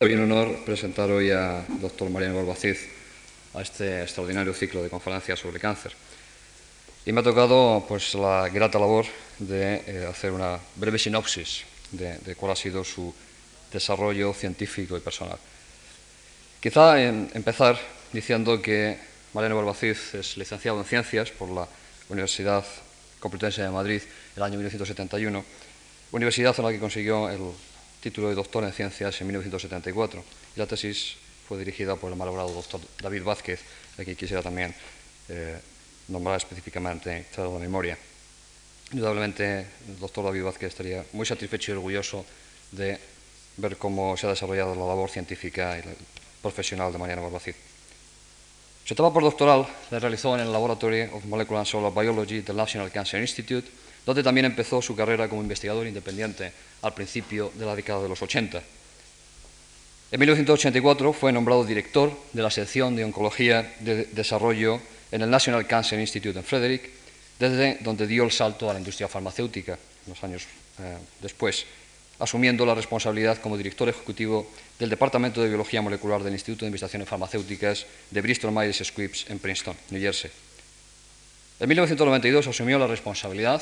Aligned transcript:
un 0.00 0.20
honor 0.20 0.64
presentar 0.64 1.10
hoy 1.10 1.32
al 1.32 1.64
doctor 1.80 2.08
Mariano 2.08 2.36
Balbacid 2.36 2.76
a 3.54 3.62
este 3.62 4.02
extraordinario 4.02 4.54
ciclo 4.54 4.80
de 4.80 4.88
conferencias 4.88 5.40
sobre 5.40 5.58
cáncer. 5.58 5.90
Y 7.04 7.10
me 7.10 7.18
ha 7.18 7.24
tocado 7.24 7.84
pues, 7.88 8.14
la 8.14 8.48
grata 8.48 8.78
labor 8.78 9.06
de 9.40 9.82
eh, 9.88 10.06
hacer 10.08 10.30
una 10.30 10.56
breve 10.76 11.00
sinopsis 11.00 11.64
de, 11.90 12.36
cuál 12.36 12.52
ha 12.52 12.54
sido 12.54 12.84
su 12.84 13.12
desarrollo 13.72 14.32
científico 14.34 14.96
y 14.96 15.00
personal. 15.00 15.38
Quizá 16.60 17.02
empezar 17.02 17.76
diciendo 18.12 18.62
que 18.62 18.96
Mariano 19.34 19.56
Balbacid 19.56 19.96
es 20.14 20.36
licenciado 20.36 20.78
en 20.78 20.84
Ciencias 20.84 21.32
por 21.32 21.48
la 21.48 21.66
Universidad 22.08 22.64
Complutense 23.18 23.62
de 23.62 23.70
Madrid 23.70 24.02
el 24.36 24.42
año 24.44 24.58
1971, 24.58 25.44
universidad 26.12 26.54
en 26.56 26.64
la 26.64 26.70
que 26.70 26.78
consiguió 26.78 27.28
el 27.28 27.40
título 28.00 28.28
de 28.28 28.34
doctor 28.34 28.64
en 28.64 28.72
Ciencias 28.72 29.20
en 29.20 29.26
1974. 29.26 30.24
Y 30.56 30.58
la 30.58 30.66
tesis 30.66 31.16
fue 31.46 31.58
dirigida 31.58 31.96
por 31.96 32.10
el 32.10 32.18
malogrado 32.18 32.52
doctor 32.52 32.80
David 33.00 33.22
Vázquez, 33.22 33.60
a 33.98 34.04
quien 34.04 34.16
quisiera 34.16 34.42
también 34.42 34.74
eh, 35.28 35.58
nombrar 36.08 36.36
específicamente, 36.36 37.26
toda 37.34 37.48
la 37.48 37.58
memoria. 37.58 37.98
Indudablemente, 38.92 39.66
el 39.88 39.98
doctor 39.98 40.24
David 40.24 40.44
Vázquez 40.44 40.68
estaría 40.68 41.04
muy 41.12 41.26
satisfecho 41.26 41.72
y 41.72 41.74
orgulloso 41.74 42.24
de 42.72 42.98
ver 43.56 43.76
cómo 43.76 44.16
se 44.16 44.26
ha 44.26 44.30
desarrollado 44.30 44.74
la 44.74 44.86
labor 44.86 45.10
científica 45.10 45.78
y 45.78 45.82
profesional 46.40 46.92
de 46.92 46.98
Mariano 46.98 47.22
Barbacid. 47.22 47.54
Su 48.84 48.94
etapa 48.94 49.12
postdoctoral 49.12 49.66
la 49.90 49.98
realizó 49.98 50.34
en 50.34 50.40
el 50.40 50.52
Laboratory 50.52 51.02
of 51.12 51.24
Molecular 51.26 51.60
and 51.60 51.66
Solar 51.66 51.92
Biology 51.92 52.40
del 52.40 52.56
National 52.56 52.90
Cancer 52.90 53.20
Institute, 53.20 53.68
donde 54.06 54.22
también 54.22 54.46
empezó 54.46 54.80
su 54.80 54.96
carrera 54.96 55.28
como 55.28 55.42
investigador 55.42 55.86
independiente 55.86 56.52
al 56.82 56.94
principio 56.94 57.52
de 57.54 57.66
la 57.66 57.76
década 57.76 58.02
de 58.02 58.08
los 58.08 58.22
80. 58.22 58.62
En 60.10 60.20
1984 60.20 61.12
fue 61.12 61.32
nombrado 61.32 61.64
director 61.64 62.10
de 62.32 62.42
la 62.42 62.50
sección 62.50 62.96
de 62.96 63.04
Oncología 63.04 63.74
de 63.80 64.06
Desarrollo 64.06 64.80
en 65.12 65.22
el 65.22 65.30
National 65.30 65.66
Cancer 65.66 66.00
Institute 66.00 66.38
en 66.38 66.44
Frederick, 66.44 66.90
desde 67.38 67.78
donde 67.80 68.06
dio 68.06 68.24
el 68.24 68.32
salto 68.32 68.70
a 68.70 68.72
la 68.72 68.78
industria 68.78 69.08
farmacéutica 69.08 69.78
unos 70.06 70.24
años 70.24 70.46
eh, 70.80 70.96
después, 71.20 71.66
asumiendo 72.18 72.64
la 72.64 72.74
responsabilidad 72.74 73.38
como 73.38 73.56
director 73.56 73.88
ejecutivo 73.88 74.50
del 74.78 74.90
Departamento 74.90 75.42
de 75.42 75.48
Biología 75.48 75.82
Molecular 75.82 76.22
del 76.22 76.32
Instituto 76.32 76.64
de 76.64 76.68
Investigaciones 76.68 77.08
Farmacéuticas 77.08 77.86
de 78.10 78.20
Bristol 78.22 78.52
Myers 78.52 78.82
Squibb 78.82 79.12
en 79.28 79.38
Princeton, 79.38 79.76
New 79.90 80.00
Jersey. 80.00 80.30
En 81.60 81.68
1992 81.68 82.46
asumió 82.46 82.78
la 82.78 82.86
responsabilidad 82.86 83.60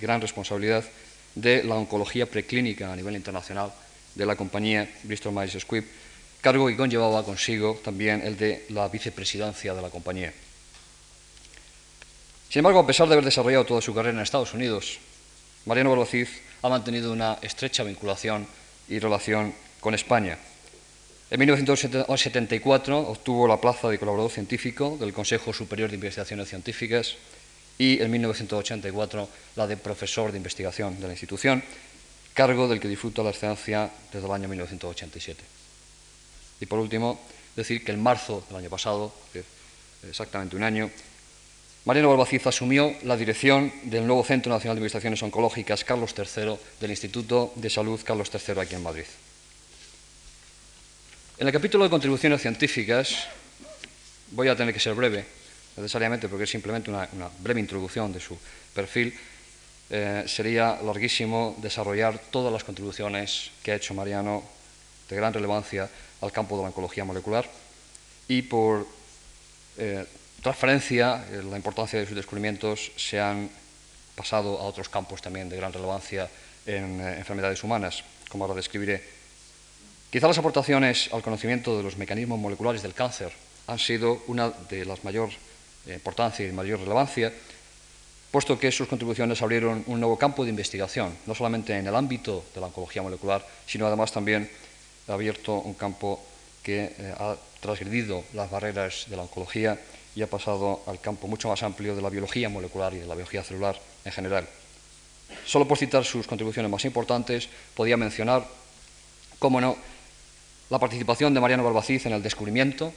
gran 0.00 0.20
responsabilidad 0.20 0.84
de 1.34 1.62
la 1.64 1.76
oncología 1.76 2.26
preclínica 2.26 2.92
a 2.92 2.96
nivel 2.96 3.16
internacional 3.16 3.72
de 4.14 4.26
la 4.26 4.36
compañía 4.36 4.88
Bristol 5.04 5.32
Myers 5.32 5.58
Squibb, 5.60 5.84
cargo 6.40 6.66
que 6.66 6.76
conllevaba 6.76 7.24
consigo 7.24 7.80
también 7.82 8.22
el 8.22 8.36
de 8.36 8.66
la 8.70 8.88
vicepresidencia 8.88 9.74
de 9.74 9.82
la 9.82 9.90
compañía. 9.90 10.32
Sin 12.48 12.60
embargo, 12.60 12.80
a 12.80 12.86
pesar 12.86 13.06
de 13.08 13.14
haber 13.14 13.24
desarrollado 13.24 13.66
toda 13.66 13.80
su 13.80 13.94
carrera 13.94 14.16
en 14.16 14.22
Estados 14.22 14.54
Unidos, 14.54 14.98
Mariano 15.66 15.90
Balbacid 15.90 16.28
ha 16.62 16.68
mantenido 16.68 17.12
una 17.12 17.38
estrecha 17.42 17.84
vinculación 17.84 18.46
y 18.88 18.98
relación 18.98 19.54
con 19.80 19.94
España. 19.94 20.38
En 21.30 21.38
1974 21.40 22.98
obtuvo 22.98 23.46
la 23.46 23.60
plaza 23.60 23.90
de 23.90 23.98
colaborador 23.98 24.30
científico 24.30 24.96
del 24.98 25.12
Consejo 25.12 25.52
Superior 25.52 25.90
de 25.90 25.96
Investigaciones 25.96 26.48
Científicas 26.48 27.16
y 27.78 28.02
en 28.02 28.10
1984 28.10 29.28
la 29.56 29.66
de 29.66 29.76
profesor 29.76 30.32
de 30.32 30.36
investigación 30.36 31.00
de 31.00 31.06
la 31.06 31.12
institución, 31.12 31.62
cargo 32.34 32.68
del 32.68 32.80
que 32.80 32.88
disfruta 32.88 33.22
la 33.22 33.30
excelencia 33.30 33.90
desde 34.12 34.26
el 34.26 34.32
año 34.32 34.48
1987. 34.48 35.42
Y 36.60 36.66
por 36.66 36.80
último, 36.80 37.20
decir 37.54 37.84
que 37.84 37.92
en 37.92 38.02
marzo 38.02 38.44
del 38.48 38.58
año 38.58 38.70
pasado, 38.70 39.14
exactamente 40.08 40.56
un 40.56 40.64
año, 40.64 40.90
Mariano 41.84 42.10
Balbacid 42.10 42.46
asumió 42.46 42.94
la 43.04 43.16
dirección 43.16 43.72
del 43.84 44.06
nuevo 44.06 44.22
Centro 44.22 44.52
Nacional 44.52 44.76
de 44.76 44.80
Investigaciones 44.80 45.22
Oncológicas 45.22 45.84
Carlos 45.84 46.14
III 46.16 46.58
del 46.80 46.90
Instituto 46.90 47.52
de 47.56 47.70
Salud 47.70 48.00
Carlos 48.04 48.30
III 48.32 48.60
aquí 48.60 48.74
en 48.74 48.82
Madrid. 48.82 49.06
En 51.38 51.46
el 51.46 51.52
capítulo 51.52 51.84
de 51.84 51.90
contribuciones 51.90 52.42
científicas 52.42 53.28
voy 54.32 54.48
a 54.48 54.56
tener 54.56 54.74
que 54.74 54.80
ser 54.80 54.94
breve, 54.94 55.24
necesariamente 55.80 56.28
porque 56.28 56.44
es 56.44 56.50
simplemente 56.50 56.90
una, 56.90 57.08
breve 57.40 57.60
introducción 57.60 58.12
de 58.12 58.20
su 58.20 58.36
perfil, 58.74 59.14
eh, 59.90 60.24
sería 60.26 60.78
larguísimo 60.82 61.56
desarrollar 61.58 62.18
todas 62.30 62.52
las 62.52 62.64
contribuciones 62.64 63.50
que 63.62 63.72
ha 63.72 63.76
hecho 63.76 63.94
Mariano 63.94 64.42
de 65.08 65.16
gran 65.16 65.32
relevancia 65.32 65.88
al 66.20 66.32
campo 66.32 66.56
de 66.56 66.62
la 66.62 66.68
oncología 66.68 67.04
molecular 67.04 67.48
y 68.28 68.42
por 68.42 68.86
eh, 69.78 70.04
transferencia, 70.42 71.24
eh, 71.30 71.42
la 71.42 71.56
importancia 71.56 71.98
de 71.98 72.06
sus 72.06 72.16
descubrimientos 72.16 72.92
se 72.96 73.18
han 73.18 73.48
pasado 74.14 74.58
a 74.58 74.64
otros 74.64 74.88
campos 74.88 75.22
también 75.22 75.48
de 75.48 75.56
gran 75.56 75.72
relevancia 75.72 76.28
en 76.66 77.00
enfermedades 77.00 77.64
humanas, 77.64 78.04
como 78.28 78.44
ahora 78.44 78.56
describiré. 78.56 79.02
Quizá 80.10 80.26
las 80.26 80.38
aportaciones 80.38 81.08
al 81.12 81.22
conocimiento 81.22 81.76
de 81.76 81.82
los 81.82 81.96
mecanismos 81.96 82.38
moleculares 82.38 82.82
del 82.82 82.94
cáncer 82.94 83.32
han 83.66 83.78
sido 83.78 84.22
una 84.26 84.50
de 84.50 84.84
las 84.84 85.04
mayores 85.04 85.36
importancia 85.94 86.46
y 86.46 86.52
mayor 86.52 86.80
relevancia, 86.80 87.32
puesto 88.30 88.58
que 88.58 88.70
sus 88.70 88.88
contribuciones 88.88 89.40
abrieron 89.40 89.84
un 89.86 90.00
nuevo 90.00 90.18
campo 90.18 90.44
de 90.44 90.50
investigación, 90.50 91.16
no 91.26 91.34
solamente 91.34 91.76
en 91.76 91.86
el 91.86 91.94
ámbito 91.94 92.44
de 92.54 92.60
la 92.60 92.66
oncología 92.66 93.02
molecular, 93.02 93.44
sino 93.66 93.86
además 93.86 94.12
también 94.12 94.50
ha 95.08 95.14
abierto 95.14 95.54
un 95.54 95.74
campo 95.74 96.22
que 96.62 96.94
eh, 96.98 97.14
ha 97.18 97.36
transgredido 97.60 98.24
las 98.34 98.50
barreras 98.50 99.06
de 99.08 99.16
la 99.16 99.22
oncología 99.22 99.80
y 100.14 100.22
ha 100.22 100.26
pasado 100.28 100.82
al 100.86 101.00
campo 101.00 101.26
mucho 101.26 101.48
más 101.48 101.62
amplio 101.62 101.96
de 101.96 102.02
la 102.02 102.10
biología 102.10 102.48
molecular 102.48 102.92
y 102.92 102.98
de 102.98 103.06
la 103.06 103.14
biología 103.14 103.42
celular 103.42 103.80
en 104.04 104.12
general. 104.12 104.46
Solo 105.46 105.66
por 105.66 105.78
citar 105.78 106.04
sus 106.04 106.26
contribuciones 106.26 106.70
más 106.70 106.84
importantes, 106.84 107.48
podía 107.74 107.96
mencionar, 107.96 108.46
cómo 109.38 109.60
no, 109.60 109.76
la 110.70 110.78
participación 110.78 111.32
de 111.32 111.40
Mariano 111.40 111.64
Barbacid 111.64 112.06
en 112.06 112.12
el 112.12 112.22
descubrimiento 112.22 112.92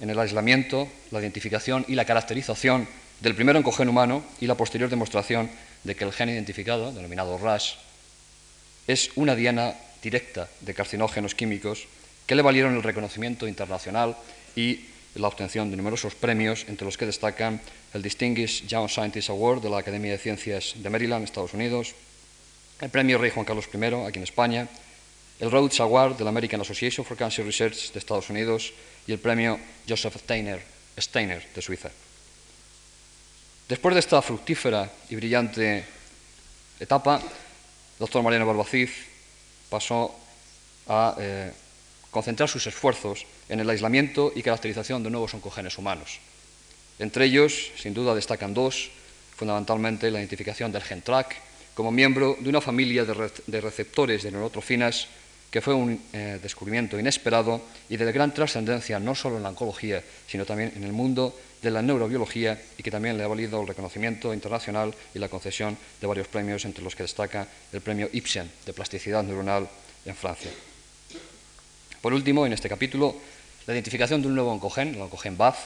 en 0.00 0.10
el 0.10 0.18
aislamiento, 0.18 0.88
la 1.10 1.20
identificación 1.20 1.84
y 1.88 1.94
la 1.94 2.04
caracterización 2.04 2.88
del 3.20 3.34
primer 3.34 3.56
oncogen 3.56 3.88
humano 3.88 4.22
y 4.40 4.46
la 4.46 4.56
posterior 4.56 4.90
demostración 4.90 5.50
de 5.84 5.94
que 5.94 6.04
el 6.04 6.12
gen 6.12 6.28
identificado, 6.28 6.92
denominado 6.92 7.38
RAS, 7.38 7.78
es 8.86 9.10
una 9.16 9.34
diana 9.34 9.74
directa 10.02 10.48
de 10.60 10.74
carcinógenos 10.74 11.34
químicos 11.34 11.88
que 12.26 12.34
le 12.34 12.42
valieron 12.42 12.76
el 12.76 12.82
reconocimiento 12.82 13.48
internacional 13.48 14.16
y 14.54 14.86
la 15.14 15.28
obtención 15.28 15.70
de 15.70 15.76
numerosos 15.76 16.14
premios, 16.14 16.66
entre 16.68 16.84
los 16.84 16.98
que 16.98 17.06
destacan 17.06 17.60
el 17.94 18.02
Distinguished 18.02 18.66
Young 18.66 18.88
Scientist 18.88 19.30
Award 19.30 19.62
de 19.62 19.70
la 19.70 19.78
Academia 19.78 20.12
de 20.12 20.18
Ciencias 20.18 20.74
de 20.76 20.90
Maryland, 20.90 21.24
Estados 21.24 21.54
Unidos, 21.54 21.94
el 22.80 22.90
Premio 22.90 23.16
Rey 23.16 23.30
Juan 23.30 23.46
Carlos 23.46 23.68
I, 23.72 23.84
aquí 24.06 24.18
en 24.18 24.24
España, 24.24 24.68
el 25.40 25.50
Rhodes 25.50 25.80
Award 25.80 26.16
de 26.16 26.24
la 26.24 26.30
American 26.30 26.60
Association 26.60 27.04
for 27.04 27.16
Cancer 27.16 27.44
Research 27.44 27.92
de 27.92 27.98
Estados 27.98 28.28
Unidos 28.28 28.72
y 29.06 29.12
el 29.12 29.18
premio 29.18 29.58
Joseph 29.88 30.16
Steiner, 30.16 30.62
Steiner 30.98 31.46
de 31.54 31.62
Suiza. 31.62 31.90
Después 33.68 33.94
de 33.94 34.00
esta 34.00 34.22
fructífera 34.22 34.90
y 35.10 35.16
brillante 35.16 35.84
etapa, 36.78 37.16
el 37.16 37.98
doctor 37.98 38.22
Mariano 38.22 38.46
Barbacid 38.46 38.88
pasó 39.68 40.14
a 40.88 41.16
eh, 41.18 41.52
concentrar 42.10 42.48
sus 42.48 42.66
esfuerzos 42.66 43.26
en 43.48 43.60
el 43.60 43.70
aislamiento 43.70 44.32
y 44.34 44.42
caracterización 44.42 45.02
de 45.02 45.10
nuevos 45.10 45.34
oncogenes 45.34 45.78
humanos. 45.78 46.20
Entre 46.98 47.26
ellos, 47.26 47.72
sin 47.76 47.92
duda, 47.92 48.14
destacan 48.14 48.54
dos, 48.54 48.90
fundamentalmente 49.36 50.10
la 50.10 50.18
identificación 50.18 50.72
del 50.72 50.82
gen 50.82 51.02
TRAC 51.02 51.36
como 51.74 51.92
miembro 51.92 52.36
de 52.40 52.48
una 52.48 52.62
familia 52.62 53.04
de, 53.04 53.60
receptores 53.60 54.22
de 54.22 54.32
neurotrofinas 54.32 55.08
que 55.56 55.62
fue 55.62 55.72
un 55.72 55.98
eh, 56.12 56.38
descubrimiento 56.42 57.00
inesperado 57.00 57.62
y 57.88 57.96
de 57.96 58.12
gran 58.12 58.34
trascendencia 58.34 59.00
no 59.00 59.14
solo 59.14 59.38
en 59.38 59.42
la 59.42 59.48
oncología, 59.48 60.04
sino 60.28 60.44
también 60.44 60.70
en 60.76 60.84
el 60.84 60.92
mundo 60.92 61.34
de 61.62 61.70
la 61.70 61.80
neurobiología 61.80 62.60
y 62.76 62.82
que 62.82 62.90
también 62.90 63.16
le 63.16 63.24
ha 63.24 63.26
valido 63.26 63.62
el 63.62 63.66
reconocimiento 63.66 64.34
internacional 64.34 64.94
y 65.14 65.18
la 65.18 65.30
concesión 65.30 65.78
de 65.98 66.06
varios 66.06 66.28
premios, 66.28 66.66
entre 66.66 66.84
los 66.84 66.94
que 66.94 67.04
destaca 67.04 67.48
el 67.72 67.80
premio 67.80 68.10
Ibsen 68.12 68.50
de 68.66 68.74
plasticidad 68.74 69.22
neuronal 69.22 69.66
en 70.04 70.14
Francia. 70.14 70.50
Por 72.02 72.12
último, 72.12 72.44
en 72.44 72.52
este 72.52 72.68
capítulo, 72.68 73.16
la 73.66 73.72
identificación 73.72 74.20
de 74.20 74.28
un 74.28 74.34
nuevo 74.34 74.52
oncogen, 74.52 74.94
el 74.94 75.00
oncogen 75.00 75.38
BAF, 75.38 75.56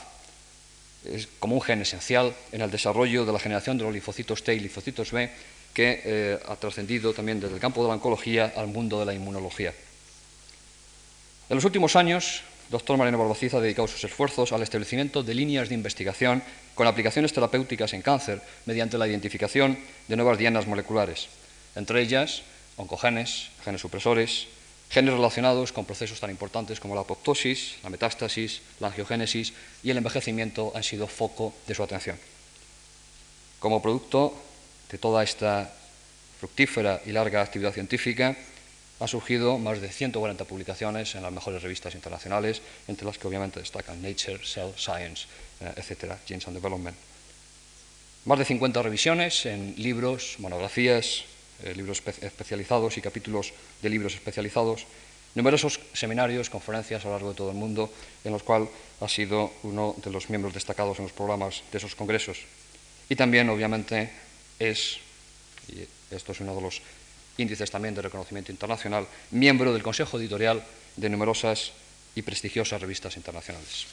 es 1.04 1.26
como 1.40 1.56
un 1.56 1.62
gen 1.62 1.82
esencial 1.82 2.32
en 2.52 2.60
el 2.60 2.70
desarrollo 2.70 3.26
de 3.26 3.32
la 3.32 3.40
generación 3.40 3.76
de 3.76 3.82
los 3.82 3.92
linfocitos 3.92 4.44
T 4.44 4.54
y 4.54 4.60
linfocitos 4.60 5.10
B 5.10 5.28
que 5.74 6.02
eh, 6.04 6.38
ha 6.48 6.56
trascendido 6.56 7.12
también 7.12 7.40
desde 7.40 7.54
el 7.54 7.60
campo 7.60 7.82
de 7.82 7.88
la 7.88 7.94
oncología 7.94 8.52
al 8.56 8.66
mundo 8.66 8.98
de 8.98 9.06
la 9.06 9.14
inmunología. 9.14 9.72
En 11.48 11.56
los 11.56 11.64
últimos 11.64 11.96
años, 11.96 12.42
el 12.66 12.72
doctor 12.72 12.96
Mariano 12.96 13.18
Barbacid 13.18 13.54
ha 13.54 13.60
dedicado 13.60 13.88
sus 13.88 14.04
esfuerzos 14.04 14.52
al 14.52 14.62
establecimiento 14.62 15.22
de 15.22 15.34
líneas 15.34 15.68
de 15.68 15.74
investigación 15.74 16.42
con 16.74 16.86
aplicaciones 16.86 17.32
terapéuticas 17.32 17.92
en 17.92 18.02
cáncer 18.02 18.40
mediante 18.66 18.98
la 18.98 19.08
identificación 19.08 19.78
de 20.06 20.16
nuevas 20.16 20.38
dianas 20.38 20.66
moleculares, 20.66 21.28
entre 21.74 22.02
ellas 22.02 22.42
oncogenes, 22.76 23.50
genes 23.64 23.80
supresores, 23.80 24.46
genes 24.90 25.14
relacionados 25.14 25.72
con 25.72 25.84
procesos 25.84 26.18
tan 26.18 26.30
importantes 26.30 26.80
como 26.80 26.94
la 26.94 27.02
apoptosis, 27.02 27.76
la 27.82 27.90
metástasis, 27.90 28.62
la 28.80 28.88
angiogénesis 28.88 29.52
y 29.82 29.90
el 29.90 29.98
envejecimiento 29.98 30.72
han 30.74 30.82
sido 30.82 31.06
foco 31.06 31.54
de 31.66 31.74
su 31.74 31.82
atención. 31.82 32.18
Como 33.58 33.82
producto 33.82 34.34
de 34.90 34.98
toda 34.98 35.22
esta 35.22 35.72
fructífera 36.38 37.00
y 37.06 37.12
larga 37.12 37.42
actividad 37.42 37.72
científica, 37.72 38.36
ha 39.00 39.08
surgido 39.08 39.58
más 39.58 39.80
de 39.80 39.88
140 39.88 40.44
publicaciones 40.44 41.14
en 41.14 41.22
las 41.22 41.32
mejores 41.32 41.62
revistas 41.62 41.94
internacionales, 41.94 42.60
entre 42.86 43.06
las 43.06 43.18
que 43.18 43.26
obviamente 43.26 43.60
destacan 43.60 44.02
Nature, 44.02 44.40
Cell 44.44 44.72
Science, 44.76 45.26
eh, 45.60 45.72
etc., 45.76 46.16
Genes 46.26 46.46
and 46.46 46.56
Development. 46.56 46.96
Más 48.26 48.38
de 48.38 48.44
50 48.44 48.82
revisiones 48.82 49.46
en 49.46 49.74
libros, 49.78 50.36
monografías, 50.38 51.24
eh, 51.62 51.74
libros 51.74 52.02
especializados 52.20 52.98
y 52.98 53.00
capítulos 53.00 53.52
de 53.80 53.88
libros 53.88 54.14
especializados, 54.14 54.84
numerosos 55.34 55.80
seminarios, 55.94 56.50
conferencias 56.50 57.04
a 57.04 57.08
lo 57.08 57.14
largo 57.14 57.30
de 57.30 57.36
todo 57.36 57.50
el 57.50 57.56
mundo, 57.56 57.90
en 58.24 58.32
los 58.32 58.42
cuales 58.42 58.68
ha 59.00 59.08
sido 59.08 59.52
uno 59.62 59.94
de 60.04 60.10
los 60.10 60.28
miembros 60.28 60.52
destacados 60.52 60.98
en 60.98 61.04
los 61.04 61.12
programas 61.12 61.62
de 61.72 61.78
esos 61.78 61.94
congresos. 61.94 62.38
Y 63.08 63.16
también, 63.16 63.48
obviamente, 63.48 64.10
es, 64.60 64.98
y 65.68 65.88
esto 66.14 66.32
es 66.32 66.40
uno 66.40 66.54
de 66.54 66.60
los 66.60 66.80
índices 67.38 67.70
también 67.70 67.94
de 67.94 68.02
reconocimiento 68.02 68.52
internacional, 68.52 69.06
miembro 69.32 69.72
del 69.72 69.82
Consejo 69.82 70.18
Editorial 70.18 70.62
de 70.96 71.08
numerosas 71.08 71.72
y 72.14 72.22
prestigiosas 72.22 72.80
revistas 72.80 73.16
internacionales. 73.16 73.86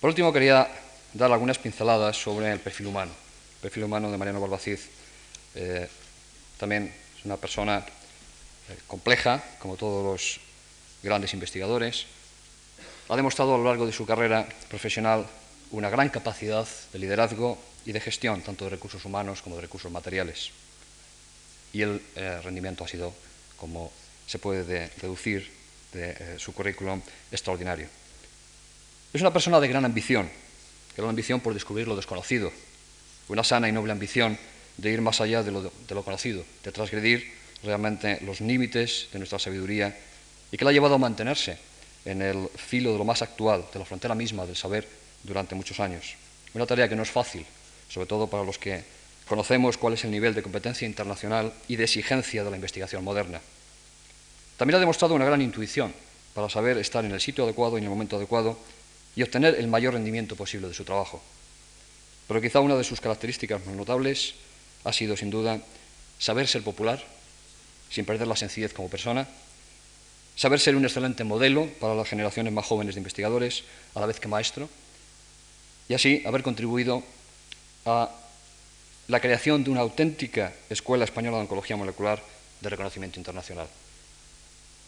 Por 0.00 0.10
último, 0.10 0.32
quería 0.32 0.68
dar 1.14 1.32
algunas 1.32 1.58
pinceladas 1.58 2.16
sobre 2.16 2.52
el 2.52 2.60
perfil 2.60 2.88
humano, 2.88 3.12
el 3.12 3.60
perfil 3.62 3.84
humano 3.84 4.10
de 4.10 4.18
Mariano 4.18 4.40
Barbacid. 4.40 4.78
Eh, 5.54 5.88
también 6.58 6.92
es 7.18 7.24
una 7.24 7.36
persona 7.36 7.78
eh, 7.78 8.76
compleja, 8.86 9.42
como 9.58 9.76
todos 9.76 10.04
los 10.04 10.40
grandes 11.02 11.32
investigadores. 11.34 12.06
Ha 13.08 13.16
demostrado 13.16 13.54
a 13.54 13.58
lo 13.58 13.64
largo 13.64 13.86
de 13.86 13.92
su 13.92 14.04
carrera 14.04 14.46
profesional 14.68 15.26
una 15.70 15.88
gran 15.88 16.08
capacidad 16.08 16.66
de 16.92 16.98
liderazgo 16.98 17.58
y 17.84 17.92
de 17.92 18.00
gestión, 18.00 18.42
tanto 18.42 18.64
de 18.64 18.70
recursos 18.70 19.04
humanos 19.04 19.42
como 19.42 19.56
de 19.56 19.62
recursos 19.62 19.90
materiales 19.90 20.50
y 21.72 21.82
el 21.82 22.00
eh, 22.16 22.40
rendimiento 22.42 22.84
ha 22.84 22.88
sido, 22.88 23.14
como 23.56 23.90
se 24.26 24.38
puede 24.38 24.90
deducir 25.00 25.50
de 25.92 26.10
eh, 26.10 26.36
su 26.38 26.52
currículum, 26.52 27.00
extraordinario. 27.30 27.88
Es 29.12 29.20
una 29.20 29.32
persona 29.32 29.60
de 29.60 29.68
gran 29.68 29.84
ambición, 29.84 30.30
gran 30.96 31.08
ambición 31.08 31.40
por 31.40 31.54
descubrir 31.54 31.88
lo 31.88 31.96
desconocido, 31.96 32.52
una 33.28 33.44
sana 33.44 33.68
y 33.68 33.72
noble 33.72 33.92
ambición 33.92 34.38
de 34.76 34.90
ir 34.90 35.00
más 35.00 35.20
allá 35.20 35.42
de 35.42 35.50
lo, 35.50 35.62
de 35.62 35.94
lo 35.94 36.04
conocido, 36.04 36.44
de 36.62 36.72
transgredir 36.72 37.32
realmente 37.62 38.20
los 38.22 38.40
límites 38.40 39.08
de 39.12 39.18
nuestra 39.18 39.38
sabiduría 39.38 39.96
y 40.50 40.56
que 40.56 40.64
la 40.64 40.70
ha 40.70 40.74
llevado 40.74 40.96
a 40.96 40.98
mantenerse 40.98 41.58
en 42.04 42.20
el 42.20 42.48
filo 42.56 42.92
de 42.92 42.98
lo 42.98 43.04
más 43.04 43.22
actual, 43.22 43.64
de 43.72 43.78
la 43.78 43.84
frontera 43.84 44.14
misma 44.14 44.44
del 44.44 44.56
saber 44.56 44.88
durante 45.22 45.54
muchos 45.54 45.78
años. 45.78 46.16
Una 46.54 46.66
tarea 46.66 46.88
que 46.88 46.96
no 46.96 47.02
es 47.02 47.10
fácil, 47.10 47.46
sobre 47.92 48.06
todo 48.06 48.26
para 48.26 48.44
los 48.44 48.58
que 48.58 48.84
Conocemos 49.32 49.78
cuál 49.78 49.94
es 49.94 50.04
el 50.04 50.10
nivel 50.10 50.34
de 50.34 50.42
competencia 50.42 50.86
internacional 50.86 51.52
y 51.68 51.76
de 51.76 51.84
exigencia 51.84 52.44
de 52.44 52.50
la 52.50 52.56
investigación 52.56 53.04
moderna. 53.04 53.40
También 54.56 54.76
ha 54.76 54.80
demostrado 54.80 55.14
una 55.14 55.24
gran 55.24 55.40
intuición 55.40 55.94
para 56.34 56.50
saber 56.50 56.78
estar 56.78 57.04
en 57.04 57.12
el 57.12 57.20
sitio 57.20 57.44
adecuado 57.44 57.76
y 57.76 57.80
en 57.80 57.84
el 57.84 57.90
momento 57.90 58.16
adecuado 58.16 58.58
y 59.14 59.22
obtener 59.22 59.54
el 59.54 59.68
mayor 59.68 59.94
rendimiento 59.94 60.36
posible 60.36 60.68
de 60.68 60.74
su 60.74 60.84
trabajo. 60.84 61.22
Pero 62.28 62.40
quizá 62.40 62.60
una 62.60 62.76
de 62.76 62.84
sus 62.84 63.00
características 63.00 63.64
más 63.64 63.74
notables 63.74 64.34
ha 64.84 64.92
sido, 64.92 65.16
sin 65.16 65.30
duda, 65.30 65.60
saber 66.18 66.48
ser 66.48 66.62
popular, 66.62 67.02
sin 67.90 68.04
perder 68.04 68.26
la 68.26 68.36
sencillez 68.36 68.72
como 68.72 68.88
persona, 68.88 69.28
saber 70.36 70.60
ser 70.60 70.76
un 70.76 70.84
excelente 70.84 71.24
modelo 71.24 71.68
para 71.80 71.94
las 71.94 72.08
generaciones 72.08 72.52
más 72.52 72.66
jóvenes 72.66 72.96
de 72.96 73.00
investigadores, 73.00 73.64
a 73.94 74.00
la 74.00 74.06
vez 74.06 74.18
que 74.18 74.28
maestro, 74.28 74.68
y 75.88 75.94
así 75.94 76.22
haber 76.26 76.42
contribuido 76.42 77.02
a 77.86 78.10
la 79.08 79.20
creación 79.20 79.64
de 79.64 79.70
una 79.70 79.80
auténtica 79.80 80.52
Escuela 80.70 81.04
Española 81.04 81.38
de 81.38 81.42
Oncología 81.42 81.76
Molecular 81.76 82.22
de 82.60 82.68
reconocimiento 82.68 83.18
internacional. 83.18 83.66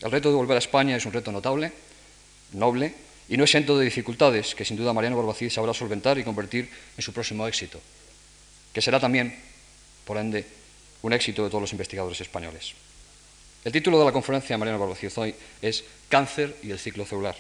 El 0.01 0.11
reto 0.11 0.31
de 0.31 0.37
volver 0.37 0.57
a 0.57 0.59
España 0.59 0.97
es 0.97 1.07
un 1.07 1.13
reto 1.13 1.33
notable, 1.33 1.73
noble, 2.53 2.95
y 3.29 3.37
no 3.37 3.45
exento 3.45 3.79
de 3.79 3.85
dificultades 3.85 4.55
que 4.55 4.65
sin 4.65 4.77
duda 4.77 4.93
Mariano 4.93 5.17
Barbacid 5.17 5.51
sabrá 5.51 5.73
solventar 5.73 6.19
y 6.19 6.25
convertir 6.25 6.71
en 6.97 7.03
su 7.03 7.13
próximo 7.13 7.47
éxito, 7.47 7.81
que 8.73 8.83
será 8.83 9.01
también, 9.01 9.35
por 10.05 10.19
ende, 10.19 10.45
un 11.03 11.13
éxito 11.13 11.43
de 11.43 11.49
todos 11.49 11.63
los 11.63 11.73
investigadores 11.73 12.21
españoles. 12.21 12.75
El 13.65 13.73
título 13.73 13.99
de 13.99 14.05
la 14.05 14.13
conferencia 14.13 14.55
de 14.55 14.59
Mariano 14.59 14.79
Barbacid 14.79 15.11
hoy 15.17 15.35
es 15.63 15.85
Cáncer 16.09 16.57
y 16.63 16.71
el 16.71 16.79
ciclo 16.79 17.07
celular, 17.07 17.37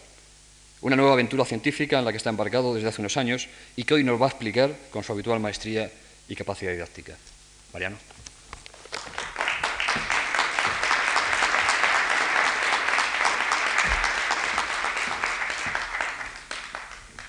una 0.84 0.96
nueva 0.96 1.14
aventura 1.14 1.46
científica 1.46 1.98
en 1.98 2.04
la 2.04 2.10
que 2.10 2.18
está 2.18 2.28
embarcado 2.28 2.74
desde 2.74 2.88
hace 2.88 3.00
unos 3.00 3.16
años 3.16 3.48
y 3.74 3.84
que 3.84 3.94
hoy 3.94 4.04
nos 4.04 4.20
va 4.20 4.26
a 4.26 4.28
explicar 4.28 4.70
con 4.90 5.02
su 5.02 5.12
habitual 5.12 5.40
maestría 5.40 5.90
y 6.28 6.36
capacidad 6.36 6.72
didáctica. 6.72 7.16
Mariano. 7.72 7.96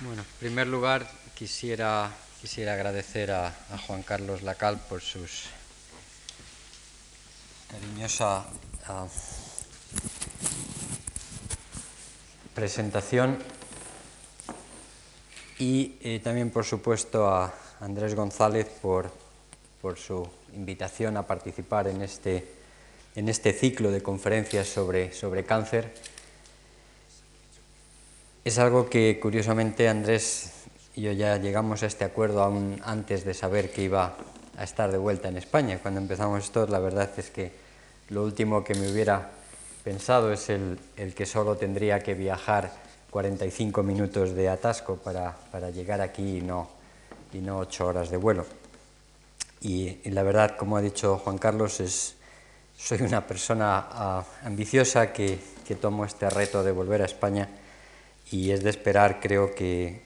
Bueno, 0.01 0.21
en 0.21 0.39
primer 0.39 0.67
lugar 0.67 1.09
quisiera, 1.33 2.11
quisiera 2.41 2.73
agradecer 2.73 3.31
a, 3.31 3.53
Juan 3.87 4.03
Carlos 4.03 4.41
Lacal 4.41 4.81
por 4.89 5.01
sus 5.01 5.45
cariñosa 7.71 8.45
presentación 12.55 13.37
y 15.59 15.97
eh, 16.01 16.19
también, 16.23 16.49
por 16.49 16.65
supuesto, 16.65 17.27
a, 17.27 17.53
Andrés 17.81 18.15
González 18.15 18.67
por, 18.81 19.11
su 19.97 20.27
invitación 20.55 21.15
a 21.17 21.27
participar 21.27 21.87
en 21.87 22.01
este, 22.01 22.47
en 23.15 23.29
este 23.29 23.53
ciclo 23.53 23.91
de 23.91 24.01
conferencias 24.01 24.67
sobre, 24.67 25.13
sobre 25.13 25.43
cáncer. 25.43 25.93
Es 28.43 28.57
algo 28.57 28.89
que 28.89 29.19
curiosamente 29.21 29.87
Andrés 29.87 30.53
y 30.95 31.01
yo 31.01 31.11
ya 31.11 31.37
llegamos 31.37 31.83
a 31.83 31.85
este 31.85 32.05
acuerdo 32.05 32.41
aún 32.41 32.81
antes 32.83 33.25
de 33.25 33.35
saber 33.35 33.71
que 33.71 33.83
iba 33.83 34.15
a 34.57 34.63
estar 34.63 34.91
de 34.91 34.97
vuelta 34.97 35.27
en 35.27 35.37
España. 35.37 35.77
Cuando 35.79 35.99
empezamos 35.99 36.45
esto, 36.45 36.65
la 36.65 36.79
verdad 36.79 37.11
es 37.17 37.29
que 37.29 37.51
lo 38.09 38.23
último 38.23 38.63
que 38.63 38.73
me 38.73 38.89
hubiera 38.89 39.34
pensado 39.85 40.33
es 40.33 40.49
el, 40.49 40.79
el 40.97 41.13
que 41.13 41.27
solo 41.27 41.55
tendría 41.57 41.99
que 41.99 42.15
viajar 42.15 42.73
45 43.11 43.83
minutos 43.83 44.33
de 44.33 44.49
atasco 44.49 44.95
para, 44.95 45.37
para 45.51 45.69
llegar 45.69 46.01
aquí 46.01 46.39
y 46.39 46.41
no, 46.41 46.67
y 47.31 47.37
no 47.37 47.59
ocho 47.59 47.85
horas 47.85 48.09
de 48.09 48.17
vuelo. 48.17 48.47
Y, 49.61 50.09
la 50.09 50.23
verdad, 50.23 50.57
como 50.57 50.75
ha 50.75 50.81
dicho 50.81 51.19
Juan 51.19 51.37
Carlos, 51.37 51.79
es, 51.81 52.15
soy 52.75 53.03
una 53.03 53.27
persona 53.27 53.87
ah, 53.91 54.25
ambiciosa 54.43 55.13
que, 55.13 55.37
que, 55.67 55.75
tomo 55.75 56.03
este 56.03 56.31
reto 56.31 56.63
de 56.63 56.71
volver 56.71 57.03
a 57.03 57.05
España 57.05 57.47
y 58.31 58.49
es 58.49 58.63
de 58.63 58.71
esperar, 58.71 59.19
creo 59.19 59.53
que, 59.53 60.01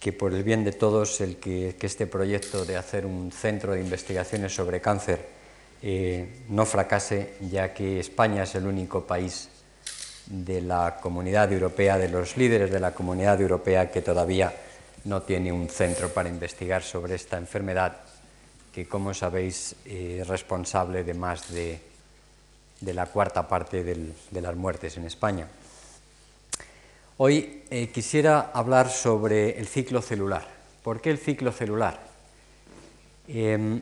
que 0.00 0.14
por 0.14 0.32
el 0.32 0.42
bien 0.42 0.64
de 0.64 0.72
todos, 0.72 1.20
el 1.20 1.36
que, 1.36 1.76
que, 1.78 1.86
este 1.86 2.06
proyecto 2.06 2.64
de 2.64 2.78
hacer 2.78 3.04
un 3.04 3.30
centro 3.30 3.74
de 3.74 3.82
investigaciones 3.82 4.54
sobre 4.54 4.80
cáncer 4.80 5.35
eh, 5.82 6.44
no 6.48 6.66
fracase, 6.66 7.34
ya 7.50 7.72
que 7.74 8.00
España 8.00 8.44
es 8.44 8.54
el 8.54 8.66
único 8.66 9.06
país 9.06 9.48
de 10.26 10.60
la 10.60 10.98
comunidad 11.00 11.52
europea, 11.52 11.98
de 11.98 12.08
los 12.08 12.36
líderes 12.36 12.70
de 12.70 12.80
la 12.80 12.92
comunidad 12.92 13.40
europea 13.40 13.90
que 13.90 14.02
todavía 14.02 14.52
no 15.04 15.22
tiene 15.22 15.52
un 15.52 15.68
centro 15.68 16.08
para 16.08 16.28
investigar 16.28 16.82
sobre 16.82 17.14
esta 17.14 17.36
enfermedad 17.38 17.98
que, 18.72 18.88
como 18.88 19.14
sabéis, 19.14 19.76
es 19.84 20.26
responsable 20.26 21.04
de 21.04 21.14
más 21.14 21.52
de, 21.52 21.80
la 22.82 23.06
cuarta 23.06 23.46
parte 23.48 23.84
de 23.84 24.40
las 24.40 24.56
muertes 24.56 24.96
en 24.96 25.04
España. 25.04 25.48
Hoy 27.18 27.62
eh, 27.70 27.88
quisiera 27.88 28.50
hablar 28.52 28.90
sobre 28.90 29.58
el 29.58 29.66
ciclo 29.66 30.02
celular. 30.02 30.46
¿Por 30.82 31.00
qué 31.00 31.08
el 31.08 31.16
ciclo 31.16 31.50
celular? 31.50 31.98
Em, 33.26 33.80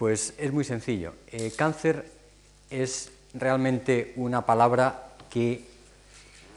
pues 0.00 0.34
es 0.36 0.50
muy 0.50 0.64
sencillo. 0.64 1.12
Eh, 1.30 1.52
cáncer 1.54 2.10
es 2.70 3.12
realmente 3.34 4.14
una 4.16 4.44
palabra 4.44 5.12
que 5.28 5.62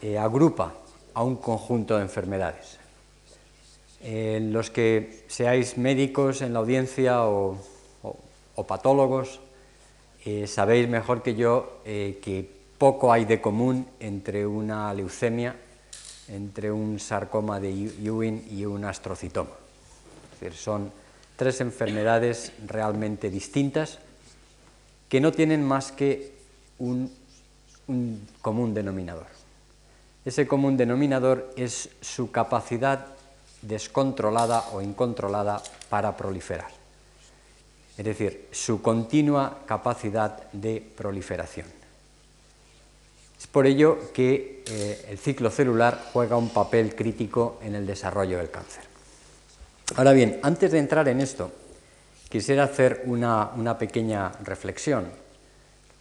eh, 0.02 0.18
agrupa 0.18 0.72
a 1.12 1.22
un 1.22 1.36
conjunto 1.36 1.94
de 1.94 2.02
enfermedades 2.02 2.78
los 4.04 4.70
que 4.70 5.24
seáis 5.28 5.78
médicos 5.78 6.42
en 6.42 6.52
la 6.52 6.58
audiencia 6.58 7.24
o, 7.24 7.56
patólogos, 8.68 9.40
eh, 10.24 10.46
sabéis 10.46 10.88
mejor 10.88 11.22
que 11.22 11.34
yo 11.34 11.80
eh, 11.84 12.20
que 12.22 12.48
poco 12.78 13.12
hay 13.12 13.24
de 13.24 13.40
común 13.40 13.86
entre 14.00 14.46
una 14.46 14.92
leucemia, 14.94 15.56
entre 16.28 16.70
un 16.70 17.00
sarcoma 17.00 17.60
de 17.60 17.70
Ewing 17.70 18.46
y 18.50 18.64
un 18.64 18.84
astrocitoma. 18.84 19.50
Es 20.34 20.40
decir, 20.40 20.56
son 20.56 20.92
tres 21.36 21.60
enfermedades 21.60 22.52
realmente 22.66 23.30
distintas 23.30 23.98
que 25.08 25.20
no 25.20 25.32
tienen 25.32 25.64
más 25.64 25.92
que 25.92 26.34
un, 26.78 27.10
común 28.40 28.74
denominador. 28.74 29.26
Ese 30.24 30.46
común 30.46 30.76
denominador 30.76 31.52
es 31.56 31.90
su 32.00 32.30
capacidad 32.30 33.06
descontrolada 33.62 34.70
o 34.72 34.80
incontrolada 34.80 35.62
para 35.90 36.16
proliferar. 36.16 36.70
Es 37.96 38.04
decir, 38.04 38.48
su 38.50 38.80
continua 38.80 39.60
capacidad 39.66 40.50
de 40.52 40.82
proliferación. 40.96 41.66
Es 43.38 43.46
por 43.46 43.66
ello 43.66 44.12
que 44.12 44.64
eh, 44.66 45.06
el 45.10 45.18
ciclo 45.18 45.50
celular 45.50 46.08
juega 46.12 46.36
un 46.36 46.48
papel 46.48 46.94
crítico 46.96 47.58
en 47.62 47.74
el 47.74 47.86
desarrollo 47.86 48.38
del 48.38 48.50
cáncer. 48.50 48.93
Ahora 49.96 50.12
bien, 50.12 50.40
antes 50.42 50.72
de 50.72 50.78
entrar 50.78 51.06
en 51.08 51.20
esto, 51.20 51.52
quisiera 52.30 52.64
hacer 52.64 53.02
una, 53.04 53.78
pequeña 53.78 54.32
reflexión, 54.42 55.04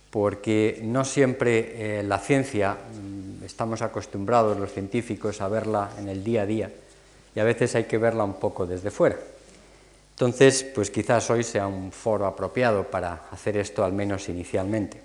porque 0.09 0.79
no 0.83 1.03
siempre 1.03 1.99
eh, 1.99 2.03
la 2.03 2.17
ciencia, 2.19 2.73
mm, 2.75 3.43
estamos 3.43 3.81
acostumbrados 3.81 4.57
los 4.57 4.71
científicos 4.71 5.41
a 5.41 5.49
verla 5.49 5.91
en 5.99 6.07
el 6.07 6.23
día 6.23 6.43
a 6.43 6.45
día, 6.45 6.71
y 7.35 7.39
a 7.39 7.43
veces 7.43 7.75
hay 7.75 7.83
que 7.83 7.97
verla 7.97 8.23
un 8.23 8.39
poco 8.39 8.65
desde 8.65 8.89
fuera. 8.89 9.17
Entonces, 10.11 10.63
pues 10.63 10.89
quizás 10.89 11.29
hoy 11.29 11.43
sea 11.43 11.67
un 11.67 11.91
foro 11.91 12.25
apropiado 12.25 12.89
para 12.89 13.25
hacer 13.31 13.57
esto, 13.57 13.83
al 13.83 13.91
menos 13.91 14.29
inicialmente. 14.29 15.01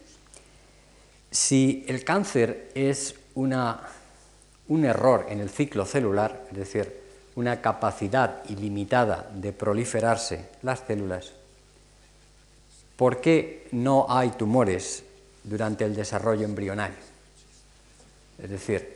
Si 1.31 1.85
el 1.89 2.05
cáncer 2.05 2.71
es 2.75 3.17
un 3.35 3.53
error 4.85 5.27
en 5.29 5.41
el 5.41 5.51
ciclo 5.51 5.85
celular, 5.85 6.47
es 6.53 6.59
decir, 6.59 7.08
una 7.39 7.61
capacidad 7.63 8.43
ilimitada 8.49 9.31
de 9.33 9.53
proliferarse 9.53 10.47
las 10.63 10.81
células, 10.81 11.31
¿por 12.97 13.21
qué 13.21 13.69
no 13.71 14.07
hay 14.09 14.31
tumores 14.31 15.05
durante 15.45 15.85
el 15.85 15.95
desarrollo 15.95 16.45
embrionario? 16.45 16.97
Es 18.43 18.51
decir, 18.51 18.93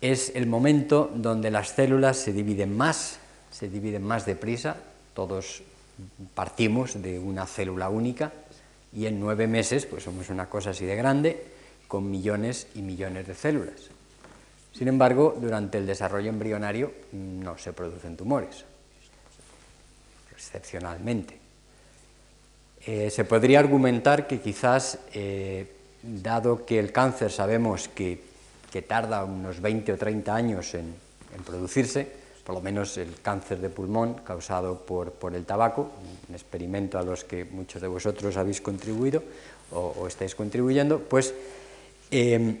es 0.00 0.32
el 0.34 0.48
momento 0.48 1.08
donde 1.14 1.52
las 1.52 1.68
células 1.68 2.16
se 2.16 2.32
dividen 2.32 2.76
más, 2.76 3.20
se 3.52 3.68
dividen 3.68 4.02
más 4.02 4.26
deprisa, 4.26 4.76
todos 5.14 5.62
partimos 6.34 7.00
de 7.00 7.20
una 7.20 7.46
célula 7.46 7.90
única, 7.90 8.32
y 8.92 9.06
en 9.06 9.20
nueve 9.20 9.46
meses 9.46 9.86
pues 9.86 10.02
somos 10.02 10.30
una 10.30 10.50
cosa 10.50 10.70
así 10.70 10.84
de 10.84 10.96
grande 10.96 11.46
con 11.86 12.10
millones 12.10 12.66
y 12.74 12.82
millones 12.82 13.28
de 13.28 13.36
células. 13.36 13.94
Sin 14.76 14.88
embargo, 14.88 15.36
durante 15.40 15.78
el 15.78 15.86
desarrollo 15.86 16.28
embrionario 16.28 16.92
no 17.12 17.56
se 17.56 17.72
producen 17.72 18.16
tumores, 18.16 18.64
excepcionalmente. 20.32 21.38
Eh, 22.84 23.08
se 23.10 23.24
podría 23.24 23.60
argumentar 23.60 24.26
que 24.26 24.40
quizás, 24.40 24.98
eh, 25.14 25.70
dado 26.02 26.66
que 26.66 26.78
el 26.78 26.92
cáncer 26.92 27.30
sabemos 27.30 27.88
que, 27.88 28.34
tarda 28.88 29.24
unos 29.24 29.62
20 29.62 29.92
o 29.92 29.96
30 29.96 30.34
años 30.34 30.74
en 30.74 30.94
producirse, 31.46 32.10
por 32.44 32.54
lo 32.54 32.60
menos 32.60 32.96
el 32.98 33.20
cáncer 33.22 33.58
de 33.58 33.70
pulmón 33.70 34.20
causado 34.20 34.84
por, 34.84 35.34
el 35.34 35.44
tabaco, 35.44 35.90
un 36.28 36.34
experimento 36.34 36.98
a 36.98 37.02
los 37.02 37.24
que 37.24 37.44
muchos 37.44 37.80
de 37.80 37.88
vosotros 37.88 38.36
habéis 38.36 38.60
contribuido 38.60 39.24
o, 39.72 40.06
estáis 40.06 40.34
contribuyendo, 40.36 41.00
pues 41.00 41.32
em, 42.10 42.58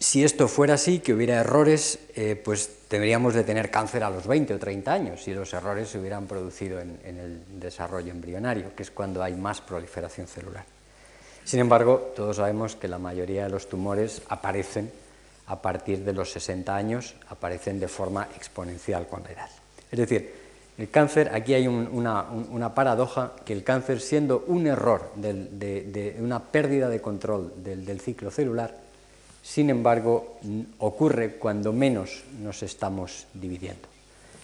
si 0.00 0.24
esto 0.24 0.48
fuera 0.48 0.74
así, 0.74 0.98
que 0.98 1.14
hubiera 1.14 1.36
errores, 1.36 2.00
eh, 2.16 2.34
pues 2.42 2.70
deberíamos 2.90 3.34
de 3.34 3.44
tener 3.44 3.70
cáncer 3.70 4.02
a 4.02 4.10
los 4.10 4.26
20 4.26 4.54
o 4.54 4.58
30 4.58 4.92
años, 4.92 5.22
si 5.22 5.32
los 5.32 5.52
errores 5.54 5.88
se 5.88 6.00
hubieran 6.00 6.26
producido 6.26 6.80
en 6.80 6.98
el 7.04 7.60
desarrollo 7.60 8.10
embrionario, 8.10 8.74
que 8.74 8.82
es 8.82 8.90
cuando 8.90 9.22
hay 9.22 9.34
más 9.34 9.60
proliferación 9.60 10.26
celular. 10.26 10.64
Sin 11.44 11.60
embargo, 11.60 12.12
todos 12.16 12.36
sabemos 12.36 12.76
que 12.76 12.88
la 12.88 12.98
mayoría 12.98 13.44
de 13.44 13.50
los 13.50 13.68
tumores 13.68 14.22
aparecen 14.28 14.90
a 15.50 15.60
partir 15.60 16.04
de 16.04 16.12
los 16.12 16.30
60 16.30 16.74
años 16.74 17.16
aparecen 17.28 17.80
de 17.80 17.88
forma 17.88 18.28
exponencial 18.36 19.08
con 19.08 19.24
la 19.24 19.32
edad. 19.32 19.50
Es 19.90 19.98
decir, 19.98 20.32
el 20.78 20.88
cáncer, 20.90 21.30
aquí 21.34 21.54
hay 21.54 21.66
una, 21.66 22.74
paradoja, 22.74 23.32
que 23.44 23.52
el 23.52 23.64
cáncer 23.64 24.00
siendo 24.00 24.44
un 24.46 24.68
error, 24.68 25.10
de, 25.16 26.16
una 26.20 26.38
pérdida 26.38 26.88
de 26.88 27.00
control 27.00 27.52
del, 27.56 28.00
ciclo 28.00 28.30
celular, 28.30 28.76
sin 29.42 29.70
embargo, 29.70 30.38
ocurre 30.78 31.36
cuando 31.36 31.72
menos 31.72 32.24
nos 32.40 32.62
estamos 32.62 33.26
dividiendo. 33.34 33.88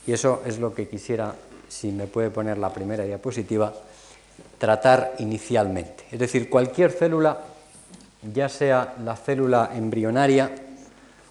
Y 0.06 0.12
eso 0.12 0.42
es 0.46 0.58
lo 0.58 0.74
que 0.74 0.88
quisiera, 0.88 1.34
si 1.68 1.92
me 1.92 2.06
puede 2.06 2.30
poner 2.30 2.58
la 2.58 2.72
primera 2.72 3.04
diapositiva, 3.04 3.74
tratar 4.58 5.14
inicialmente. 5.18 6.04
Es 6.10 6.18
decir, 6.18 6.48
cualquier 6.48 6.92
célula, 6.92 7.40
ya 8.32 8.48
sea 8.48 8.94
la 9.04 9.16
célula 9.16 9.72
embrionaria, 9.74 10.50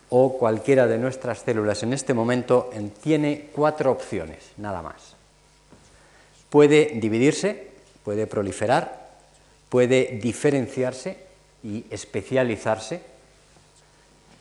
o 0.09 0.37
cualquiera 0.37 0.87
de 0.87 0.97
nuestras 0.97 1.39
células 1.39 1.83
en 1.83 1.93
este 1.93 2.13
momento 2.13 2.69
tiene 3.01 3.49
cuatro 3.53 3.91
opciones, 3.91 4.51
nada 4.57 4.81
más. 4.81 5.15
Puede 6.49 6.91
dividirse, 6.95 7.71
puede 8.03 8.27
proliferar, 8.27 9.09
puede 9.67 10.19
diferenciarse 10.21 11.17
y 11.63 11.85
especializarse, 11.89 13.01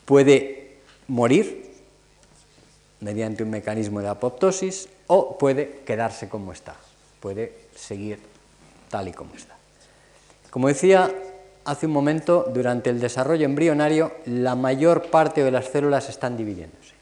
puede 0.05 0.79
morir 1.09 1.65
mediante 3.01 3.43
un 3.43 3.51
mecanismo 3.51 4.01
de 4.01 4.09
apoptosis 4.09 4.89
o 5.07 5.37
puede 5.37 5.83
quedarse 5.85 6.29
como 6.29 6.53
está, 6.53 6.77
puede 7.21 7.53
seguir 7.75 8.19
tal 8.89 9.09
y 9.09 9.13
como 9.13 9.35
está. 9.35 9.55
Como 10.51 10.69
decía, 10.69 11.11
hace 11.65 11.87
un 11.87 11.93
momento, 11.93 12.51
durante 12.53 12.91
el 12.91 13.01
desarrollo 13.01 13.45
embrionario, 13.45 14.13
la 14.27 14.55
mayor 14.55 15.11
parte 15.11 15.43
de 15.43 15.51
las 15.51 15.67
células 15.67 16.09
están 16.09 16.37
dividiéndose. 16.37 16.95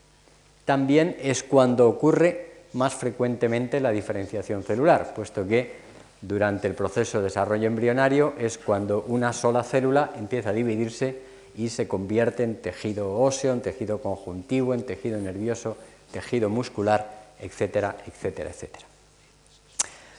También 0.64 1.16
es 1.20 1.42
cuando 1.42 1.88
ocurre 1.88 2.52
más 2.72 2.94
frecuentemente 2.94 3.80
la 3.80 3.90
diferenciación 3.90 4.62
celular, 4.62 5.12
puesto 5.14 5.46
que 5.46 5.82
durante 6.20 6.68
el 6.68 6.74
proceso 6.74 7.18
de 7.18 7.24
desarrollo 7.24 7.66
embrionario 7.66 8.34
es 8.38 8.56
cuando 8.56 9.04
una 9.08 9.32
sola 9.32 9.62
célula 9.62 10.12
empieza 10.16 10.50
a 10.50 10.54
dividirse 10.54 11.31
y 11.56 11.68
se 11.68 11.86
convierte 11.88 12.44
en 12.44 12.56
tejido 12.56 13.18
óseo, 13.18 13.52
en 13.52 13.60
tejido 13.60 14.00
conjuntivo, 14.00 14.74
en 14.74 14.84
tejido 14.84 15.18
nervioso, 15.18 15.76
tejido 16.10 16.48
muscular, 16.48 17.22
etcétera, 17.40 17.96
etcétera, 18.06 18.50
etcétera. 18.50 18.86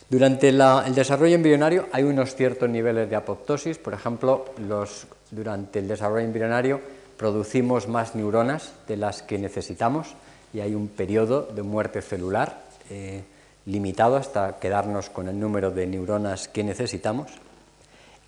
Durante 0.09 0.49
el 0.49 0.95
desarrollo 0.95 1.35
embrionario 1.35 1.87
hay 1.91 2.03
unos 2.03 2.35
ciertos 2.35 2.69
niveles 2.69 3.09
de 3.09 3.15
apoptosis, 3.15 3.77
por 3.77 3.93
ejemplo, 3.93 4.45
durante 5.31 5.79
el 5.79 5.87
desarrollo 5.87 6.25
embrionario 6.25 6.81
producimos 7.17 7.87
más 7.87 8.15
neuronas 8.15 8.73
de 8.87 8.97
las 8.97 9.21
que 9.21 9.37
necesitamos 9.37 10.15
y 10.53 10.59
hay 10.59 10.75
un 10.75 10.87
periodo 10.87 11.43
de 11.43 11.63
muerte 11.63 12.01
celular 12.01 12.63
eh, 12.89 13.23
limitado 13.65 14.17
hasta 14.17 14.59
quedarnos 14.59 15.09
con 15.09 15.29
el 15.29 15.39
número 15.39 15.71
de 15.71 15.87
neuronas 15.87 16.47
que 16.47 16.63
necesitamos 16.63 17.31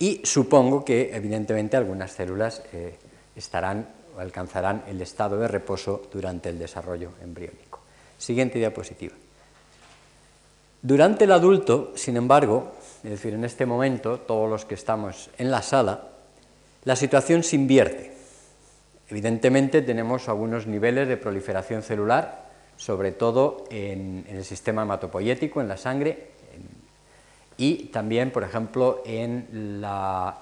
y 0.05 0.21
supongo 0.23 0.85
que 0.85 1.15
evidentemente 1.15 1.75
algunas 1.75 2.11
células 2.11 2.61
eh, 2.73 2.93
estarán 3.35 3.87
o 4.15 4.19
alcanzarán 4.19 4.83
el 4.85 5.01
estado 5.01 5.39
de 5.39 5.47
reposo 5.47 6.03
durante 6.13 6.49
el 6.49 6.59
desarrollo 6.59 7.09
embriónico. 7.23 7.79
Siguiente 8.15 8.59
diapositiva. 8.59 9.15
Durante 10.79 11.23
el 11.23 11.31
adulto, 11.31 11.93
sin 11.95 12.17
embargo, 12.17 12.73
es 13.03 13.09
decir, 13.09 13.33
en 13.33 13.45
este 13.45 13.65
momento, 13.65 14.19
todos 14.19 14.47
los 14.47 14.63
que 14.65 14.75
estamos 14.75 15.31
en 15.39 15.49
la 15.49 15.63
sala, 15.63 16.09
la 16.83 16.95
situación 16.95 17.41
se 17.41 17.55
invierte. 17.55 18.13
Evidentemente 19.09 19.81
tenemos 19.81 20.29
algunos 20.29 20.67
niveles 20.67 21.07
de 21.07 21.17
proliferación 21.17 21.81
celular, 21.81 22.45
sobre 22.77 23.11
todo 23.11 23.65
en, 23.71 24.23
el 24.29 24.45
sistema 24.45 24.83
hematopoyético, 24.83 25.61
en 25.61 25.67
la 25.67 25.77
sangre, 25.77 26.34
y 27.57 27.85
también, 27.85 28.31
por 28.31 28.43
ejemplo, 28.43 29.01
en 29.05 29.79
la, 29.81 30.41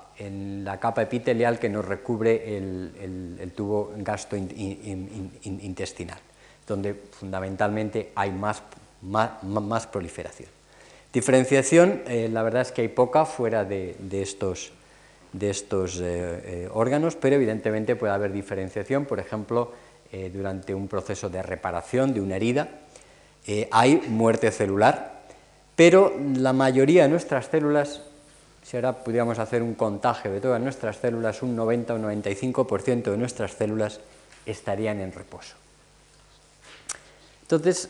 capa 0.80 1.04
epitelial 1.04 1.60
que 1.60 1.70
nos 1.70 1.86
recubre 1.86 2.58
el, 2.58 3.52
tubo 3.56 3.94
gastrointestinal, 3.98 6.20
donde 6.68 6.94
fundamentalmente 6.94 8.12
hay 8.16 8.32
más 8.32 8.64
más, 9.04 9.88
proliferación. 9.88 10.50
Diferenciación, 11.12 12.02
eh, 12.08 12.30
la 12.32 12.44
verdad 12.44 12.64
es 12.64 12.72
que 12.72 12.82
hay 12.82 12.88
poca 12.88 13.26
fuera 13.26 13.66
de, 13.66 13.96
estos, 14.12 14.72
de 15.32 15.50
estos 15.50 16.00
eh, 16.00 16.04
eh, 16.06 16.70
órganos, 16.74 17.16
pero 17.16 17.36
evidentemente 17.36 17.96
puede 17.96 18.14
haber 18.14 18.32
diferenciación, 18.32 19.06
por 19.06 19.20
ejemplo, 19.20 19.72
durante 20.32 20.76
un 20.76 20.88
proceso 20.88 21.28
de 21.28 21.42
reparación 21.42 22.14
de 22.14 22.22
una 22.22 22.36
herida, 22.36 22.70
hay 23.72 24.00
muerte 24.10 24.52
celular, 24.52 25.13
pero 25.76 26.14
la 26.36 26.54
mayoría 26.54 27.04
de 27.04 27.10
nuestras 27.10 27.48
células, 27.48 28.02
si 28.64 28.78
ahora 28.78 29.04
pudiéramos 29.04 29.40
hacer 29.40 29.62
un 29.64 29.74
contagio 29.74 30.32
de 30.32 30.40
todas 30.40 30.62
nuestras 30.62 30.98
células, 30.98 31.42
un 31.42 31.56
90 31.56 31.94
o 31.96 31.98
95% 31.98 33.12
de 33.12 33.18
nuestras 33.18 33.54
células 33.54 34.00
estarían 34.46 35.00
en 35.00 35.12
reposo. 35.12 35.56
Entonces, 37.42 37.90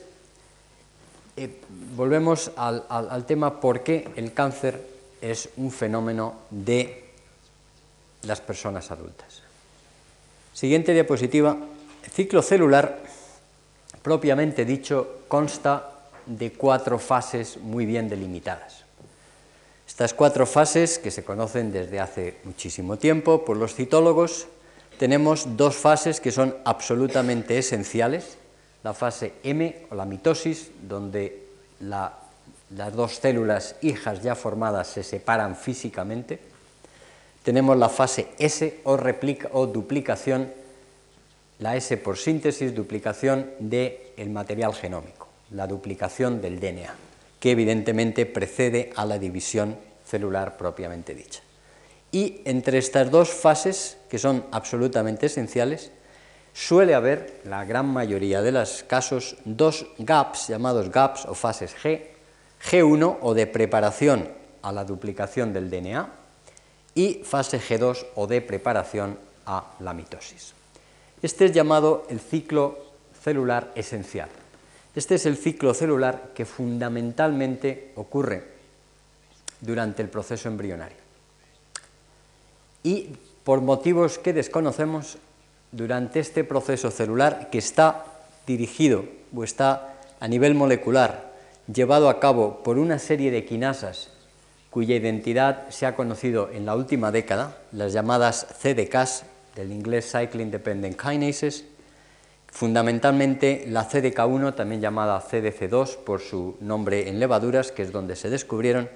eh, 1.36 1.62
volvemos 1.96 2.52
al, 2.56 3.26
tema 3.26 3.60
por 3.60 3.82
qué 3.82 4.10
el 4.16 4.34
cáncer 4.34 4.82
es 5.22 5.50
un 5.58 5.72
fenómeno 5.72 6.36
de 6.50 7.10
las 8.24 8.40
personas 8.42 8.92
adultas. 8.92 9.42
Siguiente 10.54 10.94
diapositiva. 10.94 11.58
El 12.04 12.12
ciclo 12.12 12.42
celular, 12.42 13.00
propiamente 14.02 14.66
dicho, 14.66 15.24
consta 15.28 15.93
de 16.26 16.54
cuatro 16.54 17.00
fases 17.00 17.58
muy 17.58 17.86
bien 17.86 18.10
delimitadas. 18.10 18.84
Estas 19.88 20.14
cuatro 20.14 20.46
fases, 20.46 20.98
que 20.98 21.12
se 21.12 21.24
conocen 21.24 21.72
desde 21.72 22.00
hace 22.00 22.38
muchísimo 22.46 22.98
tiempo 22.98 23.46
por 23.46 23.58
los 23.58 23.76
citólogos, 23.76 24.48
tenemos 24.98 25.58
dos 25.58 25.76
fases 25.76 26.20
que 26.20 26.32
son 26.32 26.56
absolutamente 26.66 27.58
esenciales. 27.58 28.38
La 28.84 28.94
fase 28.94 29.34
M 29.44 29.86
o 29.92 29.96
la 29.96 30.06
mitosis, 30.06 30.72
donde 30.82 31.48
las 31.80 32.96
dos 32.96 33.16
células 33.16 33.76
hijas 33.82 34.22
ya 34.22 34.36
formadas 34.36 34.88
se 34.88 35.04
separan 35.04 35.56
físicamente. 35.56 36.40
Tenemos 37.44 37.78
la 37.78 37.90
fase 37.90 38.30
S 38.40 38.82
o, 38.84 39.68
duplicación, 39.68 40.52
la 41.60 41.76
S 41.76 41.98
por 41.98 42.18
síntesis, 42.18 42.74
duplicación 42.74 43.52
del 43.60 44.30
material 44.30 44.74
genómico, 44.74 45.23
la 45.54 45.68
duplicación 45.68 46.42
del 46.42 46.60
DNA, 46.60 46.94
que 47.40 47.52
evidentemente 47.52 48.26
precede 48.26 48.92
a 48.96 49.06
la 49.06 49.18
división 49.18 49.78
celular 50.06 50.58
propiamente 50.58 51.16
dicha. 51.16 51.42
Y 52.12 52.42
entre 52.46 52.78
estas 52.78 53.10
dos 53.10 53.30
fases, 53.30 53.98
que 54.10 54.20
son 54.20 54.46
absolutamente 54.52 55.26
esenciales, 55.26 55.92
suele 56.54 56.94
haber, 56.94 57.42
la 57.46 57.66
gran 57.66 57.88
mayoría 57.88 58.42
de 58.42 58.52
los 58.52 58.84
casos, 58.84 59.38
dos 59.46 59.88
gaps 59.98 60.48
llamados 60.50 60.92
gaps 60.92 61.26
o 61.26 61.34
fases 61.34 61.76
G, 61.76 62.14
G1 62.70 63.18
o 63.22 63.34
de 63.34 63.48
preparación 63.48 64.30
a 64.62 64.72
la 64.72 64.86
duplicación 64.86 65.54
del 65.54 65.70
DNA 65.70 66.08
y 66.96 67.22
fase 67.26 67.60
G2 67.60 68.06
o 68.16 68.28
de 68.28 68.42
preparación 68.42 69.18
a 69.46 69.74
la 69.80 69.94
mitosis. 69.94 70.54
Este 71.22 71.46
es 71.46 71.52
llamado 71.52 72.06
el 72.10 72.20
ciclo 72.20 72.78
celular 73.24 73.72
esencial. 73.76 74.30
Este 74.96 75.16
es 75.16 75.26
el 75.26 75.38
ciclo 75.38 75.74
celular 75.74 76.32
que 76.36 76.46
fundamentalmente 76.46 77.92
ocurre 77.96 78.44
durante 79.62 80.02
el 80.02 80.10
proceso 80.10 80.50
embrionario. 80.50 80.98
Y 82.84 83.10
por 83.44 83.62
motivos 83.62 84.20
que 84.20 84.34
desconocemos, 84.34 85.18
durante 85.72 86.20
este 86.20 86.44
proceso 86.44 86.92
celular 86.92 87.50
que 87.50 87.58
está 87.58 88.06
dirigido 88.46 89.06
o 89.36 89.44
está 89.44 89.96
a 90.20 90.28
nivel 90.28 90.54
molecular 90.54 91.34
llevado 91.74 92.10
a 92.10 92.20
cabo 92.20 92.62
por 92.62 92.78
una 92.78 93.00
serie 93.00 93.32
de 93.32 93.46
quinasas 93.46 94.12
cuya 94.70 94.96
identidad 94.96 95.70
se 95.70 95.86
ha 95.86 95.96
conocido 95.96 96.50
en 96.52 96.66
la 96.66 96.76
última 96.76 97.12
década, 97.12 97.58
las 97.72 97.94
llamadas 97.94 98.48
CDKs, 98.60 99.24
del 99.56 99.72
inglés 99.72 100.12
Cycling 100.12 100.50
Dependent 100.50 101.00
Kinases, 101.00 101.66
fundamentalmente 102.54 103.66
la 103.68 103.90
CDK1, 103.90 104.54
también 104.54 104.80
llamada 104.80 105.20
CDC2 105.20 105.98
por 105.98 106.22
su 106.22 106.56
nombre 106.62 107.10
en 107.10 107.20
levaduras, 107.20 107.72
que 107.72 107.82
es 107.82 107.92
donde 107.92 108.16
se 108.16 108.30
descubrieron, 108.30 108.90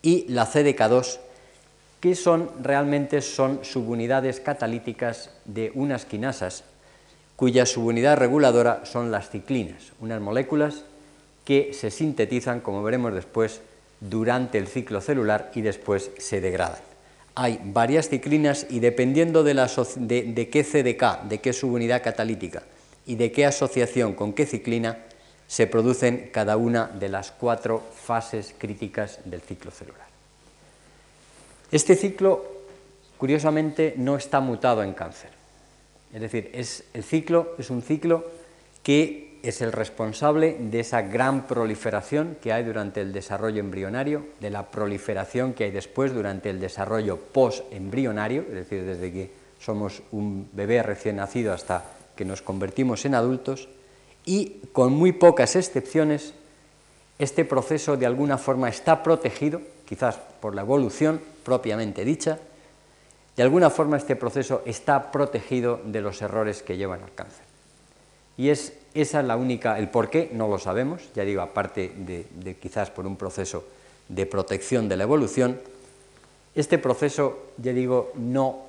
y 0.00 0.24
la 0.28 0.46
CDK2, 0.50 1.18
que 2.00 2.14
son 2.14 2.50
realmente 2.62 3.20
son 3.20 3.62
subunidades 3.62 4.40
catalíticas 4.40 5.30
de 5.44 5.70
unas 5.74 6.06
quinasas 6.06 6.64
cuya 7.36 7.66
subunidad 7.66 8.16
reguladora 8.16 8.86
son 8.86 9.10
las 9.10 9.28
ciclinas, 9.28 9.92
unas 10.00 10.22
moléculas 10.22 10.84
que 11.44 11.74
se 11.74 11.90
sintetizan, 11.90 12.60
como 12.60 12.82
veremos 12.82 13.12
después, 13.12 13.60
durante 14.00 14.56
el 14.56 14.66
ciclo 14.66 15.02
celular 15.02 15.50
y 15.54 15.60
después 15.60 16.10
se 16.16 16.40
degradan. 16.40 16.80
Hay 17.34 17.60
varias 17.64 18.08
ciclinas 18.08 18.66
y 18.70 18.80
dependiendo 18.80 19.44
de, 19.44 19.54
de 19.54 20.48
qué 20.48 20.64
CDK, 20.64 21.28
de 21.28 21.38
qué 21.40 21.52
subunidad 21.52 22.02
catalítica 22.02 22.62
y 23.06 23.16
de 23.16 23.32
qué 23.32 23.46
asociación 23.46 24.14
con 24.14 24.32
qué 24.32 24.46
ciclina, 24.46 24.98
se 25.46 25.66
producen 25.66 26.30
cada 26.32 26.56
una 26.56 26.86
de 26.86 27.08
las 27.08 27.30
cuatro 27.30 27.82
fases 27.94 28.54
críticas 28.56 29.20
del 29.24 29.40
ciclo 29.40 29.70
celular. 29.70 30.06
Este 31.70 31.96
ciclo, 31.96 32.44
curiosamente, 33.18 33.94
no 33.96 34.16
está 34.16 34.40
mutado 34.40 34.82
en 34.82 34.94
cáncer. 34.94 35.30
Es 36.12 36.20
decir, 36.20 36.50
es, 36.54 36.84
el 36.94 37.02
ciclo 37.02 37.54
es 37.58 37.70
un 37.70 37.82
ciclo 37.82 38.24
que 38.82 39.40
es 39.42 39.60
el 39.60 39.72
responsable 39.72 40.56
de 40.58 40.80
esa 40.80 41.02
gran 41.02 41.46
proliferación 41.46 42.36
que 42.40 42.52
hay 42.52 42.64
durante 42.64 43.02
el 43.02 43.12
desarrollo 43.12 43.60
embrionario, 43.60 44.24
de 44.40 44.50
la 44.50 44.70
proliferación 44.70 45.52
que 45.52 45.64
hay 45.64 45.70
después 45.70 46.14
durante 46.14 46.48
el 46.48 46.60
desarrollo 46.60 47.18
post-embrionario, 47.18 48.42
es 48.42 48.54
decir, 48.54 48.84
desde 48.84 49.12
que 49.12 49.30
somos 49.60 50.02
un 50.12 50.48
bebé 50.52 50.82
recién 50.82 51.16
nacido 51.16 51.52
hasta 51.52 51.84
que 52.16 52.24
nos 52.24 52.42
convertimos 52.42 53.04
en 53.04 53.14
adultos, 53.14 53.68
y 54.24 54.60
con 54.72 54.92
muy 54.92 55.12
pocas 55.12 55.56
excepciones, 55.56 56.34
este 57.18 57.44
proceso 57.44 57.96
de 57.96 58.06
alguna 58.06 58.38
forma 58.38 58.68
está 58.68 59.02
protegido, 59.02 59.60
quizás 59.86 60.18
por 60.40 60.54
la 60.54 60.62
evolución, 60.62 61.20
propiamente 61.44 62.04
dicha, 62.04 62.38
de 63.36 63.42
alguna 63.42 63.70
forma 63.70 63.96
este 63.96 64.16
proceso 64.16 64.62
está 64.64 65.10
protegido 65.10 65.80
de 65.84 66.00
los 66.00 66.22
errores 66.22 66.62
que 66.62 66.76
llevan 66.76 67.02
al 67.02 67.14
cáncer. 67.14 67.44
Y 68.36 68.48
es 68.48 68.72
esa 68.94 69.22
la 69.22 69.36
única, 69.36 69.78
el 69.78 69.88
por 69.88 70.10
qué 70.10 70.30
no 70.32 70.48
lo 70.48 70.58
sabemos, 70.58 71.02
ya 71.14 71.24
digo, 71.24 71.42
aparte 71.42 71.92
de, 71.96 72.26
de 72.34 72.56
quizás 72.56 72.90
por 72.90 73.06
un 73.06 73.16
proceso 73.16 73.64
de 74.08 74.26
protección 74.26 74.88
de 74.88 74.96
la 74.96 75.04
evolución, 75.04 75.60
este 76.54 76.78
proceso, 76.78 77.50
ya 77.58 77.72
digo, 77.72 78.12
no 78.14 78.66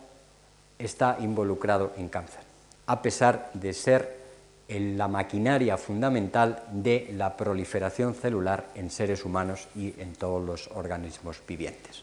está 0.80 1.18
involucrado 1.20 1.94
en 1.98 2.10
cáncer, 2.10 2.42
a 2.88 3.02
pesar 3.02 3.50
de 3.54 3.74
ser 3.74 4.26
la 4.68 5.08
maquinaria 5.08 5.78
fundamental 5.78 6.64
de 6.72 7.14
la 7.14 7.38
proliferación 7.38 8.16
celular 8.16 8.66
en 8.76 8.90
seres 8.90 9.26
humanos 9.26 9.68
y 9.76 9.94
en 10.00 10.14
todos 10.14 10.44
los 10.44 10.70
organismos 10.74 11.40
vivientes. 11.48 12.02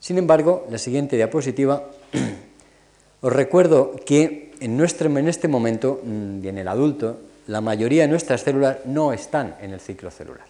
Sin 0.00 0.18
embargo, 0.18 0.66
la 0.70 0.78
siguiente 0.78 1.16
diapositiva, 1.16 1.82
os 3.20 3.32
recuerdo 3.32 3.96
que 4.04 4.54
en, 4.60 4.76
nuestro, 4.76 5.06
en 5.18 5.28
este 5.28 5.48
momento 5.48 6.00
mm, 6.02 6.44
y 6.44 6.48
en 6.48 6.58
el 6.58 6.68
adulto, 6.68 7.20
la 7.46 7.60
mayoría 7.60 8.02
de 8.02 8.08
nuestras 8.08 8.42
células 8.42 8.78
no 8.86 9.12
están 9.12 9.56
en 9.60 9.72
el 9.72 9.80
ciclo 9.80 10.10
celular, 10.10 10.46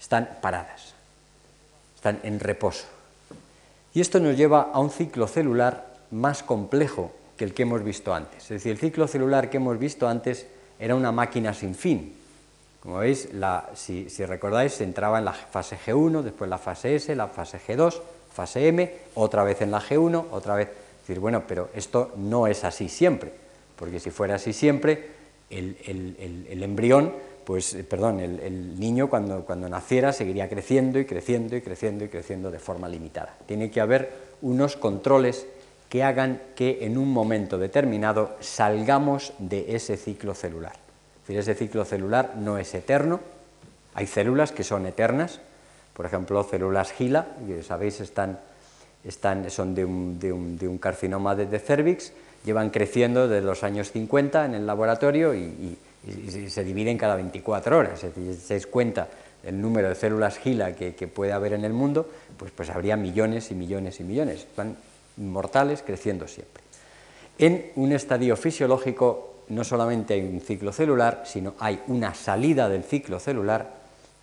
están 0.00 0.38
paradas, 0.40 0.94
están 1.96 2.20
en 2.22 2.38
reposo. 2.38 2.86
Y 3.94 4.00
esto 4.00 4.20
nos 4.20 4.36
lleva 4.36 4.70
a 4.72 4.78
un 4.78 4.90
ciclo 4.90 5.26
celular 5.26 5.96
más 6.10 6.42
complejo 6.44 7.12
que 7.36 7.44
el 7.44 7.54
que 7.54 7.62
hemos 7.62 7.82
visto 7.82 8.14
antes. 8.14 8.42
Es 8.44 8.48
decir, 8.48 8.72
el 8.72 8.78
ciclo 8.78 9.06
celular 9.06 9.50
que 9.50 9.58
hemos 9.58 9.78
visto 9.78 10.08
antes 10.08 10.46
era 10.78 10.94
una 10.94 11.12
máquina 11.12 11.54
sin 11.54 11.74
fin, 11.74 12.14
como 12.86 12.98
veis, 12.98 13.28
si, 13.74 14.06
recordáis, 14.26 14.80
entraba 14.80 15.18
en 15.18 15.24
la 15.24 15.32
fase 15.32 15.76
G1, 15.76 16.22
después 16.22 16.48
la 16.48 16.56
fase 16.56 16.94
S, 16.94 17.16
la 17.16 17.26
fase 17.26 17.58
G2, 17.58 18.00
fase 18.32 18.68
M, 18.68 18.92
otra 19.16 19.42
vez 19.42 19.60
en 19.62 19.72
la 19.72 19.80
G1, 19.80 20.26
otra 20.30 20.54
vez. 20.54 20.68
Es 20.68 21.08
decir, 21.08 21.18
bueno, 21.18 21.42
pero 21.48 21.68
esto 21.74 22.12
no 22.16 22.46
es 22.46 22.62
así 22.62 22.88
siempre, 22.88 23.32
porque 23.74 23.98
si 23.98 24.10
fuera 24.12 24.36
así 24.36 24.52
siempre, 24.52 25.16
el, 25.50 26.62
embrión, 26.62 27.12
pues, 27.44 27.74
eh, 27.74 27.82
perdón, 27.82 28.20
el, 28.20 28.78
niño 28.78 29.10
cuando, 29.10 29.44
cuando 29.44 29.68
naciera 29.68 30.12
seguiría 30.12 30.48
creciendo 30.48 31.00
y 31.00 31.06
creciendo 31.06 31.56
y 31.56 31.62
creciendo 31.62 32.04
y 32.04 32.08
creciendo 32.08 32.52
de 32.52 32.60
forma 32.60 32.88
limitada. 32.88 33.36
Tiene 33.46 33.68
que 33.68 33.80
haber 33.80 34.12
unos 34.42 34.76
controles 34.76 35.44
que 35.88 36.02
hagan 36.02 36.40
que 36.54 36.84
en 36.84 36.98
un 36.98 37.12
momento 37.12 37.58
determinado 37.58 38.36
salgamos 38.40 39.32
de 39.38 39.76
ese 39.76 39.96
ciclo 39.96 40.34
celular 40.34 40.86
decir, 41.26 41.38
ese 41.38 41.54
ciclo 41.54 41.84
celular 41.84 42.34
no 42.36 42.58
es 42.58 42.74
eterno, 42.74 43.20
hay 43.94 44.06
células 44.06 44.52
que 44.52 44.62
son 44.62 44.86
eternas, 44.86 45.40
por 45.92 46.06
ejemplo, 46.06 46.44
células 46.44 46.92
GILA, 46.92 47.26
que 47.46 47.62
sabéis 47.62 48.00
están, 48.00 48.38
están, 49.04 49.50
son 49.50 49.74
de 49.74 49.84
un, 49.84 50.18
de, 50.20 50.32
un, 50.32 50.58
de 50.58 50.68
un, 50.68 50.78
carcinoma 50.78 51.34
de, 51.34 51.58
cervix, 51.58 52.12
llevan 52.44 52.70
creciendo 52.70 53.28
desde 53.28 53.44
los 53.44 53.64
años 53.64 53.90
50 53.90 54.44
en 54.44 54.54
el 54.54 54.66
laboratorio 54.66 55.34
y, 55.34 55.78
se 56.48 56.62
dividen 56.62 56.96
cada 56.96 57.16
24 57.16 57.78
horas. 57.78 58.04
Es 58.04 58.38
se 58.38 58.62
cuenta 58.66 59.08
el 59.42 59.60
número 59.60 59.88
de 59.88 59.96
células 59.96 60.38
GILA 60.38 60.76
que, 60.76 60.94
que, 60.94 61.08
puede 61.08 61.32
haber 61.32 61.52
en 61.54 61.64
el 61.64 61.72
mundo, 61.72 62.08
pues, 62.36 62.52
pues 62.52 62.70
habría 62.70 62.96
millones 62.96 63.50
y 63.50 63.56
millones 63.56 63.98
y 63.98 64.04
millones. 64.04 64.46
Inmortales 65.18 65.82
creciendo 65.82 66.28
siempre. 66.28 66.62
En 67.38 67.72
un 67.76 67.92
estadio 67.92 68.36
fisiológico 68.36 69.34
no 69.48 69.64
solamente 69.64 70.14
hay 70.14 70.22
un 70.22 70.40
ciclo 70.40 70.72
celular, 70.72 71.22
sino 71.26 71.54
hay 71.58 71.80
una 71.86 72.14
salida 72.14 72.68
del 72.68 72.82
ciclo 72.82 73.20
celular 73.20 73.74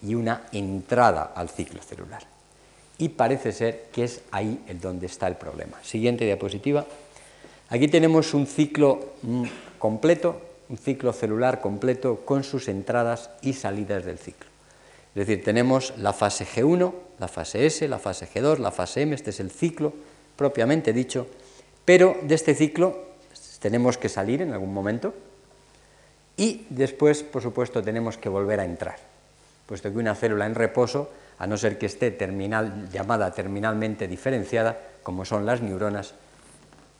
y 0.01 0.15
una 0.15 0.47
entrada 0.51 1.31
al 1.35 1.49
ciclo 1.49 1.81
celular. 1.81 2.23
Y 2.97 3.09
parece 3.09 3.51
ser 3.51 3.85
que 3.91 4.03
es 4.03 4.21
ahí 4.31 4.63
el 4.67 4.79
donde 4.79 5.05
está 5.05 5.27
el 5.27 5.35
problema. 5.35 5.77
Siguiente 5.83 6.25
diapositiva. 6.25 6.85
Aquí 7.69 7.87
tenemos 7.87 8.33
un 8.33 8.45
ciclo 8.45 9.13
mm, 9.21 9.43
completo, 9.79 10.41
un 10.69 10.77
ciclo 10.77 11.13
celular 11.13 11.61
completo 11.61 12.21
con 12.25 12.43
sus 12.43 12.67
entradas 12.67 13.29
y 13.41 13.53
salidas 13.53 14.05
del 14.05 14.19
ciclo. 14.19 14.49
Es 15.15 15.27
decir, 15.27 15.43
tenemos 15.43 15.93
la 15.97 16.13
fase 16.13 16.45
G1, 16.45 16.91
la 17.19 17.27
fase 17.27 17.65
S, 17.65 17.87
la 17.87 17.99
fase 17.99 18.27
G2, 18.27 18.57
la 18.57 18.71
fase 18.71 19.03
M, 19.03 19.15
este 19.15 19.29
es 19.29 19.39
el 19.39 19.51
ciclo 19.51 19.93
propiamente 20.35 20.93
dicho, 20.93 21.27
pero 21.85 22.17
de 22.21 22.35
este 22.35 22.55
ciclo 22.55 23.13
tenemos 23.59 23.97
que 23.97 24.09
salir 24.09 24.41
en 24.41 24.53
algún 24.53 24.73
momento 24.73 25.13
y 26.35 26.65
después, 26.69 27.23
por 27.23 27.41
supuesto, 27.41 27.83
tenemos 27.83 28.17
que 28.17 28.29
volver 28.29 28.59
a 28.59 28.65
entrar, 28.65 28.97
puesto 29.67 29.91
que 29.91 29.97
una 29.97 30.15
célula 30.15 30.45
en 30.45 30.55
reposo, 30.55 31.11
a 31.37 31.47
no 31.47 31.57
ser 31.57 31.77
que 31.77 31.85
esté 31.85 32.15
llamada 32.91 33.31
terminalmente 33.31 34.07
diferenciada, 34.07 34.77
como 35.03 35.25
son 35.25 35.45
las 35.45 35.61
neuronas, 35.61 36.13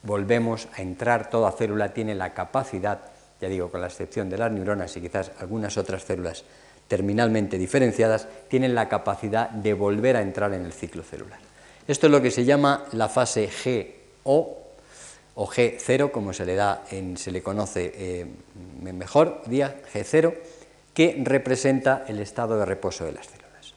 volvemos 0.03 0.67
a 0.75 0.81
entrar, 0.81 1.29
toda 1.29 1.51
célula 1.51 1.93
tiene 1.93 2.13
la 2.13 2.33
capacidad, 2.33 2.99
ya 3.41 3.47
digo, 3.47 3.71
con 3.71 3.81
la 3.81 3.87
excepción 3.87 4.29
de 4.29 4.37
las 4.37 4.51
neuronas 4.51 4.95
y 4.97 5.01
quizás 5.01 5.31
algunas 5.39 5.77
otras 5.77 6.03
células 6.03 6.43
terminalmente 6.87 7.57
diferenciadas, 7.57 8.27
tienen 8.49 8.75
la 8.75 8.89
capacidad 8.89 9.49
de 9.49 9.73
volver 9.73 10.17
a 10.17 10.21
entrar 10.21 10.53
en 10.53 10.65
el 10.65 10.73
ciclo 10.73 11.01
celular. 11.01 11.52
Esto 11.87 12.07
es 12.07 12.11
lo 12.11 12.21
que 12.21 12.31
se 12.31 12.45
llama 12.45 12.85
la 12.93 13.09
fase 13.09 13.49
GO 14.23 14.63
o 15.35 15.47
G0, 15.47 16.11
como 16.11 16.31
se 16.31 16.45
le, 16.45 16.55
da 16.55 16.83
se 17.15 17.31
le 17.31 17.41
conoce 17.41 17.91
eh, 17.95 18.25
mejor, 18.81 19.41
día 19.47 19.81
G0, 19.93 20.33
que 20.93 21.21
representa 21.23 22.05
el 22.07 22.19
estado 22.19 22.57
de 22.57 22.65
reposo 22.65 23.03
de 23.03 23.13
las 23.13 23.25
células. 23.25 23.73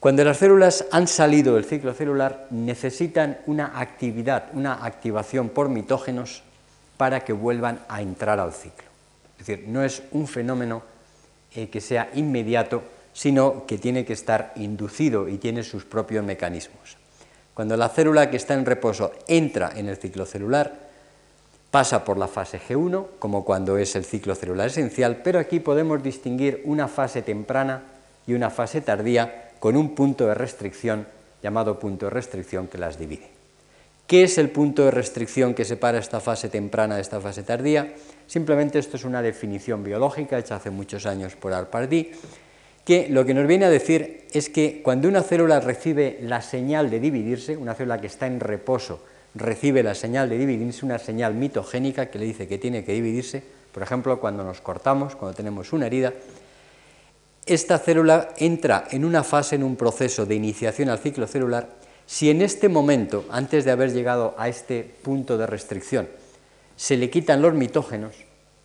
Cuando 0.00 0.24
las 0.24 0.38
células 0.38 0.86
han 0.90 1.06
salido 1.06 1.54
del 1.54 1.64
ciclo 1.64 1.94
celular, 1.94 2.48
necesitan 2.50 3.38
una 3.46 3.78
actividad, 3.78 4.46
una 4.52 4.84
activación 4.84 5.50
por 5.50 5.68
mitógenos 5.68 6.42
para 6.96 7.24
que 7.24 7.32
vuelvan 7.32 7.80
a 7.88 8.02
entrar 8.02 8.40
al 8.40 8.52
ciclo. 8.52 8.88
Es 9.38 9.46
decir, 9.46 9.68
no 9.68 9.84
es 9.84 10.02
un 10.10 10.26
fenómeno 10.26 10.82
eh, 11.54 11.68
que 11.68 11.80
sea 11.80 12.10
inmediato, 12.14 12.82
sino 13.12 13.66
que 13.66 13.78
tiene 13.78 14.04
que 14.04 14.12
estar 14.12 14.52
inducido 14.56 15.28
y 15.28 15.38
tiene 15.38 15.62
sus 15.62 15.84
propios 15.84 16.24
mecanismos. 16.24 16.96
Cuando 17.54 17.76
la 17.76 17.88
célula 17.88 18.30
que 18.30 18.36
está 18.36 18.54
en 18.54 18.64
reposo 18.64 19.12
entra 19.28 19.72
en 19.76 19.88
el 19.88 19.96
ciclo 19.96 20.24
celular, 20.24 20.90
pasa 21.70 22.04
por 22.04 22.18
la 22.18 22.28
fase 22.28 22.60
G1, 22.60 23.06
como 23.18 23.44
cuando 23.44 23.76
es 23.78 23.96
el 23.96 24.04
ciclo 24.04 24.34
celular 24.34 24.68
esencial, 24.68 25.20
pero 25.22 25.38
aquí 25.38 25.60
podemos 25.60 26.02
distinguir 26.02 26.62
una 26.64 26.88
fase 26.88 27.22
temprana 27.22 27.82
y 28.26 28.34
una 28.34 28.50
fase 28.50 28.80
tardía 28.80 29.50
con 29.58 29.76
un 29.76 29.94
punto 29.94 30.26
de 30.26 30.34
restricción 30.34 31.06
llamado 31.42 31.78
punto 31.78 32.06
de 32.06 32.10
restricción 32.10 32.68
que 32.68 32.78
las 32.78 32.98
divide. 32.98 33.28
¿Qué 34.06 34.24
es 34.24 34.38
el 34.38 34.50
punto 34.50 34.84
de 34.84 34.90
restricción 34.90 35.54
que 35.54 35.64
separa 35.64 35.98
esta 35.98 36.20
fase 36.20 36.48
temprana 36.48 36.96
de 36.96 37.02
esta 37.02 37.20
fase 37.20 37.42
tardía? 37.42 37.94
Simplemente 38.26 38.78
esto 38.78 38.96
es 38.96 39.04
una 39.04 39.22
definición 39.22 39.82
biológica 39.82 40.38
hecha 40.38 40.56
hace 40.56 40.70
muchos 40.70 41.06
años 41.06 41.34
por 41.36 41.52
Alpardí, 41.52 42.12
que 42.84 43.08
lo 43.08 43.24
que 43.24 43.34
nos 43.34 43.46
viene 43.46 43.66
a 43.66 43.70
decir 43.70 44.26
es 44.32 44.48
que 44.48 44.80
cuando 44.82 45.08
una 45.08 45.22
célula 45.22 45.60
recibe 45.60 46.18
la 46.22 46.42
señal 46.42 46.90
de 46.90 47.00
dividirse, 47.00 47.56
una 47.56 47.74
célula 47.74 48.00
que 48.00 48.06
está 48.08 48.26
en 48.26 48.40
reposo 48.40 49.00
recibe 49.34 49.82
la 49.82 49.94
señal 49.94 50.28
de 50.28 50.38
dividirse, 50.38 50.84
una 50.84 50.98
señal 50.98 51.34
mitogénica 51.34 52.06
que 52.06 52.18
le 52.18 52.26
dice 52.26 52.46
que 52.46 52.58
tiene 52.58 52.84
que 52.84 52.92
dividirse, 52.92 53.42
por 53.72 53.82
ejemplo, 53.82 54.20
cuando 54.20 54.44
nos 54.44 54.60
cortamos, 54.60 55.16
cuando 55.16 55.34
tenemos 55.34 55.72
una 55.72 55.86
herida, 55.86 56.12
esta 57.46 57.78
célula 57.78 58.28
entra 58.36 58.84
en 58.90 59.04
una 59.04 59.24
fase, 59.24 59.56
en 59.56 59.62
un 59.62 59.76
proceso 59.76 60.26
de 60.26 60.34
iniciación 60.34 60.88
al 60.90 60.98
ciclo 60.98 61.26
celular, 61.26 61.70
si 62.06 62.30
en 62.30 62.42
este 62.42 62.68
momento, 62.68 63.24
antes 63.30 63.64
de 63.64 63.70
haber 63.70 63.92
llegado 63.92 64.34
a 64.36 64.48
este 64.48 64.82
punto 65.02 65.38
de 65.38 65.46
restricción, 65.46 66.08
se 66.76 66.96
le 66.96 67.10
quitan 67.10 67.40
los 67.40 67.54
mitógenos, 67.54 68.14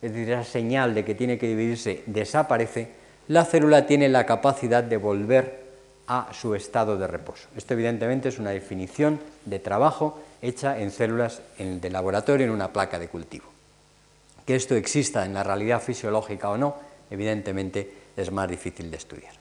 es 0.01 0.11
decir, 0.13 0.31
esa 0.31 0.43
señal 0.43 0.93
de 0.93 1.05
que 1.05 1.15
tiene 1.15 1.37
que 1.37 1.47
dividirse 1.47 2.03
desaparece, 2.05 2.89
la 3.27 3.45
célula 3.45 3.85
tiene 3.85 4.09
la 4.09 4.25
capacidad 4.25 4.83
de 4.83 4.97
volver 4.97 5.67
a 6.07 6.29
su 6.33 6.55
estado 6.55 6.97
de 6.97 7.07
reposo. 7.07 7.47
Esto 7.55 7.73
evidentemente 7.73 8.29
es 8.29 8.39
una 8.39 8.51
definición 8.51 9.19
de 9.45 9.59
trabajo 9.59 10.19
hecha 10.41 10.79
en 10.79 10.91
células 10.91 11.41
de 11.57 11.89
laboratorio 11.89 12.45
en 12.45 12.51
una 12.51 12.71
placa 12.71 12.99
de 12.99 13.09
cultivo. 13.09 13.45
Que 14.45 14.55
esto 14.55 14.75
exista 14.75 15.25
en 15.25 15.33
la 15.33 15.43
realidad 15.43 15.81
fisiológica 15.81 16.49
o 16.49 16.57
no, 16.57 16.75
evidentemente 17.11 17.91
es 18.15 18.31
más 18.31 18.49
difícil 18.49 18.89
de 18.89 18.97
estudiar. 18.97 19.33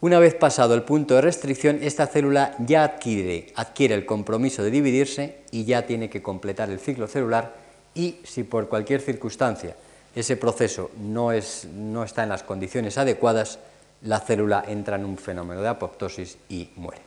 Una 0.00 0.18
vez 0.18 0.34
pasado 0.34 0.74
el 0.74 0.82
punto 0.82 1.14
de 1.14 1.20
restricción, 1.20 1.78
esta 1.80 2.08
célula 2.08 2.56
ya 2.58 2.82
adquiere, 2.82 3.52
adquiere 3.54 3.94
el 3.94 4.04
compromiso 4.04 4.64
de 4.64 4.72
dividirse 4.72 5.36
y 5.52 5.64
ya 5.64 5.86
tiene 5.86 6.10
que 6.10 6.22
completar 6.22 6.70
el 6.70 6.80
ciclo 6.80 7.06
celular 7.06 7.54
y 7.94 8.16
si 8.24 8.42
por 8.42 8.68
cualquier 8.68 9.00
circunstancia 9.00 9.76
ese 10.14 10.36
proceso 10.36 10.90
no, 10.98 11.32
está 11.32 12.22
en 12.22 12.28
las 12.28 12.42
condiciones 12.42 12.98
adecuadas, 12.98 13.58
la 14.02 14.20
célula 14.20 14.64
entra 14.66 14.96
en 14.96 15.04
un 15.04 15.16
fenómeno 15.16 15.62
de 15.62 15.68
apoptosis 15.68 16.36
y 16.48 16.70
muere. 16.76 17.02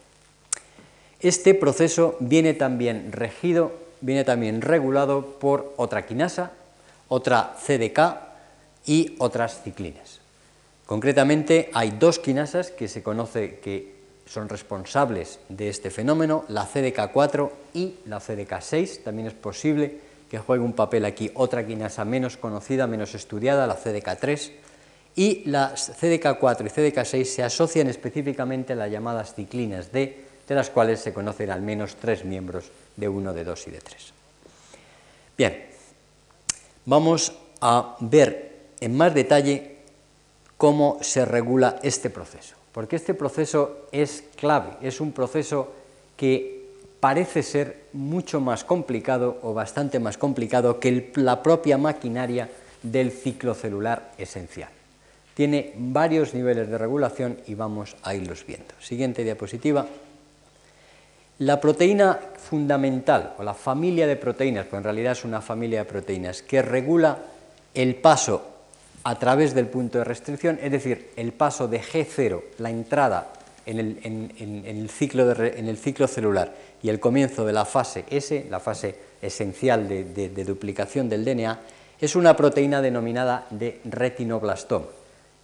Este 1.20 1.54
proceso 1.54 2.18
viene 2.20 2.54
también 2.54 3.12
regido, 3.12 3.74
viene 4.02 4.24
también 4.24 4.62
regulado 4.62 5.38
por 5.40 5.74
otra 5.78 6.06
quinasa, 6.06 6.52
otra 7.08 7.56
CDK 7.60 8.00
y 8.86 9.16
otras 9.20 9.62
ciclinas. 9.64 10.20
Concretamente 10.86 11.70
hay 11.74 11.92
dos 11.92 12.20
quinasas 12.20 12.70
que 12.72 12.88
se 12.88 13.02
conoce 13.02 13.60
que 13.60 13.96
son 14.26 14.50
responsables 14.50 15.40
de 15.50 15.70
este 15.70 15.90
fenómeno, 15.90 16.46
la 16.48 16.68
CDK4 16.68 17.50
y 17.74 17.96
la 18.06 18.20
CDK6. 18.20 19.04
También 19.04 19.28
es 19.28 19.34
posible 19.34 20.00
que 20.36 20.42
juegue 20.42 20.66
un 20.66 20.74
papel 20.74 21.06
aquí 21.06 21.32
otra 21.36 21.66
quinasa 21.66 22.04
menos 22.04 22.36
conocida, 22.36 22.88
menos 22.88 23.16
estudiada, 23.16 23.66
la 23.68 23.78
CDK3, 23.80 24.52
y 25.16 25.50
las 25.50 25.98
CDK4 25.98 26.66
y 26.66 26.92
CDK6 26.92 27.24
se 27.24 27.42
asocian 27.42 27.88
específicamente 27.88 28.74
a 28.74 28.76
las 28.76 28.92
llamadas 28.92 29.34
ciclinas 29.34 29.94
D, 29.94 30.26
de 30.46 30.56
las 30.56 30.70
cuales 30.70 31.00
se 31.00 31.14
conocen 31.14 31.52
al 31.52 31.62
menos 31.62 31.96
tres 31.96 32.26
miembros 32.26 32.66
de 32.98 33.08
1, 33.08 33.34
de 33.34 33.44
2 33.46 33.68
y 33.68 33.72
de 33.72 33.80
3. 33.80 34.14
Bien, 35.38 35.68
vamos 36.84 37.32
a 37.62 37.96
ver 38.02 38.74
en 38.82 38.94
más 38.94 39.14
detalle 39.14 39.78
cómo 40.58 40.98
se 41.00 41.24
regula 41.24 41.80
este 41.82 42.10
proceso, 42.10 42.58
porque 42.74 42.98
este 42.98 43.14
proceso 43.14 43.88
es 43.94 44.26
clave, 44.36 44.72
es 44.82 45.00
un 45.00 45.14
proceso 45.14 45.72
que 46.18 46.65
parece 47.00 47.44
ser 47.44 47.86
mucho 47.94 48.40
más 48.40 48.64
complicado 48.64 49.40
o 49.44 49.54
bastante 49.54 50.00
más 50.00 50.18
complicado 50.18 50.80
que 50.80 51.12
la 51.16 51.44
propia 51.44 51.78
maquinaria 51.78 52.50
del 52.82 53.12
ciclo 53.12 53.54
celular 53.54 54.12
esencial. 54.18 54.70
Tiene 55.34 55.74
varios 55.78 56.34
niveles 56.34 56.70
de 56.70 56.78
regulación 56.78 57.38
y 57.48 57.56
vamos 57.56 57.96
a 58.04 58.16
irlos 58.16 58.46
viendo. 58.46 58.74
Siguiente 58.80 59.24
diapositiva. 59.24 59.86
La 61.40 61.60
proteína 61.60 62.18
fundamental 62.38 63.36
o 63.38 63.44
la 63.44 63.54
familia 63.54 64.08
de 64.08 64.16
proteínas, 64.16 64.68
pues 64.68 64.78
en 64.78 64.86
realidad 64.86 65.12
es 65.12 65.26
una 65.26 65.42
familia 65.42 65.80
de 65.80 65.86
proteínas 65.86 66.42
que 66.42 66.62
regula 66.62 67.18
el 67.74 67.96
paso 67.96 68.42
a 69.04 69.20
través 69.20 69.54
del 69.54 69.68
punto 69.68 69.98
de 69.98 70.06
restricción, 70.06 70.58
es 70.62 70.72
decir, 70.72 71.12
el 71.18 71.34
paso 71.34 71.68
de 71.68 71.82
G0, 71.82 72.42
la 72.60 72.70
entrada 72.70 73.34
en 73.66 73.80
el, 74.66 74.90
ciclo, 74.90 76.08
celular 76.08 76.56
y 76.82 76.90
el 76.90 77.00
comienzo 77.00 77.46
de 77.46 77.54
la 77.54 77.66
fase 77.66 78.06
S, 78.10 78.46
la 78.50 78.60
fase 78.60 78.96
esencial 79.22 79.88
de, 79.88 80.44
duplicación 80.46 81.10
del 81.10 81.26
DNA, 81.26 81.60
es 82.00 82.16
una 82.16 82.36
proteína 82.36 82.82
denominada 82.82 83.48
de 83.50 83.80
retinoblastoma. 83.86 84.86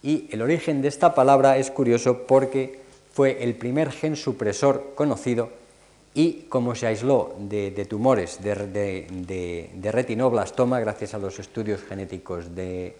Y 0.02 0.28
el 0.32 0.42
origen 0.42 0.82
de 0.82 0.88
esta 0.88 1.14
palabra 1.14 1.58
es 1.58 1.70
curioso 1.70 2.26
porque 2.26 2.80
fue 3.12 3.42
el 3.42 3.54
primer 3.54 3.90
gen 3.92 4.16
supresor 4.16 4.92
conocido 4.94 5.50
y 6.14 6.44
como 6.48 6.74
se 6.74 6.86
aisló 6.86 7.34
de, 7.38 7.70
tumores 7.88 8.42
de, 8.42 9.70
retinoblastoma 9.82 10.80
gracias 10.80 11.14
a 11.14 11.18
los 11.18 11.38
estudios 11.38 11.82
genéticos 11.82 12.54
de, 12.54 12.94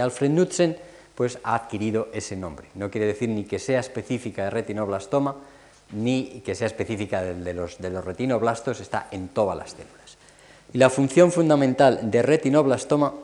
Alfred 0.00 0.30
Knudsen, 0.30 0.76
pues 1.16 1.38
ha 1.42 1.54
adquirido 1.54 2.08
ese 2.12 2.36
nombre. 2.36 2.68
No 2.74 2.90
quiere 2.90 3.06
decir 3.06 3.28
ni 3.28 3.44
que 3.44 3.58
sea 3.58 3.80
específica 3.80 4.44
de 4.44 4.50
retinoblastoma, 4.50 5.34
ni 5.92 6.42
que 6.44 6.54
sea 6.54 6.66
específica 6.66 7.22
de, 7.22 7.54
los, 7.54 7.80
los 7.80 8.04
retinoblastos, 8.04 8.80
está 8.80 9.08
en 9.10 9.28
todas 9.28 9.56
las 9.56 9.70
células. 9.70 10.18
Y 10.72 10.78
la 10.78 10.90
función 10.90 11.32
fundamental 11.32 12.10
de 12.10 12.22
retinoblastoma 12.22 13.14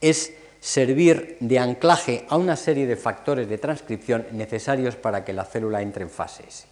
es 0.00 0.34
servir 0.60 1.38
de 1.40 1.58
anclaje 1.58 2.26
a 2.28 2.36
una 2.36 2.54
serie 2.54 2.86
de 2.86 2.96
factores 2.96 3.48
de 3.48 3.56
transcripción 3.56 4.26
necesarios 4.32 4.94
para 4.94 5.24
que 5.24 5.32
la 5.32 5.44
célula 5.44 5.80
entre 5.80 6.02
en 6.02 6.10
fase 6.10 6.44
S. 6.46 6.66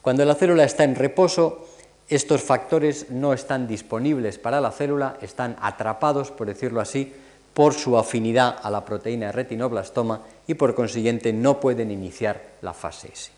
Cuando 0.00 0.24
la 0.24 0.34
célula 0.34 0.64
está 0.64 0.84
en 0.84 0.94
reposo, 0.94 1.68
estos 2.08 2.42
factores 2.42 3.10
no 3.10 3.34
están 3.34 3.68
disponibles 3.68 4.38
para 4.38 4.60
la 4.60 4.72
célula, 4.72 5.18
están 5.20 5.56
atrapados, 5.60 6.30
por 6.30 6.46
decirlo 6.46 6.80
así, 6.80 7.12
por 7.54 7.74
su 7.74 7.96
afinidad 7.98 8.56
a 8.62 8.70
la 8.70 8.84
proteína 8.84 9.32
retinoblastoma 9.32 10.22
y 10.46 10.54
por 10.54 10.74
consiguiente 10.74 11.32
no 11.32 11.60
pueden 11.60 11.90
iniciar 11.90 12.42
la 12.62 12.72
fase 12.72 13.10
S. 13.12 13.30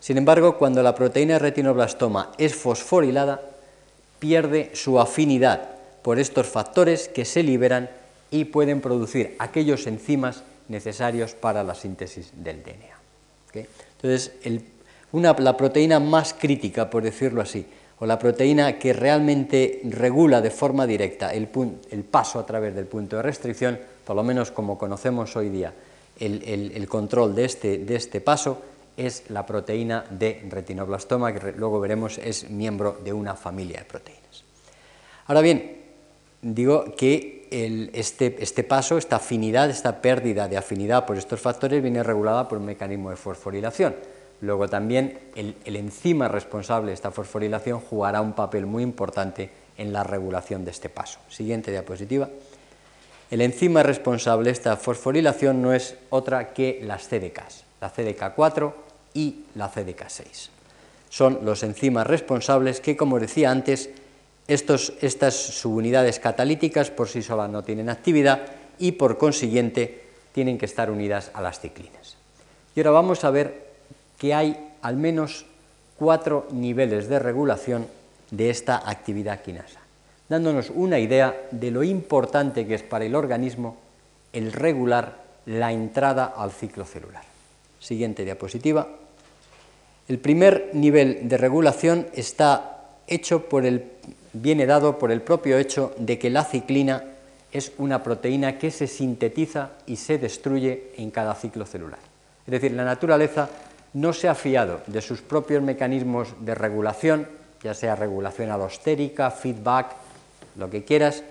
Sin 0.00 0.18
embargo, 0.18 0.58
cuando 0.58 0.82
la 0.82 0.94
proteína 0.94 1.38
retinoblastoma 1.38 2.32
es 2.36 2.54
fosforilada, 2.54 3.40
pierde 4.18 4.70
su 4.74 5.00
afinidad 5.00 5.68
por 6.02 6.18
estos 6.18 6.46
factores 6.46 7.08
que 7.08 7.24
se 7.24 7.42
liberan 7.42 7.88
y 8.30 8.44
pueden 8.46 8.80
producir 8.80 9.36
aquellos 9.38 9.86
enzimas 9.86 10.42
necesarios 10.68 11.34
para 11.34 11.62
la 11.62 11.74
síntesis 11.74 12.32
del 12.34 12.62
DNA. 12.62 13.66
Entonces, 13.96 14.32
una, 15.12 15.32
la 15.34 15.56
proteína 15.56 16.00
más 16.00 16.34
crítica, 16.34 16.90
por 16.90 17.02
decirlo 17.02 17.40
así, 17.40 17.66
o 17.98 18.06
la 18.06 18.18
proteína 18.18 18.78
que 18.78 18.92
realmente 18.92 19.80
regula 19.84 20.40
de 20.40 20.50
forma 20.50 20.86
directa 20.86 21.32
el, 21.32 21.48
paso 22.10 22.38
a 22.38 22.46
través 22.46 22.74
del 22.74 22.86
punto 22.86 23.16
de 23.16 23.22
restricción, 23.22 23.78
por 24.04 24.16
lo 24.16 24.22
menos 24.22 24.50
como 24.50 24.76
conocemos 24.76 25.36
hoy 25.36 25.48
día 25.48 25.72
el, 26.18 26.86
control 26.88 27.34
de 27.34 27.44
este, 27.44 27.78
de 27.78 27.96
este 27.96 28.20
paso, 28.20 28.58
es 28.96 29.30
la 29.30 29.44
proteína 29.44 30.04
de 30.10 30.44
retinoblastoma, 30.48 31.32
que 31.32 31.52
luego 31.52 31.80
veremos 31.80 32.18
es 32.18 32.50
miembro 32.50 32.98
de 33.02 33.12
una 33.12 33.34
familia 33.34 33.80
de 33.80 33.84
proteínas. 33.84 34.44
Ahora 35.26 35.40
bien, 35.40 35.82
digo 36.42 36.94
que 36.96 37.48
este, 37.50 38.36
este, 38.40 38.64
paso, 38.64 38.98
esta 38.98 39.16
afinidad, 39.16 39.70
esta 39.70 40.00
pérdida 40.00 40.48
de 40.48 40.56
afinidad 40.56 41.06
por 41.06 41.16
estos 41.16 41.40
factores 41.40 41.82
viene 41.82 42.02
regulada 42.02 42.48
por 42.48 42.58
un 42.58 42.66
mecanismo 42.66 43.10
de 43.10 43.16
fosforilación. 43.16 43.94
Luego 44.44 44.68
también 44.68 45.18
el, 45.34 45.54
enzima 45.64 46.28
responsable 46.28 46.88
de 46.88 46.94
esta 46.94 47.10
fosforilación 47.10 47.80
jugará 47.80 48.20
un 48.20 48.34
papel 48.34 48.66
muy 48.66 48.82
importante 48.82 49.50
en 49.78 49.92
la 49.92 50.04
regulación 50.04 50.66
de 50.66 50.70
este 50.70 50.90
paso. 50.90 51.18
Siguiente 51.30 51.70
diapositiva. 51.70 52.28
El 53.30 53.40
enzima 53.40 53.82
responsable 53.82 54.44
de 54.44 54.52
esta 54.52 54.76
fosforilación 54.76 55.62
no 55.62 55.72
es 55.72 55.96
otra 56.10 56.52
que 56.52 56.80
las 56.82 57.08
CDKs, 57.08 57.64
la 57.80 57.92
CDK4 57.92 58.72
y 59.14 59.44
la 59.54 59.72
CDK6. 59.72 60.50
Son 61.08 61.38
los 61.42 61.62
enzimas 61.62 62.06
responsables 62.06 62.80
que, 62.80 62.98
como 62.98 63.18
decía 63.18 63.50
antes, 63.50 63.88
estas 64.46 65.34
subunidades 65.34 66.20
catalíticas 66.20 66.90
por 66.90 67.08
sí 67.08 67.22
solas 67.22 67.48
no 67.48 67.64
tienen 67.64 67.88
actividad 67.88 68.42
y 68.78 68.92
por 68.92 69.16
consiguiente 69.16 70.04
tienen 70.32 70.58
que 70.58 70.66
estar 70.66 70.90
unidas 70.90 71.30
a 71.32 71.40
las 71.40 71.60
ciclinas. 71.60 72.16
Y 72.76 72.80
ahora 72.80 72.90
vamos 72.90 73.24
a 73.24 73.30
ver 73.30 73.63
que 74.24 74.32
hay 74.32 74.56
al 74.80 74.96
menos 74.96 75.44
cuatro 75.98 76.48
niveles 76.50 77.10
de 77.10 77.18
regulación 77.18 77.86
de 78.30 78.48
esta 78.48 78.88
actividad 78.88 79.42
quinasa, 79.42 79.80
dándonos 80.30 80.70
una 80.70 80.98
idea 80.98 81.36
de 81.50 81.70
lo 81.70 81.82
importante 81.82 82.66
que 82.66 82.76
es 82.76 82.82
para 82.82 83.04
el 83.04 83.16
organismo 83.16 83.76
el 84.32 84.50
regular 84.50 85.18
la 85.44 85.72
entrada 85.72 86.32
al 86.38 86.52
ciclo 86.52 86.86
celular. 86.86 87.22
Siguiente 87.78 88.24
diapositiva. 88.24 88.88
El 90.08 90.18
primer 90.18 90.70
nivel 90.72 91.28
de 91.28 91.36
regulación 91.36 92.06
está 92.14 92.80
hecho 93.06 93.46
por 93.46 93.66
el 93.66 93.84
viene 94.32 94.64
dado 94.64 94.98
por 94.98 95.12
el 95.12 95.20
propio 95.20 95.58
hecho 95.58 95.92
de 95.98 96.18
que 96.18 96.30
la 96.30 96.46
ciclina 96.46 97.04
es 97.52 97.72
una 97.76 98.02
proteína 98.02 98.56
que 98.56 98.70
se 98.70 98.86
sintetiza 98.86 99.72
y 99.84 99.96
se 99.96 100.16
destruye 100.16 100.92
en 100.96 101.10
cada 101.10 101.34
ciclo 101.34 101.66
celular. 101.66 101.98
Es 102.46 102.52
decir, 102.52 102.72
la 102.72 102.86
naturaleza 102.86 103.50
no 103.94 104.12
se 104.12 104.28
ha 104.28 104.34
fiado 104.34 104.82
de 104.86 105.00
sus 105.00 105.22
propios 105.22 105.62
mecanismos 105.62 106.34
de 106.40 106.54
regulación, 106.54 107.28
ya 107.62 107.74
sea 107.74 107.96
regulación 107.96 108.50
alostérica, 108.50 109.30
feedback, 109.30 109.94
lo 110.56 110.68
que 110.68 110.84
quieras, 110.84 111.22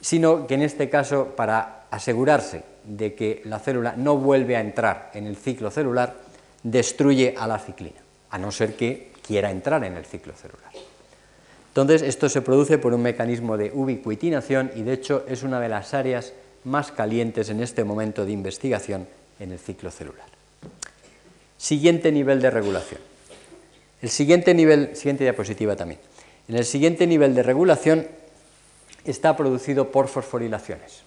sino 0.00 0.46
que 0.46 0.54
en 0.54 0.62
este 0.62 0.90
caso, 0.90 1.28
para 1.36 1.84
asegurarse 1.90 2.64
de 2.84 3.14
que 3.14 3.42
la 3.44 3.60
célula 3.60 3.94
no 3.96 4.16
vuelve 4.16 4.56
a 4.56 4.60
entrar 4.60 5.10
en 5.14 5.26
el 5.26 5.36
ciclo 5.36 5.70
celular, 5.70 6.14
destruye 6.62 7.34
a 7.38 7.46
la 7.46 7.58
ciclina, 7.58 8.00
a 8.30 8.38
no 8.38 8.50
ser 8.50 8.74
que 8.74 9.12
quiera 9.24 9.50
entrar 9.50 9.84
en 9.84 9.96
el 9.96 10.04
ciclo 10.04 10.34
celular. 10.34 10.72
Entonces, 11.68 12.02
esto 12.02 12.28
se 12.28 12.42
produce 12.42 12.78
por 12.78 12.92
un 12.92 13.02
mecanismo 13.02 13.56
de 13.56 13.70
ubiquitinación 13.72 14.70
y, 14.74 14.82
de 14.82 14.94
hecho, 14.94 15.24
es 15.28 15.42
una 15.42 15.60
de 15.60 15.68
las 15.68 15.94
áreas 15.94 16.32
más 16.64 16.90
calientes 16.92 17.48
en 17.48 17.62
este 17.62 17.84
momento 17.84 18.24
de 18.24 18.32
investigación 18.32 19.06
en 19.38 19.52
el 19.52 19.58
ciclo 19.58 19.90
celular. 19.90 20.31
Siguiente 21.62 22.10
nivel 22.10 22.42
de 22.42 22.50
regulación. 22.50 23.00
El 24.00 24.10
siguiente 24.10 24.52
nivel, 24.52 24.96
siguiente 24.96 25.22
diapositiva 25.22 25.76
también. 25.76 26.00
En 26.48 26.56
el 26.56 26.64
siguiente 26.64 27.06
nivel 27.06 27.36
de 27.36 27.44
regulación 27.44 28.08
está 29.04 29.36
producido 29.36 29.92
por 29.92 30.08
fosforilaciones. 30.08 31.02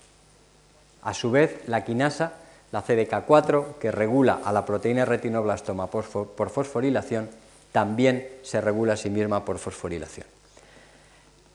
A 1.01 1.13
su 1.13 1.29
vez, 1.29 1.59
la 1.67 1.83
quinasa, 1.83 2.33
la 2.71 2.85
CDK4, 2.85 3.75
que 3.79 3.91
regula 3.91 4.39
a 4.45 4.53
la 4.53 4.65
proteína 4.65 5.03
retinoblastoma 5.03 5.87
por 5.87 6.05
fosforilación, 6.05 7.29
también 7.73 8.25
se 8.41 8.61
regula 8.61 8.93
a 8.93 8.97
sí 8.97 9.09
misma 9.09 9.43
por 9.43 9.57
fosforilación 9.57 10.25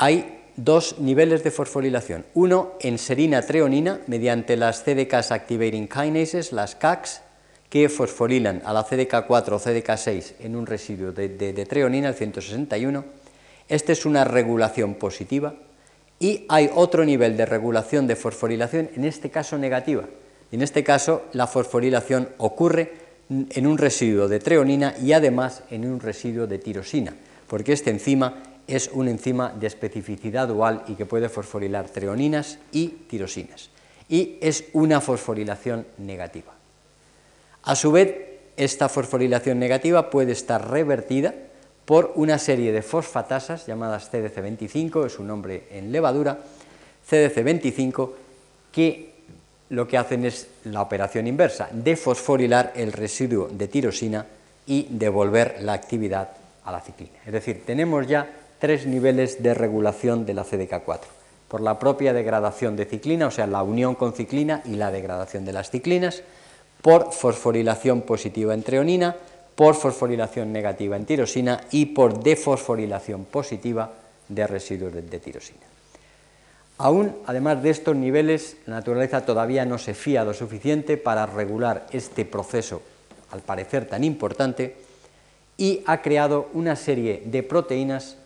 hay 0.01 0.41
dos 0.57 0.99
niveles 0.99 1.45
de 1.45 1.51
fosforilación. 1.51 2.25
Uno 2.33 2.73
en 2.81 2.97
serina 2.97 3.43
treonina 3.43 4.01
mediante 4.07 4.57
las 4.57 4.83
CDK 4.83 5.13
Activating 5.31 5.89
Kinases, 5.89 6.53
las 6.53 6.75
CACs, 6.75 7.21
que 7.71 7.89
fosforilan 7.89 8.63
a 8.67 8.75
la 8.75 8.85
CDK4 8.85 9.53
o 9.53 9.61
CDK6 9.61 10.35
en 10.41 10.57
un 10.57 10.67
residuo 10.67 11.13
de, 11.13 11.67
treonina, 11.67 12.09
el 12.09 12.15
161. 12.15 13.05
Esta 13.69 13.93
es 13.93 14.05
una 14.05 14.25
regulación 14.25 14.95
positiva. 14.95 15.55
Y 16.19 16.45
hay 16.49 16.69
otro 16.75 17.05
nivel 17.05 17.37
de 17.37 17.47
regulación 17.47 18.07
de 18.09 18.17
fosforilación, 18.17 18.91
en 18.97 19.05
este 19.05 19.31
caso 19.31 19.57
negativa. 19.57 20.05
En 20.51 20.63
este 20.63 20.83
caso, 20.83 21.23
la 21.33 21.47
fosforilación 21.47 22.29
ocurre 22.39 22.93
en 23.31 23.67
un 23.67 23.79
residuo 23.79 24.27
de 24.27 24.41
treonina 24.41 24.95
y 25.01 25.13
además 25.13 25.63
en 25.71 25.89
un 25.89 26.01
residuo 26.01 26.49
de 26.49 26.59
tirosina, 26.59 27.15
porque 27.47 27.73
este 27.73 27.91
enzima 27.91 28.43
es 28.67 28.91
un 28.93 29.07
enzima 29.07 29.53
de 29.53 29.69
especificidad 29.69 30.49
dual 30.49 30.83
y 30.89 30.95
que 30.95 31.07
puede 31.07 31.29
fosforilar 31.29 31.89
treoninas 31.89 32.59
y 32.73 32.89
tirosinas. 33.09 33.71
Y 34.09 34.39
es 34.41 34.65
una 34.73 35.01
fosforilación 35.01 35.87
negativa. 35.99 36.60
A 37.63 37.77
su 37.77 37.93
vez, 37.93 38.17
esta 38.57 38.89
fosforilación 38.89 39.59
negativa 39.59 40.11
puede 40.11 40.33
estar 40.33 40.71
revertida 40.71 41.35
por 41.85 42.13
una 42.15 42.39
serie 42.39 42.73
de 42.73 42.83
fosfatasas 42.83 43.67
llamadas 43.67 44.13
CDC25, 44.13 45.07
es 45.07 45.19
un 45.19 45.27
nombre 45.27 45.65
en 45.71 45.93
levadura, 45.93 46.39
CDC25, 47.09 48.11
que 48.73 49.11
lo 49.71 49.87
que 49.87 49.99
hacen 49.99 50.25
es 50.25 50.49
la 50.65 50.83
operación 50.83 51.27
inversa, 51.27 51.69
de 51.73 51.97
fosforilar 51.97 52.73
el 52.77 52.93
residuo 52.93 53.49
de 53.49 53.69
tirosina 53.69 54.27
y 54.67 54.87
devolver 54.91 55.57
la 55.63 55.73
actividad 55.73 56.31
a 56.65 56.73
la 56.73 56.81
ciclina. 56.81 57.19
Es 57.27 57.33
decir, 57.33 57.65
tenemos 57.65 58.07
ya 58.07 58.31
tres 58.59 58.87
niveles 58.87 59.43
de 59.43 59.55
regulación 59.55 60.27
de 60.27 60.35
la 60.35 60.45
CDK4, 60.45 61.01
por 61.49 61.61
la 61.61 61.79
propia 61.79 62.13
degradación 62.13 62.77
de 62.77 62.85
ciclina, 62.85 63.27
o 63.27 63.31
sea, 63.31 63.47
la 63.47 63.63
unión 63.63 63.95
con 63.95 64.13
ciclina 64.13 64.63
y 64.65 64.77
la 64.77 64.91
degradación 64.91 65.45
de 65.45 65.53
las 65.53 65.71
ciclinas, 65.71 66.23
por 66.83 67.13
fosforilación 67.13 68.03
positiva 68.03 68.55
en 68.55 68.63
treonina, 68.63 69.17
por 69.55 69.75
fosforilación 69.75 70.53
negativa 70.53 70.97
en 70.97 71.05
tirosina 71.05 71.61
y 71.71 71.87
por 71.87 72.23
defosforilación 72.23 73.27
positiva 73.27 73.93
de 74.29 74.47
residuos 74.47 74.95
de, 74.95 75.03
tirosina. 75.19 75.61
Aún, 76.79 77.15
además 77.27 77.63
de 77.63 77.71
estos 77.71 77.95
niveles, 77.95 78.57
la 78.67 78.77
naturaleza 78.77 79.27
todavía 79.27 79.67
no 79.67 79.77
se 79.77 79.93
fía 79.93 80.25
lo 80.25 80.33
suficiente 80.33 80.97
para 80.97 81.27
regular 81.27 81.87
este 81.93 82.25
proceso, 82.25 82.81
al 83.33 83.41
parecer 83.41 83.87
tan 83.87 84.03
importante, 84.03 84.77
y 85.59 85.83
ha 85.85 86.01
creado 86.01 86.49
una 86.55 86.75
serie 86.75 87.23
de 87.27 87.43
proteínas 87.43 88.17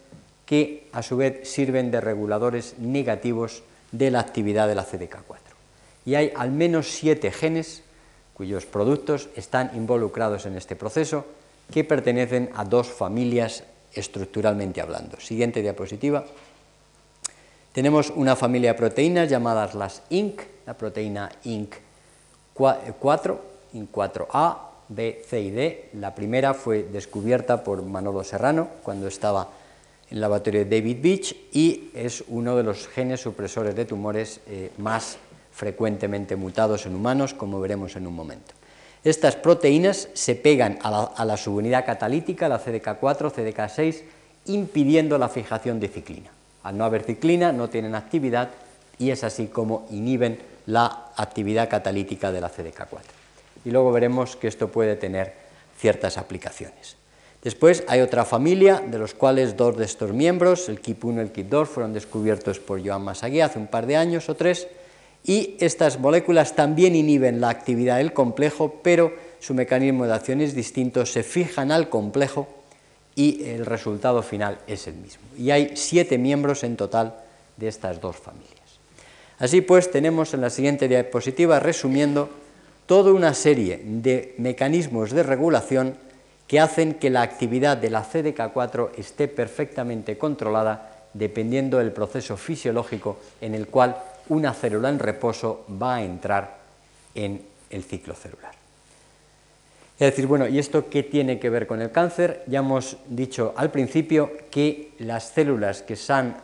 que 0.46 0.86
a 0.92 1.02
su 1.02 1.16
vez 1.16 1.48
sirven 1.48 1.90
de 1.90 2.00
reguladores 2.00 2.78
negativos 2.78 3.64
de 3.90 4.10
la 4.10 4.20
actividad 4.20 4.68
de 4.68 4.74
la 4.76 4.86
CDK4. 4.86 5.38
Y 6.06 6.14
hay 6.14 6.32
al 6.36 6.52
menos 6.52 6.88
siete 6.92 7.32
genes 7.32 7.82
cuyos 8.34 8.66
productos 8.66 9.28
están 9.36 9.70
involucrados 9.74 10.44
en 10.46 10.56
este 10.56 10.76
proceso 10.76 11.24
que 11.72 11.84
pertenecen 11.84 12.50
a 12.54 12.64
dos 12.64 12.88
familias 12.88 13.64
estructuralmente 13.94 14.80
hablando. 14.80 15.18
Siguiente 15.20 15.62
diapositiva. 15.62 16.24
Tenemos 17.72 18.10
una 18.10 18.36
familia 18.36 18.72
de 18.72 18.78
proteínas 18.78 19.30
llamadas 19.30 19.74
las 19.74 20.02
INC, 20.10 20.42
la 20.66 20.74
proteína 20.74 21.30
INC 21.44 21.74
4, 22.54 23.42
INC 23.72 23.90
4A, 23.90 24.58
B, 24.88 25.22
C 25.26 25.40
y 25.40 25.50
D. 25.50 25.90
La 25.94 26.14
primera 26.14 26.54
fue 26.54 26.84
descubierta 26.84 27.64
por 27.64 27.82
Manolo 27.82 28.22
Serrano 28.22 28.68
cuando 28.82 29.08
estaba 29.08 29.48
en 30.10 30.16
el 30.16 30.20
laboratorio 30.20 30.64
de 30.64 30.76
David 30.76 30.98
Beach 31.00 31.36
y 31.52 31.90
es 31.94 32.22
uno 32.28 32.56
de 32.56 32.62
los 32.62 32.86
genes 32.88 33.20
supresores 33.20 33.74
de 33.74 33.84
tumores 33.84 34.40
eh, 34.46 34.70
más 34.78 35.18
frecuentemente 35.54 36.36
mutados 36.36 36.84
en 36.86 36.94
humanos, 36.94 37.32
como 37.32 37.60
veremos 37.60 37.94
en 37.96 38.06
un 38.06 38.14
momento. 38.14 38.52
Estas 39.04 39.36
proteínas 39.36 40.08
se 40.14 40.34
pegan 40.34 40.78
a 40.82 41.24
la, 41.24 41.36
subunidad 41.36 41.84
catalítica, 41.84 42.48
la 42.48 42.62
CDK4, 42.62 43.30
CDK6, 43.30 44.02
impidiendo 44.46 45.18
la 45.18 45.28
fijación 45.28 45.78
de 45.78 45.88
ciclina. 45.88 46.30
Al 46.62 46.76
no 46.76 46.84
haber 46.84 47.02
ciclina, 47.02 47.52
no 47.52 47.68
tienen 47.68 47.94
actividad 47.94 48.48
y 48.98 49.10
es 49.10 49.22
así 49.22 49.46
como 49.46 49.86
inhiben 49.90 50.38
la 50.66 51.10
actividad 51.16 51.68
catalítica 51.68 52.32
de 52.32 52.40
la 52.40 52.50
CDK4. 52.50 53.00
Y 53.66 53.70
luego 53.70 53.92
veremos 53.92 54.36
que 54.36 54.48
esto 54.48 54.68
puede 54.68 54.96
tener 54.96 55.34
ciertas 55.78 56.16
aplicaciones. 56.18 56.96
Después 57.42 57.84
hay 57.88 58.00
otra 58.00 58.24
familia, 58.24 58.82
de 58.86 58.98
los 58.98 59.12
cuales 59.12 59.54
dos 59.54 59.76
de 59.76 59.84
estos 59.84 60.12
miembros, 60.12 60.70
el 60.70 60.80
KIP1 60.80 61.16
y 61.16 61.20
el 61.20 61.32
KIP2, 61.32 61.66
fueron 61.66 61.92
descubiertos 61.92 62.58
por 62.58 62.84
Joan 62.84 63.02
Massagué 63.02 63.42
hace 63.42 63.58
un 63.58 63.66
par 63.66 63.86
de 63.86 63.96
años 63.96 64.30
o 64.30 64.34
tres, 64.34 64.66
y 65.24 65.56
estas 65.58 65.98
moléculas 65.98 66.54
también 66.54 66.94
inhiben 66.94 67.40
la 67.40 67.48
actividad 67.48 67.96
del 67.96 68.12
complejo, 68.12 68.80
pero 68.82 69.12
su 69.40 69.54
mecanismo 69.54 70.06
de 70.06 70.12
acción 70.12 70.42
es 70.42 70.54
distinto, 70.54 71.06
se 71.06 71.22
fijan 71.22 71.72
al 71.72 71.88
complejo 71.88 72.46
y 73.14 73.44
el 73.44 73.64
resultado 73.64 74.22
final 74.22 74.58
es 74.66 74.86
el 74.86 74.94
mismo. 74.94 75.22
Y 75.38 75.50
hay 75.50 75.72
siete 75.76 76.18
miembros 76.18 76.62
en 76.62 76.76
total 76.76 77.14
de 77.56 77.68
estas 77.68 78.00
dos 78.00 78.16
familias. 78.16 78.50
Así 79.38 79.62
pues, 79.62 79.90
tenemos 79.90 80.34
en 80.34 80.42
la 80.42 80.50
siguiente 80.50 80.88
diapositiva, 80.88 81.58
resumiendo, 81.58 82.28
toda 82.86 83.12
una 83.12 83.32
serie 83.32 83.80
de 83.82 84.34
mecanismos 84.36 85.10
de 85.10 85.22
regulación 85.22 85.96
que 86.46 86.60
hacen 86.60 86.94
que 86.94 87.08
la 87.08 87.22
actividad 87.22 87.78
de 87.78 87.88
la 87.88 88.04
CDK4 88.04 88.90
esté 88.98 89.28
perfectamente 89.28 90.18
controlada 90.18 91.06
dependiendo 91.14 91.78
del 91.78 91.92
proceso 91.92 92.36
fisiológico 92.36 93.18
en 93.40 93.54
el 93.54 93.68
cual 93.68 93.96
una 94.28 94.54
célula 94.54 94.88
en 94.88 94.98
reposo 94.98 95.64
va 95.80 95.96
a 95.96 96.02
entrar 96.02 96.58
en 97.14 97.42
el 97.70 97.84
ciclo 97.84 98.14
celular. 98.14 98.52
Es 99.98 100.10
decir, 100.10 100.26
bueno, 100.26 100.48
¿y 100.48 100.58
esto 100.58 100.88
qué 100.90 101.04
tiene 101.04 101.38
que 101.38 101.50
ver 101.50 101.68
con 101.68 101.80
el 101.80 101.92
cáncer? 101.92 102.42
Ya 102.48 102.58
hemos 102.58 102.96
dicho 103.06 103.54
al 103.56 103.70
principio 103.70 104.32
que 104.50 104.92
las 104.98 105.28
células 105.28 105.82
que 105.82 105.94
están 105.94 106.40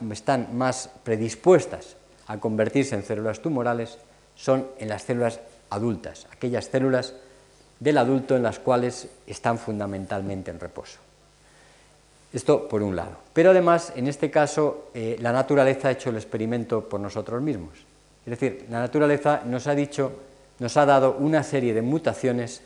más 0.52 0.90
predispuestas 1.02 1.96
a 2.28 2.38
convertirse 2.38 2.94
en 2.94 3.02
células 3.02 3.40
tumorales 3.40 3.98
son 4.36 4.68
en 4.78 4.88
las 4.88 5.02
células 5.02 5.40
adultas, 5.68 6.28
aquellas 6.32 6.66
células 6.66 7.14
del 7.80 7.98
adulto 7.98 8.36
en 8.36 8.44
las 8.44 8.60
cuales 8.60 9.08
están 9.26 9.58
fundamentalmente 9.58 10.52
en 10.52 10.60
reposo. 10.60 10.98
Esto 12.32 12.68
por 12.68 12.82
un 12.82 12.94
lado. 12.94 13.16
Pero 13.32 13.50
además, 13.50 13.92
en 13.96 14.06
este 14.06 14.30
caso, 14.30 14.90
eh, 14.94 15.16
la 15.20 15.32
naturaleza 15.32 15.88
ha 15.88 15.92
hecho 15.92 16.10
el 16.10 16.16
experimento 16.16 16.88
por 16.88 17.00
nosotros 17.00 17.42
mismos. 17.42 17.74
Es 18.24 18.30
decir, 18.30 18.66
la 18.70 18.80
naturaleza 18.80 19.42
nos 19.44 19.66
ha 19.66 19.74
dicho, 19.74 20.12
nos 20.58 20.76
ha 20.76 20.86
dado 20.86 21.16
una 21.18 21.42
serie 21.42 21.74
de 21.74 21.82
mutaciones 21.82 22.62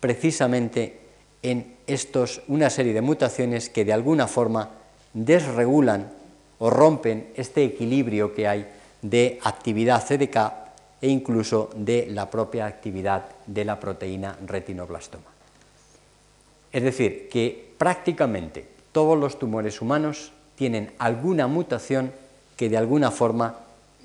precisamente 0.00 1.00
en 1.42 1.76
estos, 1.86 2.42
una 2.48 2.70
serie 2.70 2.94
de 2.94 3.02
mutaciones 3.02 3.68
que 3.68 3.84
de 3.84 3.92
alguna 3.92 4.26
forma 4.26 4.70
desregulan 5.12 6.10
o 6.58 6.70
rompen 6.70 7.32
este 7.34 7.64
equilibrio 7.64 8.32
que 8.34 8.48
hay 8.48 8.66
de 9.02 9.38
actividad 9.42 10.06
CDK 10.06 10.36
e 11.02 11.08
incluso 11.08 11.68
de 11.74 12.06
la 12.08 12.30
propia 12.30 12.66
actividad 12.66 13.24
de 13.44 13.64
la 13.64 13.78
proteína 13.78 14.38
retinoblastoma. 14.46 15.24
Es 16.70 16.82
decir, 16.82 17.28
que 17.28 17.74
prácticamente 17.76 18.71
todos 18.92 19.18
los 19.18 19.38
tumores 19.38 19.80
humanos 19.80 20.32
tienen 20.54 20.92
alguna 20.98 21.46
mutación 21.46 22.12
que 22.56 22.68
de 22.68 22.76
alguna 22.76 23.10
forma 23.10 23.56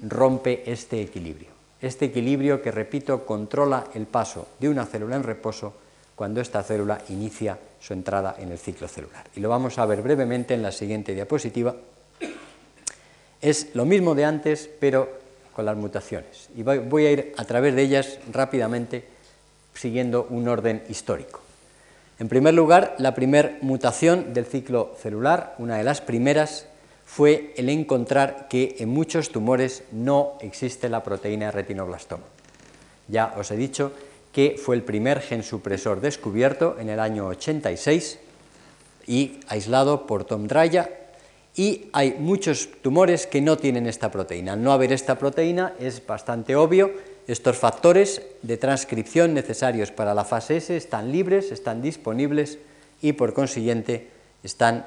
rompe 0.02 0.64
este 0.72 1.02
equilibrio. 1.02 1.50
Este 1.82 2.06
equilibrio 2.06 2.62
que, 2.62 2.72
repito, 2.72 3.26
controla 3.26 3.88
el 3.94 4.08
paso 4.08 4.48
de 4.60 4.70
una 4.70 4.86
célula 4.86 5.16
en 5.16 5.24
reposo 5.24 5.74
cuando 6.16 6.42
esta 6.42 6.64
célula 6.64 7.00
inicia 7.10 7.60
su 7.80 7.94
entrada 7.94 8.36
en 8.40 8.52
el 8.52 8.58
ciclo 8.58 8.88
celular. 8.88 9.26
Y 9.36 9.40
lo 9.40 9.50
vamos 9.50 9.78
a 9.78 9.86
ver 9.86 10.02
brevemente 10.02 10.56
en 10.56 10.64
la 10.64 10.72
siguiente 10.72 11.14
diapositiva. 11.14 11.76
Es 13.40 13.76
lo 13.76 13.86
mismo 13.86 14.16
de 14.16 14.26
antes, 14.26 14.68
pero 14.80 15.08
con 15.54 15.66
las 15.66 15.78
mutaciones. 15.78 16.50
Y 16.56 16.64
voy 16.64 17.06
a 17.06 17.12
ir 17.12 17.34
a 17.38 17.46
través 17.46 17.76
de 17.76 17.84
ellas 17.84 18.18
rápidamente, 18.32 19.06
siguiendo 19.76 20.26
un 20.32 20.48
orden 20.48 20.84
histórico. 20.90 21.47
En 22.20 22.30
primer 22.30 22.56
lugar, 22.56 22.96
la 22.98 23.14
primera 23.14 23.58
mutación 23.62 24.34
del 24.34 24.46
ciclo 24.46 24.96
celular, 25.00 25.54
una 25.60 25.78
de 25.78 25.84
las 25.84 26.02
primeras, 26.02 26.66
fue 27.06 27.54
el 27.58 27.70
encontrar 27.70 28.48
que 28.50 28.76
en 28.80 28.90
muchos 28.90 29.30
tumores 29.30 29.84
no 29.92 30.34
existe 30.42 30.90
la 30.90 31.04
proteína 31.04 31.52
retinoblastoma. 31.52 32.24
Ya 33.08 33.34
os 33.38 33.52
he 33.52 33.56
dicho 33.56 33.92
que 34.34 34.56
fue 34.58 34.76
el 34.76 34.84
primer 34.84 35.22
gen 35.22 35.44
supresor 35.44 36.02
descubierto 36.02 36.76
en 36.80 36.90
el 36.90 37.00
año 37.00 37.28
86 37.28 38.20
y 39.06 39.40
aislado 39.48 40.06
por 40.06 40.26
Tom 40.26 40.48
Draya, 40.48 40.90
y 41.56 41.90
hay 41.94 42.16
muchos 42.20 42.70
tumores 42.82 43.26
que 43.26 43.42
no 43.42 43.58
tienen 43.58 43.88
esta 43.88 44.12
proteína. 44.12 44.54
Al 44.54 44.62
no 44.62 44.72
haber 44.72 44.92
esta 44.92 45.18
proteína 45.18 45.74
es 45.80 46.06
bastante 46.06 46.56
obvio 46.56 46.92
estos 47.28 47.58
factores 47.58 48.22
de 48.42 48.58
transcripción 48.58 49.34
necesarios 49.34 49.92
para 49.92 50.14
la 50.14 50.24
fase 50.24 50.58
S 50.58 50.76
están 50.76 51.12
libres, 51.12 51.52
están 51.52 51.82
disponibles 51.82 52.58
y 53.02 53.14
por 53.14 53.34
consiguiente 53.34 54.08
están 54.44 54.86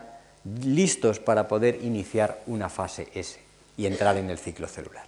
listos 0.64 1.20
para 1.20 1.48
poder 1.48 1.84
iniciar 1.84 2.40
una 2.46 2.70
fase 2.70 3.08
S 3.14 3.38
y 3.76 3.84
entrar 3.84 4.16
en 4.16 4.30
el 4.30 4.38
ciclo 4.38 4.68
celular. 4.68 5.04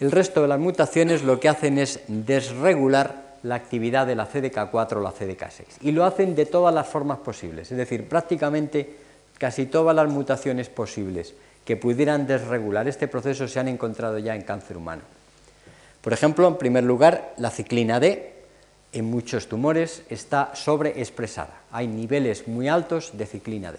El 0.00 0.10
resto 0.10 0.42
de 0.42 0.48
las 0.48 0.58
mutaciones 0.58 1.22
lo 1.22 1.38
que 1.38 1.48
hacen 1.48 1.78
es 1.78 2.00
desregular 2.08 3.36
la 3.44 3.54
actividad 3.54 4.06
de 4.06 4.16
la 4.16 4.28
CDK4 4.28 4.96
o 4.96 5.00
la 5.00 5.12
CDK6 5.12 5.64
y 5.82 5.92
lo 5.92 6.04
hacen 6.04 6.34
de 6.34 6.46
todas 6.46 6.74
las 6.74 6.88
formas 6.88 7.18
posibles, 7.18 7.70
es 7.70 7.78
decir, 7.78 8.08
prácticamente 8.08 8.96
casi 9.38 9.66
todas 9.66 9.94
las 9.94 10.08
mutaciones 10.08 10.68
posibles 10.68 11.34
que 11.64 11.76
pudieran 11.76 12.26
desregular 12.26 12.88
este 12.88 13.06
proceso 13.06 13.46
se 13.46 13.60
han 13.60 13.68
encontrado 13.68 14.18
ya 14.18 14.34
en 14.34 14.42
cáncer 14.42 14.76
humano. 14.76 15.02
Por 16.04 16.12
ejemplo, 16.12 16.46
en 16.46 16.58
primer 16.58 16.84
lugar, 16.84 17.32
la 17.38 17.50
ciclina 17.50 17.98
D 17.98 18.34
en 18.92 19.06
muchos 19.06 19.48
tumores 19.48 20.02
está 20.10 20.54
sobreexpresada. 20.54 21.62
Hay 21.72 21.88
niveles 21.88 22.46
muy 22.46 22.68
altos 22.68 23.16
de 23.16 23.24
ciclina 23.24 23.72
D, 23.72 23.78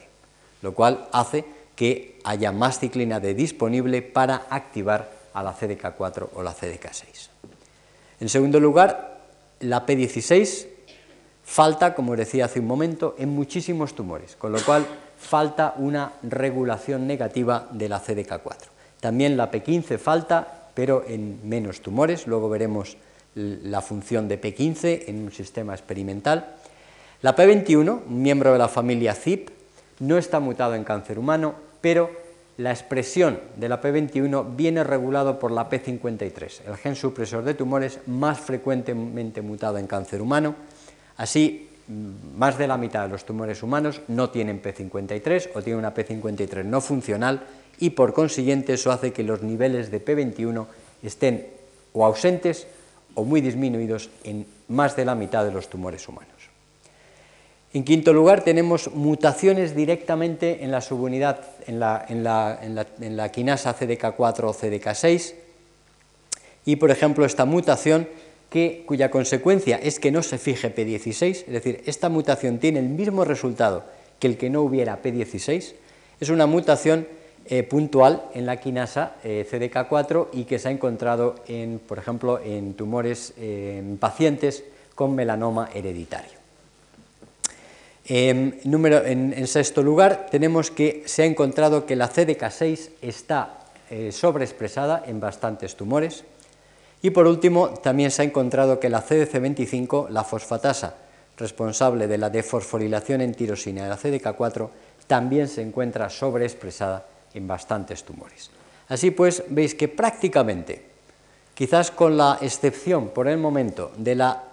lo 0.63 0.73
cual 0.73 1.07
hace 1.11 1.45
que 1.75 2.19
haya 2.23 2.51
más 2.51 2.79
ciclina 2.79 3.19
D 3.19 3.35
disponible 3.35 4.01
para 4.01 4.47
activar 4.49 5.11
a 5.35 5.43
la 5.43 5.55
CDK4 5.55 6.29
o 6.33 6.41
la 6.41 6.55
CDK6. 6.55 7.29
En 8.19 8.29
segundo 8.29 8.59
lugar, 8.59 9.19
la 9.59 9.85
P16 9.85 10.65
falta, 11.43 11.93
como 11.93 12.15
decía 12.15 12.45
hace 12.45 12.59
un 12.59 12.65
momento, 12.65 13.15
en 13.19 13.29
muchísimos 13.29 13.93
tumores, 13.93 14.35
con 14.35 14.51
lo 14.51 14.59
cual 14.61 14.83
falta 15.19 15.75
una 15.77 16.13
regulación 16.23 17.05
negativa 17.05 17.67
de 17.69 17.87
la 17.87 18.03
CDK4. 18.03 18.55
También 18.99 19.37
la 19.37 19.51
P15 19.51 19.99
falta 19.99 20.64
pero 20.75 21.03
en 21.07 21.39
menos 21.47 21.81
tumores. 21.81 22.27
Luego 22.27 22.49
veremos 22.49 22.97
la 23.33 23.81
función 23.81 24.27
de 24.27 24.39
P15 24.39 25.05
en 25.07 25.23
un 25.23 25.31
sistema 25.31 25.73
experimental. 25.73 26.55
La 27.21 27.35
P21, 27.35 28.01
un 28.07 28.21
miembro 28.21 28.53
de 28.53 28.59
la 28.59 28.67
familia 28.67 29.15
CIP, 29.15 29.49
no 29.99 30.17
está 30.17 30.39
mutado 30.39 30.75
en 30.75 30.83
cáncer 30.83 31.17
humano, 31.17 31.55
pero 31.81 32.11
la 32.57 32.71
expresión 32.71 33.39
de 33.57 33.67
la 33.67 33.81
P21 33.81 34.55
viene 34.55 34.83
regulado 34.83 35.39
por 35.39 35.51
la 35.51 35.69
P53, 35.69 36.61
el 36.67 36.77
gen 36.77 36.95
supresor 36.95 37.43
de 37.43 37.53
tumores 37.53 37.99
más 38.07 38.39
frecuentemente 38.39 39.41
mutado 39.41 39.77
en 39.77 39.87
cáncer 39.87 40.21
humano. 40.21 40.55
Así, 41.17 41.69
más 42.37 42.57
de 42.57 42.67
la 42.67 42.77
mitad 42.77 43.03
de 43.03 43.09
los 43.09 43.25
tumores 43.25 43.61
humanos 43.61 44.01
no 44.07 44.29
tienen 44.29 44.61
P53 44.61 45.51
o 45.53 45.61
tienen 45.61 45.79
una 45.79 45.93
P53 45.93 46.63
no 46.63 46.81
funcional 46.81 47.43
y 47.79 47.91
por 47.91 48.13
consiguiente 48.13 48.73
eso 48.73 48.91
hace 48.91 49.11
que 49.11 49.23
los 49.23 49.41
niveles 49.41 49.91
de 49.91 50.03
P21 50.03 50.65
estén 51.03 51.47
o 51.93 52.05
ausentes 52.05 52.67
o 53.15 53.23
muy 53.23 53.41
disminuidos 53.41 54.09
en 54.23 54.45
más 54.67 54.95
de 54.95 55.05
la 55.05 55.15
mitad 55.15 55.45
de 55.45 55.51
los 55.51 55.69
tumores 55.69 56.07
humanos. 56.07 56.35
En 57.75 57.83
quinto 57.83 58.13
lugar, 58.13 58.41
tenemos 58.41 58.91
mutaciones 58.93 59.75
directamente 59.75 60.63
en 60.63 60.71
la 60.71 60.79
subunidad, 60.79 61.41
en 61.67 61.79
la, 61.81 63.31
quinasa 63.33 63.77
CDK4 63.77 64.43
o 64.45 64.53
CDK6, 64.53 65.33
y 66.65 66.77
por 66.77 66.89
ejemplo 66.89 67.25
esta 67.25 67.43
mutación 67.43 68.07
que, 68.49 68.83
cuya 68.85 69.11
consecuencia 69.11 69.77
es 69.77 69.99
que 69.99 70.11
no 70.11 70.23
se 70.23 70.37
fije 70.37 70.73
P16, 70.73 71.43
es 71.47 71.51
decir, 71.51 71.83
esta 71.85 72.07
mutación 72.07 72.59
tiene 72.59 72.79
el 72.79 72.87
mismo 72.87 73.25
resultado 73.25 73.83
que 74.19 74.27
el 74.27 74.37
que 74.37 74.49
no 74.49 74.61
hubiera 74.61 75.01
P16, 75.03 75.73
es 76.21 76.29
una 76.29 76.45
mutación 76.45 77.05
eh, 77.47 77.63
puntual 77.63 78.23
en 78.33 78.45
la 78.45 78.59
quinasa 78.59 79.15
eh, 79.23 79.47
CDK4 79.49 80.29
y 80.33 80.45
que 80.45 80.59
se 80.59 80.69
ha 80.69 80.71
encontrado, 80.71 81.35
en, 81.47 81.79
por 81.79 81.99
ejemplo, 81.99 82.39
en 82.39 82.73
tumores 82.73 83.33
en 83.37 83.97
pacientes 83.97 84.63
con 84.95 85.13
melanoma 85.13 85.69
hereditario. 85.73 86.45
Em, 88.07 88.53
en, 88.63 89.47
sexto 89.47 89.81
lugar, 89.81 90.27
tenemos 90.29 90.69
que 90.69 91.03
se 91.05 91.23
ha 91.23 91.25
encontrado 91.25 91.87
que 91.87 91.95
la 91.95 92.11
CDK6 92.11 92.89
está 93.01 93.65
eh, 93.89 94.11
sobreexpresada 94.11 95.03
en 95.07 95.19
bastantes 95.19 95.75
tumores. 95.75 96.23
Y 97.01 97.09
por 97.09 97.25
último, 97.25 97.69
también 97.69 98.11
se 98.11 98.21
ha 98.21 98.25
encontrado 98.25 98.79
que 98.79 98.89
la 98.89 99.03
CDC25, 99.03 100.09
la 100.09 100.23
fosfatasa 100.23 100.95
responsable 101.37 102.07
de 102.07 102.17
la 102.17 102.29
defosforilación 102.29 103.21
en 103.21 103.33
tirosina 103.33 103.83
de 103.83 103.89
la 103.89 103.97
CDK4, 103.97 104.69
también 105.07 105.47
se 105.47 105.61
encuentra 105.61 106.09
sobreexpresada 106.09 107.05
en 107.35 107.47
bastantes 107.47 108.03
tumores. 108.03 108.49
Así 108.87 109.11
pues, 109.11 109.43
veis 109.49 109.75
que 109.75 109.87
prácticamente, 109.87 110.81
quizás 111.53 111.91
con 111.91 112.17
la 112.17 112.39
excepción 112.41 113.09
por 113.09 113.27
el 113.27 113.37
momento 113.37 113.91
de 113.97 114.15
la, 114.15 114.43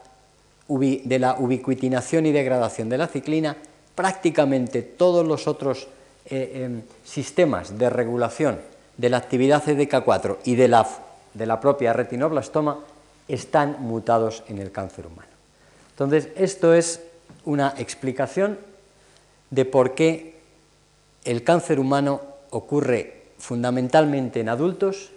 de 0.69 1.19
la 1.19 1.37
ubiquitinación 1.39 2.27
y 2.27 2.33
degradación 2.33 2.89
de 2.89 2.99
la 2.99 3.07
ciclina, 3.07 3.57
prácticamente 3.95 4.83
todos 4.83 5.27
los 5.27 5.47
otros 5.47 5.89
eh, 6.27 6.65
em, 6.65 6.83
sistemas 7.05 7.79
de 7.79 7.89
regulación 7.89 8.59
de 8.97 9.09
la 9.09 9.17
actividad 9.17 9.63
CDK4 9.63 10.39
y 10.45 10.57
de 10.57 10.69
la 10.69 11.61
propia 11.61 11.93
retinoblastoma 11.93 12.79
están 13.29 13.77
mutados 13.81 14.43
en 14.49 14.59
el 14.59 14.73
cáncer 14.73 15.07
humano. 15.07 15.31
Entonces, 15.91 16.29
esto 16.37 16.75
es 16.75 17.01
una 17.45 17.75
explicación 17.79 18.59
de 19.51 19.65
por 19.65 19.95
qué 19.95 20.41
el 21.25 21.45
cáncer 21.45 21.79
humano 21.79 22.32
ocurre 22.53 23.23
fundamentalmente 23.39 24.41
en 24.41 24.49
adultos 24.49 25.11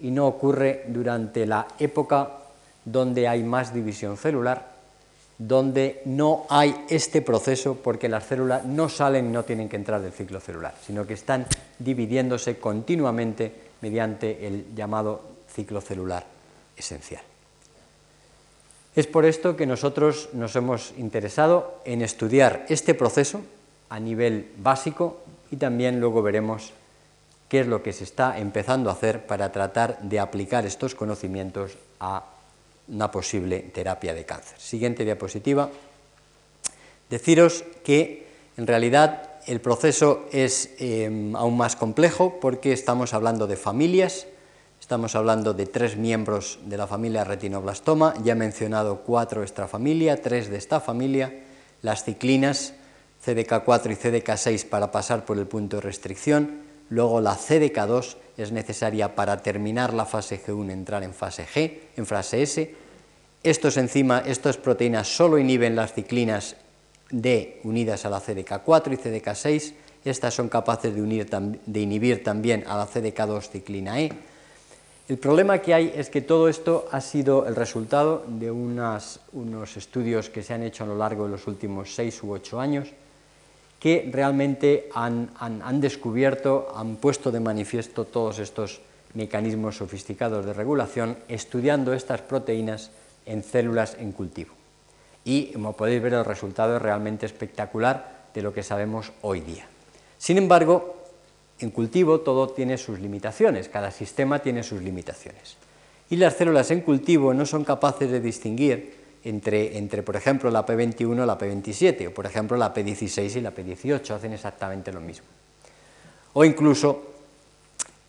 y 0.00 0.10
no 0.10 0.26
ocurre 0.26 0.84
durante 0.88 1.46
la 1.46 1.66
época 1.78 2.38
donde 2.84 3.28
hay 3.28 3.42
más 3.42 3.72
división 3.72 4.16
celular, 4.16 4.70
donde 5.38 6.02
no 6.04 6.46
hay 6.48 6.84
este 6.88 7.22
proceso 7.22 7.76
porque 7.82 8.08
las 8.08 8.24
células 8.24 8.64
no 8.64 8.88
salen 8.88 9.26
y 9.26 9.32
no 9.32 9.44
tienen 9.44 9.68
que 9.68 9.76
entrar 9.76 10.00
del 10.00 10.12
ciclo 10.12 10.40
celular, 10.40 10.74
sino 10.84 11.06
que 11.06 11.14
están 11.14 11.46
dividiéndose 11.78 12.58
continuamente 12.58 13.52
mediante 13.80 14.46
el 14.46 14.74
llamado 14.74 15.22
ciclo 15.48 15.80
celular 15.80 16.24
esencial. 16.76 17.22
Es 18.94 19.06
por 19.06 19.24
esto 19.24 19.56
que 19.56 19.66
nosotros 19.66 20.30
nos 20.32 20.56
hemos 20.56 20.92
interesado 20.98 21.80
en 21.84 22.02
estudiar 22.02 22.66
este 22.68 22.94
proceso 22.94 23.40
a 23.88 24.00
nivel 24.00 24.50
básico 24.58 25.20
y 25.50 25.56
también 25.56 26.00
luego 26.00 26.22
veremos 26.22 26.72
qué 27.50 27.60
es 27.60 27.66
lo 27.66 27.82
que 27.82 27.92
se 27.92 28.04
está 28.04 28.38
empezando 28.38 28.88
a 28.88 28.92
hacer 28.92 29.26
para 29.26 29.50
tratar 29.50 29.98
de 30.02 30.20
aplicar 30.20 30.64
estos 30.64 30.94
conocimientos 30.94 31.76
a 31.98 32.24
una 32.86 33.10
posible 33.10 33.58
terapia 33.74 34.14
de 34.14 34.24
cáncer. 34.24 34.58
Siguiente 34.58 35.04
diapositiva. 35.04 35.68
Deciros 37.10 37.64
que 37.82 38.28
en 38.56 38.68
realidad 38.68 39.30
el 39.48 39.60
proceso 39.60 40.28
es 40.30 40.70
em, 40.78 41.34
aún 41.34 41.56
más 41.56 41.74
complejo 41.74 42.38
porque 42.40 42.72
estamos 42.72 43.14
hablando 43.14 43.48
de 43.48 43.56
familias, 43.56 44.28
estamos 44.80 45.16
hablando 45.16 45.52
de 45.52 45.66
tres 45.66 45.96
miembros 45.96 46.60
de 46.66 46.76
la 46.76 46.86
familia 46.86 47.24
retinoblastoma, 47.24 48.14
ya 48.22 48.34
he 48.34 48.36
mencionado 48.36 49.02
cuatro 49.02 49.40
de 49.40 49.46
esta 49.46 49.66
familia, 49.66 50.22
tres 50.22 50.50
de 50.50 50.56
esta 50.56 50.78
familia, 50.78 51.34
las 51.82 52.04
ciclinas 52.04 52.74
CDK4 53.26 53.90
y 53.90 53.96
CDK6 53.96 54.68
para 54.68 54.92
pasar 54.92 55.24
por 55.24 55.36
el 55.36 55.46
punto 55.46 55.78
de 55.78 55.82
restricción, 55.82 56.69
luego 56.90 57.20
la 57.20 57.36
CDK2 57.36 58.16
es 58.36 58.52
necesaria 58.52 59.14
para 59.14 59.42
terminar 59.42 59.94
la 59.94 60.04
fase 60.04 60.40
G1 60.40 60.70
entrar 60.70 61.02
en 61.02 61.14
fase 61.14 61.46
G, 61.46 61.78
en 61.96 62.06
fase 62.06 62.42
S. 62.42 62.74
Estos 63.42 63.76
enzimas, 63.76 64.26
estas 64.26 64.56
proteínas 64.56 65.08
solo 65.08 65.38
inhiben 65.38 65.76
las 65.76 65.94
ciclinas 65.94 66.56
D 67.10 67.60
unidas 67.64 68.04
a 68.04 68.10
la 68.10 68.20
CDK4 68.20 68.92
y 68.92 68.96
CDK6. 68.96 69.72
Estas 70.04 70.34
son 70.34 70.48
capaces 70.48 70.94
de, 70.94 71.02
unir, 71.02 71.28
de 71.28 71.80
inhibir 71.80 72.24
también 72.24 72.64
a 72.66 72.76
la 72.76 72.86
CDK2 72.86 73.48
ciclina 73.48 74.00
E. 74.00 74.12
El 75.08 75.18
problema 75.18 75.58
que 75.58 75.74
hay 75.74 75.92
es 75.96 76.08
que 76.08 76.20
todo 76.20 76.48
esto 76.48 76.88
ha 76.92 77.00
sido 77.00 77.46
el 77.46 77.56
resultado 77.56 78.24
de 78.28 78.50
unos 78.50 79.76
estudios 79.76 80.30
que 80.30 80.42
se 80.42 80.54
han 80.54 80.62
hecho 80.62 80.84
a 80.84 80.86
lo 80.86 80.96
largo 80.96 81.24
de 81.24 81.32
los 81.32 81.46
últimos 81.46 81.94
seis 81.94 82.22
u 82.22 82.30
ocho 82.30 82.60
años 82.60 82.88
que 83.80 84.08
realmente 84.12 84.90
han, 84.94 85.80
descubierto, 85.80 86.68
han 86.76 86.96
puesto 86.96 87.32
de 87.32 87.40
manifiesto 87.40 88.04
todos 88.04 88.38
estos 88.38 88.82
mecanismos 89.14 89.78
sofisticados 89.78 90.44
de 90.44 90.52
regulación 90.52 91.16
estudiando 91.28 91.94
estas 91.94 92.20
proteínas 92.20 92.90
en 93.24 93.42
células 93.42 93.96
en 93.98 94.12
cultivo. 94.12 94.52
Y 95.24 95.46
como 95.52 95.72
podéis 95.72 96.02
ver 96.02 96.12
el 96.12 96.24
resultado 96.24 96.76
es 96.76 96.82
realmente 96.82 97.24
espectacular 97.24 98.28
de 98.34 98.42
lo 98.42 98.52
que 98.52 98.62
sabemos 98.62 99.12
hoy 99.22 99.40
día. 99.40 99.66
Sin 100.18 100.36
embargo, 100.36 100.96
en 101.58 101.70
cultivo 101.70 102.20
todo 102.20 102.50
tiene 102.50 102.76
sus 102.76 103.00
limitaciones, 103.00 103.68
cada 103.68 103.90
sistema 103.90 104.40
tiene 104.40 104.62
sus 104.62 104.82
limitaciones. 104.82 105.56
Y 106.10 106.16
las 106.16 106.36
células 106.36 106.70
en 106.70 106.82
cultivo 106.82 107.32
no 107.32 107.46
son 107.46 107.64
capaces 107.64 108.10
de 108.10 108.20
distinguir 108.20 108.99
entre, 109.24 110.02
por 110.02 110.16
ejemplo, 110.16 110.50
la 110.50 110.64
P21 110.64 111.22
y 111.22 111.26
la 111.26 111.38
P27, 111.38 112.08
o 112.08 112.14
por 112.14 112.26
ejemplo 112.26 112.56
la 112.56 112.72
P16 112.72 113.36
y 113.36 113.40
la 113.40 113.54
P18, 113.54 114.10
hacen 114.10 114.32
exactamente 114.32 114.92
lo 114.92 115.00
mismo. 115.00 115.26
O 116.32 116.44
incluso 116.44 117.10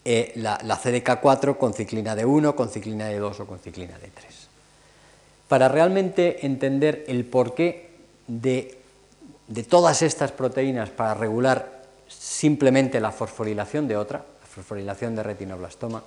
eh, 0.05 0.31
la, 0.35 0.57
CDK4 0.59 1.57
con 1.57 1.73
ciclina 1.73 2.15
D1, 2.15 2.55
con 2.55 2.69
ciclina 2.69 3.11
D2 3.11 3.41
o 3.41 3.45
con 3.45 3.59
ciclina 3.59 3.95
D3. 3.95 4.23
Para 5.47 5.67
realmente 5.67 6.45
entender 6.45 7.03
el 7.07 7.25
porqué 7.25 7.89
de, 8.27 8.79
de 9.47 9.63
todas 9.63 10.01
estas 10.01 10.31
proteínas 10.31 10.89
para 10.89 11.13
regular 11.13 11.81
simplemente 12.07 12.99
la 12.99 13.11
fosforilación 13.11 13.87
de 13.87 13.97
otra, 13.97 14.19
la 14.19 14.47
fosforilación 14.47 15.15
de 15.15 15.23
retinoblastoma, 15.23 16.03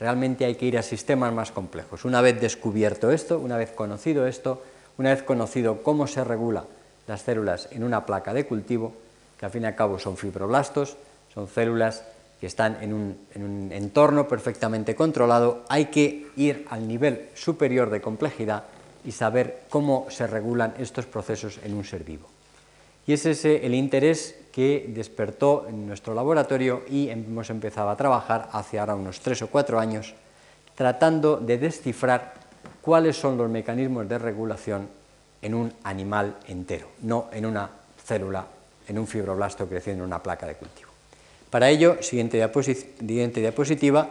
Realmente 0.00 0.46
hay 0.46 0.54
que 0.54 0.64
ir 0.64 0.78
a 0.78 0.82
sistemas 0.82 1.32
más 1.32 1.52
complejos. 1.52 2.06
Una 2.06 2.22
vez 2.22 2.40
descubierto 2.40 3.10
esto, 3.10 3.38
una 3.38 3.58
vez 3.58 3.70
conocido 3.70 4.26
esto, 4.26 4.62
una 4.96 5.10
vez 5.10 5.22
conocido 5.22 5.82
cómo 5.82 6.06
se 6.06 6.24
regula 6.24 6.64
las 7.06 7.20
células 7.20 7.68
en 7.70 7.84
una 7.84 8.06
placa 8.06 8.32
de 8.32 8.46
cultivo, 8.46 8.94
que 9.38 9.44
al 9.44 9.52
fin 9.52 9.64
y 9.64 9.66
al 9.66 9.74
cabo 9.76 9.98
son 9.98 10.16
fibroblastos, 10.16 10.96
son 11.34 11.48
células 11.48 12.02
que 12.40 12.46
están 12.46 12.78
en 12.80 12.94
un, 12.94 13.70
entorno 13.72 14.26
perfectamente 14.26 14.94
controlado, 14.94 15.64
hay 15.68 15.86
que 15.86 16.28
ir 16.36 16.66
al 16.70 16.88
nivel 16.88 17.28
superior 17.34 17.90
de 17.90 18.00
complejidad 18.00 18.64
y 19.04 19.12
saber 19.12 19.64
cómo 19.68 20.06
se 20.08 20.26
regulan 20.26 20.74
estos 20.78 21.04
procesos 21.04 21.60
en 21.62 21.74
un 21.74 21.84
ser 21.84 22.04
vivo. 22.04 22.26
Y 23.06 23.12
es 23.12 23.26
ese 23.26 23.66
el 23.66 23.74
interés 23.74 24.36
que 24.52 24.86
despertó 24.88 25.66
en 25.68 25.86
nuestro 25.86 26.14
laboratorio 26.14 26.82
y 26.88 27.08
hemos 27.08 27.50
empezado 27.50 27.90
a 27.90 27.96
trabajar 27.96 28.48
hace 28.52 28.78
ahora 28.78 28.94
unos 28.94 29.20
tres 29.20 29.42
o 29.42 29.48
cuatro 29.48 29.78
años 29.78 30.14
tratando 30.74 31.36
de 31.36 31.58
descifrar 31.58 32.34
cuáles 32.80 33.16
son 33.16 33.36
los 33.36 33.50
mecanismos 33.50 34.08
de 34.08 34.18
regulación 34.18 34.88
en 35.42 35.54
un 35.54 35.72
animal 35.84 36.36
entero, 36.48 36.88
no 37.02 37.28
en 37.32 37.46
una 37.46 37.70
célula, 38.04 38.46
en 38.88 38.98
un 38.98 39.06
fibroblasto 39.06 39.66
creciendo 39.66 40.04
en 40.04 40.08
una 40.08 40.22
placa 40.22 40.46
de 40.46 40.54
cultivo. 40.54 40.90
Para 41.50 41.68
ello, 41.68 42.02
siguiente, 42.02 42.38
diapositiva, 42.38 44.08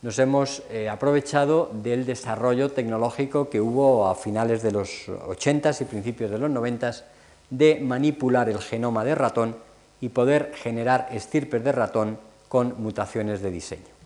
nos 0.00 0.18
hemos 0.18 0.62
eh, 0.70 0.88
aprovechado 0.88 1.70
del 1.72 2.06
desarrollo 2.06 2.70
tecnológico 2.70 3.50
que 3.50 3.60
hubo 3.60 4.08
a 4.08 4.14
finales 4.14 4.62
de 4.62 4.72
los 4.72 5.08
80s 5.08 5.82
y 5.82 5.84
principios 5.84 6.30
de 6.30 6.38
los 6.38 6.50
90s 6.50 7.02
de 7.50 7.80
manipular 7.80 8.48
el 8.48 8.58
genoma 8.58 9.04
de 9.04 9.14
ratón 9.14 9.56
y 10.00 10.10
poder 10.10 10.52
generar 10.54 11.08
estirpes 11.12 11.64
de 11.64 11.72
ratón 11.72 12.18
con 12.48 12.80
mutaciones 12.80 13.42
de 13.42 13.50
diseño. 13.50 13.98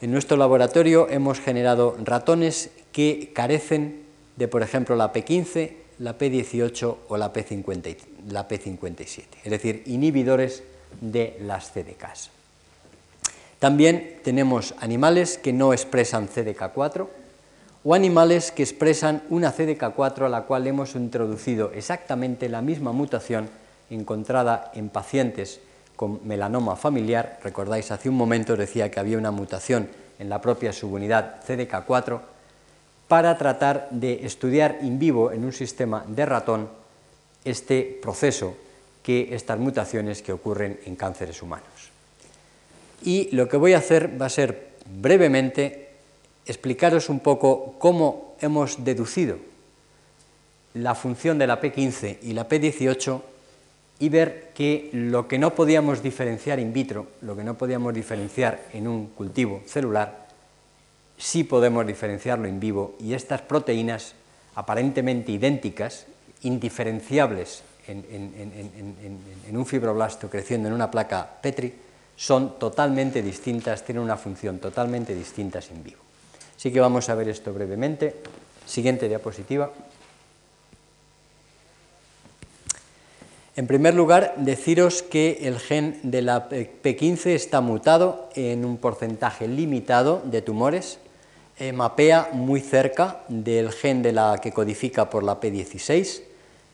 En 0.00 0.10
nuestro 0.10 0.36
laboratorio 0.36 1.08
hemos 1.08 1.38
generado 1.38 1.96
ratones 2.02 2.70
que 2.90 3.30
carecen 3.32 4.02
de, 4.36 4.48
por 4.48 4.62
ejemplo, 4.62 4.96
la 4.96 5.12
P15, 5.12 5.72
la 6.00 6.18
P18 6.18 6.96
o 7.08 7.16
la, 7.16 7.32
P57, 7.32 9.24
es 9.44 9.50
decir, 9.50 9.82
inhibidores 9.86 10.64
de 11.00 11.38
las 11.42 11.70
CDKs. 11.70 12.30
También 13.60 14.18
tenemos 14.24 14.74
animales 14.80 15.38
que 15.38 15.52
no 15.52 15.72
expresan 15.72 16.28
CDK4 16.28 17.06
o 17.84 17.94
animales 17.94 18.50
que 18.50 18.64
expresan 18.64 19.22
una 19.30 19.54
CDK4 19.54 20.26
a 20.26 20.28
la 20.28 20.42
cual 20.42 20.66
hemos 20.66 20.96
introducido 20.96 21.70
exactamente 21.72 22.48
la 22.48 22.60
misma 22.60 22.90
mutación 22.90 23.48
encontrada 23.94 24.70
en 24.74 24.88
pacientes 24.88 25.60
con 25.96 26.20
melanoma 26.26 26.76
familiar. 26.76 27.38
Recordáis, 27.42 27.90
hace 27.90 28.08
un 28.08 28.16
momento 28.16 28.56
decía 28.56 28.90
que 28.90 29.00
había 29.00 29.18
una 29.18 29.30
mutación 29.30 29.88
en 30.18 30.28
la 30.28 30.40
propia 30.40 30.72
subunidad 30.72 31.40
CDK4 31.46 32.20
para 33.08 33.36
tratar 33.36 33.88
de 33.90 34.24
estudiar 34.24 34.78
in 34.82 34.98
vivo 34.98 35.32
en 35.32 35.44
un 35.44 35.52
sistema 35.52 36.04
de 36.06 36.26
ratón 36.26 36.68
este 37.44 37.98
proceso 38.00 38.56
que 39.02 39.34
estas 39.34 39.58
mutaciones 39.58 40.22
que 40.22 40.32
ocurren 40.32 40.80
en 40.86 40.96
cánceres 40.96 41.42
humanos. 41.42 41.90
Y 43.04 43.28
lo 43.34 43.48
que 43.48 43.56
voy 43.56 43.74
a 43.74 43.78
hacer 43.78 44.20
va 44.20 44.26
a 44.26 44.30
ser 44.30 44.72
brevemente 44.86 45.90
explicaros 46.46 47.08
un 47.08 47.20
poco 47.20 47.74
cómo 47.78 48.36
hemos 48.40 48.84
deducido 48.84 49.36
la 50.74 50.94
función 50.94 51.38
de 51.38 51.46
la 51.46 51.60
P15 51.60 52.18
y 52.22 52.32
la 52.32 52.48
P18 52.48 53.20
y 53.98 54.08
ver 54.08 54.50
que 54.54 54.90
lo 54.92 55.28
que 55.28 55.38
no 55.38 55.54
podíamos 55.54 56.02
diferenciar 56.02 56.58
in 56.58 56.72
vitro, 56.72 57.06
lo 57.20 57.36
que 57.36 57.44
no 57.44 57.54
podíamos 57.54 57.94
diferenciar 57.94 58.60
en 58.72 58.88
un 58.88 59.06
cultivo 59.08 59.62
celular, 59.66 60.26
sí 61.16 61.44
podemos 61.44 61.86
diferenciarlo 61.86 62.48
in 62.48 62.58
vivo 62.58 62.96
y 62.98 63.14
estas 63.14 63.42
proteínas 63.42 64.14
aparentemente 64.54 65.32
idénticas, 65.32 66.06
indiferenciables 66.42 67.62
en, 67.86 68.04
en, 69.48 69.56
un 69.56 69.66
fibroblasto 69.66 70.28
creciendo 70.28 70.68
en 70.68 70.74
una 70.74 70.90
placa 70.90 71.38
Petri, 71.40 71.72
son 72.16 72.58
totalmente 72.58 73.22
distintas, 73.22 73.84
tienen 73.84 74.02
una 74.02 74.16
función 74.16 74.58
totalmente 74.58 75.14
distinta 75.14 75.60
in 75.70 75.82
vivo. 75.82 76.02
Así 76.56 76.72
que 76.72 76.80
vamos 76.80 77.08
a 77.08 77.14
ver 77.14 77.28
esto 77.28 77.52
brevemente. 77.52 78.14
Siguiente 78.66 79.08
diapositiva. 79.08 79.72
En 83.54 83.66
primer 83.66 83.94
lugar, 83.94 84.34
deciros 84.38 85.02
que 85.02 85.40
el 85.42 85.58
gen 85.58 86.00
de 86.02 86.22
la 86.22 86.48
P15 86.48 87.26
está 87.26 87.60
mutado 87.60 88.30
en 88.34 88.64
un 88.64 88.78
porcentaje 88.78 89.46
limitado 89.46 90.22
de 90.24 90.40
tumores. 90.40 90.98
eh, 91.58 91.70
mapea 91.72 92.30
muy 92.32 92.60
cerca 92.60 93.20
del 93.28 93.70
gen 93.72 94.02
de 94.02 94.12
la 94.12 94.38
que 94.42 94.52
codifica 94.52 95.10
por 95.10 95.22
la 95.22 95.38
P16. 95.38 96.22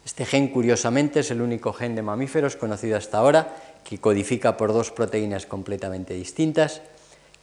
Este 0.05 0.25
gen, 0.25 0.49
curiosamente, 0.49 1.21
es 1.21 1.31
el 1.33 1.43
único 1.43 1.73
gen 1.73 1.97
de 1.97 2.03
mamíferos 2.03 2.55
conocido 2.55 2.97
hasta 2.97 3.19
ahora 3.19 3.57
que 3.83 3.99
codifica 3.99 4.57
por 4.57 4.73
dos 4.73 4.93
proteínas 4.93 5.47
completamente 5.47 6.15
distintas, 6.15 6.81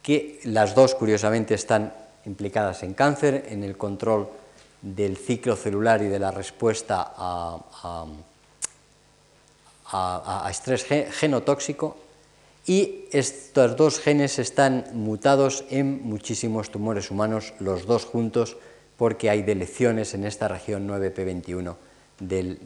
que 0.02 0.40
las 0.44 0.74
dos, 0.74 0.94
curiosamente, 0.94 1.54
están 1.54 1.92
implicadas 2.24 2.82
en 2.82 2.94
cáncer, 2.94 3.46
en 3.50 3.62
el 3.62 3.76
control 3.76 4.28
del 4.80 5.16
ciclo 5.16 5.56
celular 5.56 6.02
y 6.02 6.08
de 6.08 6.18
la 6.18 6.30
respuesta 6.30 7.12
a, 7.16 8.06
estrés 10.50 10.84
genotóxico 10.84 11.96
y 12.66 13.04
estos 13.12 13.76
dos 13.76 14.00
genes 14.00 14.38
están 14.40 14.86
mutados 14.92 15.64
en 15.70 16.02
muchísimos 16.02 16.70
tumores 16.70 17.10
humanos, 17.10 17.54
los 17.60 17.86
dos 17.86 18.04
juntos, 18.04 18.56
porque 18.98 19.30
hay 19.30 19.42
delecciones 19.42 20.14
en 20.14 20.24
esta 20.24 20.48
región 20.48 20.88
9p21 20.88 21.76
del, 22.18 22.58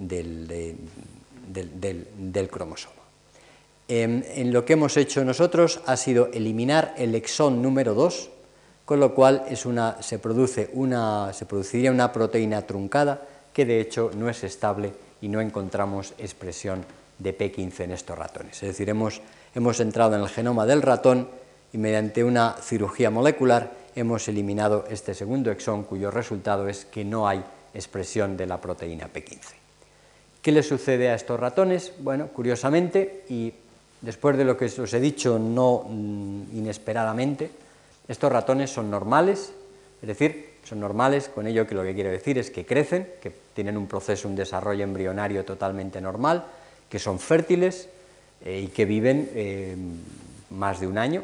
del, 1.49 2.49
cromosoma. 2.49 2.95
En, 3.89 4.25
en, 4.35 4.53
lo 4.53 4.65
que 4.65 4.73
hemos 4.75 4.97
hecho 4.97 5.25
nosotros 5.25 5.81
ha 5.85 5.97
sido 5.97 6.31
eliminar 6.33 6.95
el 6.97 7.15
exón 7.15 7.61
número 7.61 7.93
2, 7.95 8.31
con 8.87 9.01
lo 9.01 9.15
cual 9.15 9.45
es 9.49 9.67
una, 9.67 10.01
se, 10.03 10.19
produce 10.19 10.71
una, 10.73 11.33
se 11.35 11.45
produciría 11.45 11.91
una 11.91 12.13
proteína 12.13 12.63
truncada 12.63 13.23
que 13.53 13.67
de 13.67 13.81
hecho 13.81 14.11
no 14.17 14.31
es 14.31 14.45
estable 14.45 14.93
y 15.21 15.29
no 15.29 15.41
encontramos 15.41 16.15
expresión 16.19 16.85
de 17.21 17.37
P15 17.39 17.85
en 17.85 17.93
estos 17.93 18.19
ratones. 18.19 18.63
Es 18.63 18.69
decir, 18.69 18.89
hemos 18.89 19.23
hemos 19.55 19.81
entrado 19.81 20.15
en 20.15 20.23
el 20.23 20.29
genoma 20.29 20.67
del 20.67 20.83
ratón 20.83 21.29
y 21.73 21.79
mediante 21.79 22.25
una 22.25 22.57
cirugía 22.61 23.11
molecular 23.11 23.73
hemos 23.97 24.29
eliminado 24.29 24.85
este 24.89 25.15
segundo 25.15 25.51
exón 25.51 25.85
cuyo 25.85 26.11
resultado 26.11 26.69
es 26.69 26.85
que 26.85 27.05
no 27.05 27.29
hay 27.29 27.43
expresión 27.75 28.37
de 28.37 28.47
la 28.47 28.61
proteína 28.61 29.09
P15. 29.13 29.39
¿Qué 30.43 30.53
le 30.53 30.63
sucede 30.63 31.11
a 31.11 31.15
estos 31.15 31.39
ratones? 31.39 31.93
Bueno, 31.99 32.29
curiosamente, 32.29 33.25
y 33.29 33.53
después 34.01 34.37
de 34.37 34.45
lo 34.45 34.57
que 34.57 34.67
os 34.67 34.95
he 34.95 35.01
dicho 35.01 35.39
no 35.39 35.85
mm, 35.87 36.57
inesperadamente, 36.57 37.51
estos 38.09 38.33
ratones 38.33 38.71
son 38.71 38.91
normales, 38.91 39.53
es 40.01 40.09
decir, 40.09 40.51
son 40.65 40.81
normales, 40.81 41.29
con 41.29 41.47
ello 41.47 41.67
que 41.67 41.75
lo 41.75 41.83
que 41.83 41.95
quiero 41.95 42.11
decir 42.11 42.39
es 42.39 42.51
que 42.51 42.65
crecen, 42.65 43.09
que 43.21 43.33
tienen 43.55 43.77
un 43.77 43.87
proceso, 43.87 44.29
un 44.29 44.37
desarrollo 44.37 44.85
embrionario 44.85 45.45
totalmente 45.45 46.01
normal, 46.01 46.45
que 46.91 46.99
son 46.99 47.19
fértiles, 47.19 47.89
eh, 48.45 48.63
y 48.65 48.67
que 48.69 48.87
viven 48.87 49.31
eh, 49.35 49.77
más 50.51 50.81
de 50.81 50.87
un 50.87 50.97
año. 50.97 51.23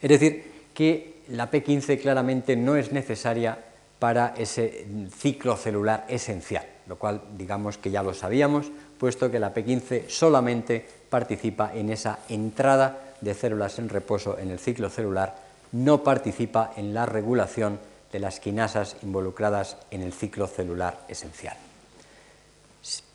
Es 0.00 0.08
decir, 0.08 0.44
que 0.74 1.22
la 1.30 1.50
P15 1.50 2.00
claramente 2.00 2.56
no 2.56 2.76
es 2.76 2.92
necesaria 2.92 3.58
para 3.98 4.34
ese 4.36 4.86
ciclo 5.16 5.56
celular 5.56 6.04
esencial, 6.08 6.64
lo 6.86 6.96
cual 6.96 7.22
digamos 7.36 7.78
que 7.78 7.90
ya 7.90 8.02
lo 8.02 8.14
sabíamos, 8.14 8.70
puesto 8.98 9.30
que 9.30 9.40
la 9.40 9.54
P15 9.54 10.08
solamente 10.08 10.86
participa 11.08 11.72
en 11.74 11.90
esa 11.90 12.20
entrada 12.28 13.14
de 13.20 13.34
células 13.34 13.78
en 13.78 13.88
reposo 13.88 14.38
en 14.38 14.50
el 14.50 14.58
ciclo 14.58 14.90
celular, 14.90 15.36
no 15.72 16.04
participa 16.04 16.72
en 16.76 16.94
la 16.94 17.06
regulación 17.06 17.80
de 18.12 18.20
las 18.20 18.40
quinasas 18.40 18.96
involucradas 19.02 19.78
en 19.90 20.02
el 20.02 20.12
ciclo 20.12 20.46
celular 20.46 21.00
esencial. 21.08 21.56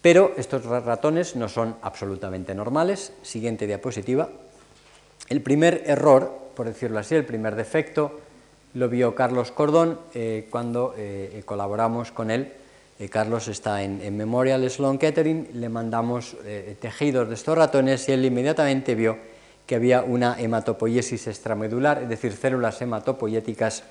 Pero 0.01 0.33
estos 0.37 0.65
ratones 0.65 1.35
no 1.35 1.47
son 1.47 1.77
absolutamente 1.81 2.53
normales. 2.53 3.13
Siguiente 3.21 3.67
diapositiva. 3.67 4.29
El 5.29 5.41
primer 5.41 5.83
error, 5.85 6.51
por 6.55 6.67
decirlo 6.67 6.99
así, 6.99 7.15
el 7.15 7.25
primer 7.25 7.55
defecto, 7.55 8.19
lo 8.73 8.89
vio 8.89 9.15
Carlos 9.15 9.51
Cordón 9.51 9.99
eh, 10.13 10.47
cuando 10.49 10.93
eh, 10.97 11.43
colaboramos 11.45 12.11
con 12.11 12.31
él. 12.31 12.51
Eh, 12.99 13.07
Carlos 13.07 13.47
está 13.47 13.83
en, 13.83 14.15
Memorial 14.15 14.69
Sloan 14.69 14.97
Kettering, 14.97 15.49
le 15.53 15.69
mandamos 15.69 16.35
tejidos 16.79 17.27
de 17.27 17.35
estos 17.35 17.57
ratones 17.57 18.07
y 18.07 18.11
él 18.11 18.25
inmediatamente 18.25 18.93
vio 18.95 19.17
que 19.65 19.75
había 19.75 20.03
una 20.03 20.39
hematopoiesis 20.39 21.27
extramedular, 21.27 22.03
es 22.03 22.09
decir, 22.09 22.33
células 22.33 22.81
hematopoyéticas 22.81 23.83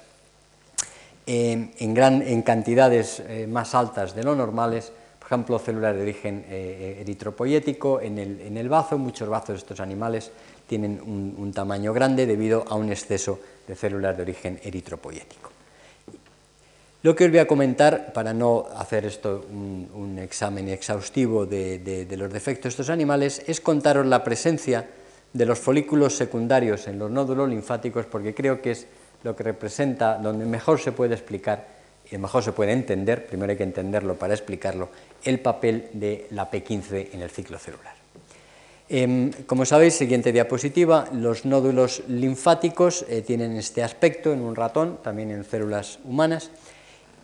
en, 1.26 1.94
gran, 1.94 2.22
en 2.22 2.42
cantidades 2.42 3.22
más 3.48 3.74
altas 3.74 4.14
de 4.14 4.22
lo 4.22 4.34
normales 4.34 4.92
ejemplo, 5.26 5.58
células 5.58 5.94
de 5.94 6.02
origen 6.02 6.44
eh, 6.48 6.98
eritropoyético 7.00 8.00
en 8.00 8.18
el, 8.18 8.40
en 8.40 8.56
el, 8.56 8.68
bazo. 8.68 8.98
Muchos 8.98 9.28
bazos 9.28 9.48
de 9.48 9.56
estos 9.56 9.80
animales 9.80 10.30
tienen 10.66 11.00
un, 11.00 11.52
tamaño 11.52 11.92
grande 11.92 12.26
debido 12.26 12.64
a 12.68 12.76
un 12.76 12.90
exceso 12.90 13.38
de 13.66 13.76
células 13.76 14.16
de 14.16 14.22
origen 14.22 14.60
eritropoyético. 14.62 15.50
Lo 17.02 17.14
que 17.16 17.24
os 17.24 17.30
voy 17.30 17.40
a 17.40 17.46
comentar, 17.48 18.12
para 18.12 18.32
no 18.32 18.66
hacer 18.76 19.04
esto 19.04 19.44
un, 19.50 20.18
examen 20.18 20.68
exhaustivo 20.68 21.46
de, 21.46 22.06
los 22.16 22.32
defectos 22.32 22.64
de 22.64 22.68
estos 22.70 22.90
animales, 22.90 23.42
es 23.46 23.60
contaros 23.60 24.06
la 24.06 24.22
presencia 24.22 24.88
de 25.32 25.46
los 25.46 25.58
folículos 25.58 26.16
secundarios 26.16 26.86
en 26.86 26.98
los 26.98 27.10
nódulos 27.10 27.48
linfáticos, 27.48 28.06
porque 28.06 28.34
creo 28.34 28.62
que 28.62 28.70
es 28.70 28.86
lo 29.24 29.34
que 29.34 29.42
representa, 29.42 30.18
donde 30.18 30.46
mejor 30.46 30.80
se 30.80 30.92
puede 30.92 31.14
explicar 31.14 31.81
mejor 32.18 32.42
se 32.42 32.52
puede 32.52 32.72
entender, 32.72 33.26
primero 33.26 33.50
hay 33.50 33.56
que 33.56 33.62
entenderlo 33.62 34.16
para 34.16 34.34
explicarlo, 34.34 34.90
el 35.24 35.40
papel 35.40 35.88
de 35.92 36.26
la 36.30 36.50
P15 36.50 37.08
en 37.12 37.22
el 37.22 37.30
ciclo 37.30 37.58
celular. 37.58 38.02
Em, 38.94 39.30
como 39.46 39.64
sabéis, 39.64 39.94
siguiente 39.94 40.32
diapositiva, 40.32 41.08
los 41.14 41.46
nódulos 41.46 42.02
linfáticos 42.08 43.06
eh, 43.08 43.22
tienen 43.22 43.56
este 43.56 43.82
aspecto 43.82 44.34
en 44.34 44.42
un 44.42 44.54
ratón, 44.54 44.98
también 45.02 45.30
en 45.30 45.44
células 45.44 45.98
humanas, 46.04 46.50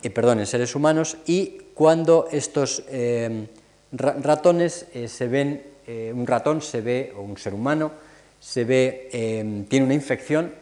eh, 0.03 0.09
perdón, 0.09 0.41
en 0.41 0.47
seres 0.47 0.75
humanos, 0.75 1.19
y 1.27 1.59
cuando 1.75 2.27
estos 2.33 2.85
em, 2.89 3.49
ratones 3.93 4.87
eh, 4.95 5.09
se 5.09 5.29
ven, 5.29 5.63
un 6.15 6.27
ratón 6.27 6.61
se 6.61 6.81
ve, 6.81 7.13
o 7.17 7.21
un 7.21 7.37
ser 7.37 7.53
humano, 7.53 7.93
se 8.41 8.65
ve, 8.65 9.09
em, 9.13 9.65
tiene 9.65 9.85
una 9.85 9.95
infección, 9.95 10.53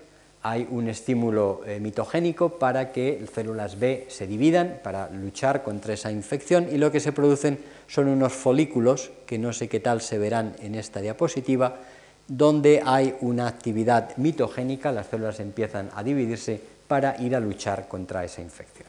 hay 0.48 0.68
un 0.70 0.88
estímulo 0.88 1.62
eh, 1.66 1.80
mitogénico 1.80 2.50
para 2.50 2.92
que 2.92 3.26
células 3.34 3.80
B 3.80 4.06
se 4.08 4.28
dividan, 4.28 4.78
para 4.80 5.10
luchar 5.10 5.64
contra 5.64 5.94
esa 5.94 6.12
infección 6.12 6.68
y 6.70 6.78
lo 6.78 6.92
que 6.92 7.00
se 7.00 7.10
producen 7.10 7.58
son 7.88 8.06
unos 8.06 8.32
folículos, 8.32 9.10
que 9.26 9.38
no 9.38 9.52
sé 9.52 9.68
qué 9.68 9.80
tal 9.80 10.00
se 10.00 10.18
verán 10.18 10.54
en 10.60 10.76
esta 10.76 11.00
diapositiva, 11.00 11.78
donde 12.28 12.80
hay 12.84 13.16
una 13.22 13.48
actividad 13.48 14.16
mitogénica, 14.18 14.92
las 14.92 15.08
células 15.08 15.40
empiezan 15.40 15.90
a 15.96 16.04
dividirse 16.04 16.60
para 16.86 17.20
ir 17.20 17.34
a 17.34 17.40
luchar 17.40 17.88
contra 17.88 18.24
esa 18.24 18.40
infección. 18.40 18.86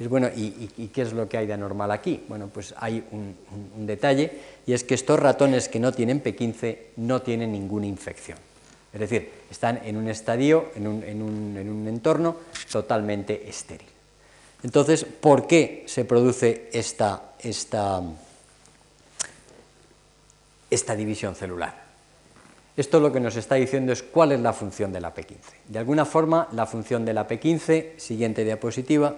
Es 0.00 0.08
bueno, 0.08 0.28
¿y, 0.34 0.88
qué 0.92 1.02
es 1.02 1.12
lo 1.12 1.28
que 1.28 1.38
hay 1.38 1.46
de 1.46 1.52
anormal 1.52 1.92
aquí? 1.92 2.24
Bueno, 2.28 2.50
pues 2.52 2.74
hay 2.78 3.04
un 3.12 3.86
detalle 3.86 4.32
y 4.66 4.72
es 4.72 4.82
que 4.82 4.94
estos 4.94 5.20
ratones 5.20 5.68
que 5.68 5.78
no 5.78 5.92
tienen 5.92 6.20
P15 6.20 6.78
no 6.96 7.22
tienen 7.22 7.52
ninguna 7.52 7.86
infección. 7.86 8.38
Es 8.94 9.00
decir, 9.00 9.28
están 9.50 9.80
en 9.84 9.96
un 9.96 10.08
estadio, 10.08 10.70
en 10.76 10.86
un, 10.86 11.84
entorno 11.88 12.36
totalmente 12.70 13.48
estéril. 13.48 13.88
Entonces, 14.62 15.04
¿por 15.04 15.48
qué 15.48 15.82
se 15.86 16.04
produce 16.04 16.70
esta, 16.72 17.34
esta, 17.40 18.00
división 20.96 21.34
celular? 21.34 21.82
Esto 22.76 23.00
lo 23.00 23.12
que 23.12 23.18
nos 23.18 23.34
está 23.34 23.56
diciendo 23.56 23.92
es 23.92 24.04
cuál 24.04 24.30
es 24.30 24.40
la 24.40 24.52
función 24.52 24.92
de 24.92 25.00
la 25.00 25.12
P15. 25.12 25.38
De 25.68 25.78
alguna 25.80 26.04
forma, 26.04 26.46
la 26.52 26.66
función 26.66 27.04
de 27.04 27.14
la 27.14 27.26
P15, 27.26 27.98
siguiente 27.98 28.44
diapositiva, 28.44 29.16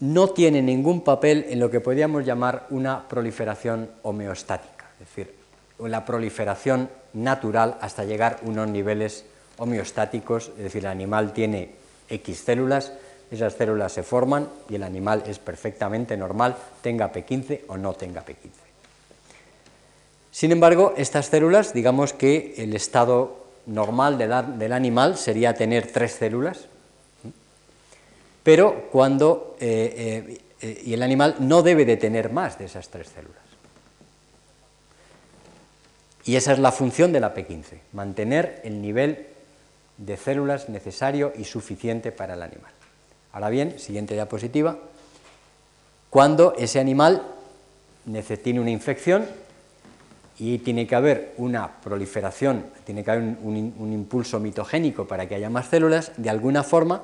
no 0.00 0.28
tiene 0.30 0.62
ningún 0.62 1.02
papel 1.02 1.46
en 1.48 1.60
lo 1.60 1.70
que 1.70 1.80
podríamos 1.80 2.26
llamar 2.26 2.66
una 2.70 3.06
proliferación 3.06 3.88
homeostática, 4.02 4.86
es 5.00 5.06
decir, 5.08 5.43
la 5.78 6.04
proliferación 6.04 6.88
natural 7.12 7.76
hasta 7.80 8.04
llegar 8.04 8.40
a 8.42 8.48
unos 8.48 8.68
niveles 8.68 9.24
homeostáticos, 9.58 10.50
es 10.56 10.64
decir, 10.64 10.82
el 10.82 10.90
animal 10.90 11.32
tiene 11.32 11.70
X 12.08 12.42
células, 12.44 12.92
esas 13.30 13.54
células 13.54 13.92
se 13.92 14.02
forman 14.02 14.48
y 14.68 14.76
el 14.76 14.82
animal 14.82 15.24
es 15.26 15.38
perfectamente 15.38 16.16
normal, 16.16 16.56
tenga 16.82 17.12
P15 17.12 17.62
o 17.68 17.76
no 17.76 17.94
tenga 17.94 18.24
P15. 18.24 18.50
Sin 20.30 20.52
embargo, 20.52 20.94
estas 20.96 21.26
células, 21.26 21.72
digamos 21.72 22.12
que 22.12 22.54
el 22.58 22.74
estado 22.74 23.44
normal 23.66 24.18
del 24.18 24.72
animal 24.72 25.16
sería 25.16 25.54
tener 25.54 25.90
tres 25.92 26.12
células, 26.12 26.66
pero 28.42 28.88
cuando 28.90 29.56
eh, 29.60 30.38
eh, 30.60 30.82
y 30.84 30.94
el 30.94 31.02
animal 31.02 31.36
no 31.40 31.62
debe 31.62 31.84
de 31.84 31.96
tener 31.96 32.32
más 32.32 32.58
de 32.58 32.64
esas 32.64 32.88
tres 32.88 33.08
células. 33.08 33.43
Y 36.24 36.36
esa 36.36 36.52
es 36.52 36.58
la 36.58 36.72
función 36.72 37.12
de 37.12 37.20
la 37.20 37.34
P15, 37.34 37.78
mantener 37.92 38.60
el 38.64 38.80
nivel 38.80 39.26
de 39.98 40.16
células 40.16 40.68
necesario 40.68 41.32
y 41.36 41.44
suficiente 41.44 42.12
para 42.12 42.34
el 42.34 42.42
animal. 42.42 42.72
Ahora 43.32 43.50
bien, 43.50 43.78
siguiente 43.78 44.14
diapositiva, 44.14 44.78
cuando 46.10 46.54
ese 46.56 46.80
animal 46.80 47.22
tiene 48.42 48.60
una 48.60 48.70
infección, 48.70 49.26
y 50.38 50.58
tiene 50.58 50.86
que 50.86 50.94
haber 50.94 51.32
una 51.36 51.80
proliferación, 51.80 52.66
tiene 52.84 53.04
que 53.04 53.10
haber 53.10 53.36
un, 53.42 53.92
impulso 53.92 54.40
mitogénico 54.40 55.06
para 55.06 55.28
que 55.28 55.36
haya 55.36 55.50
más 55.50 55.68
células, 55.68 56.12
de 56.16 56.30
alguna 56.30 56.62
forma 56.62 57.02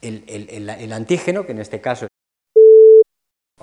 el, 0.00 0.92
antígeno, 0.92 1.44
que 1.44 1.52
en 1.52 1.58
este 1.58 1.80
caso 1.80 2.06
es 2.06 2.10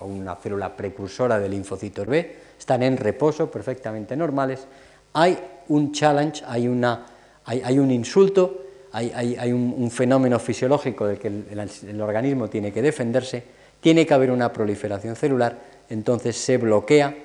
una 0.01 0.35
célula 0.35 0.75
precursora 0.75 1.39
del 1.39 1.51
linfocitos 1.51 2.05
B, 2.05 2.35
están 2.59 2.83
en 2.83 2.97
reposo 2.97 3.49
perfectamente 3.49 4.15
normales, 4.15 4.67
hay 5.13 5.37
un 5.69 5.91
challenge, 5.91 6.43
hay, 6.47 6.67
una, 6.67 7.05
hay, 7.45 7.79
un 7.79 7.91
insulto, 7.91 8.63
hay, 8.91 9.51
un, 9.51 9.91
fenómeno 9.91 10.39
fisiológico 10.39 11.07
del 11.07 11.19
que 11.19 11.27
el 11.27 12.01
organismo 12.01 12.49
tiene 12.49 12.71
que 12.71 12.81
defenderse, 12.81 13.43
tiene 13.79 14.05
que 14.05 14.13
haber 14.13 14.31
una 14.31 14.51
proliferación 14.51 15.15
celular, 15.15 15.57
entonces 15.89 16.37
se 16.37 16.57
bloquea 16.57 17.15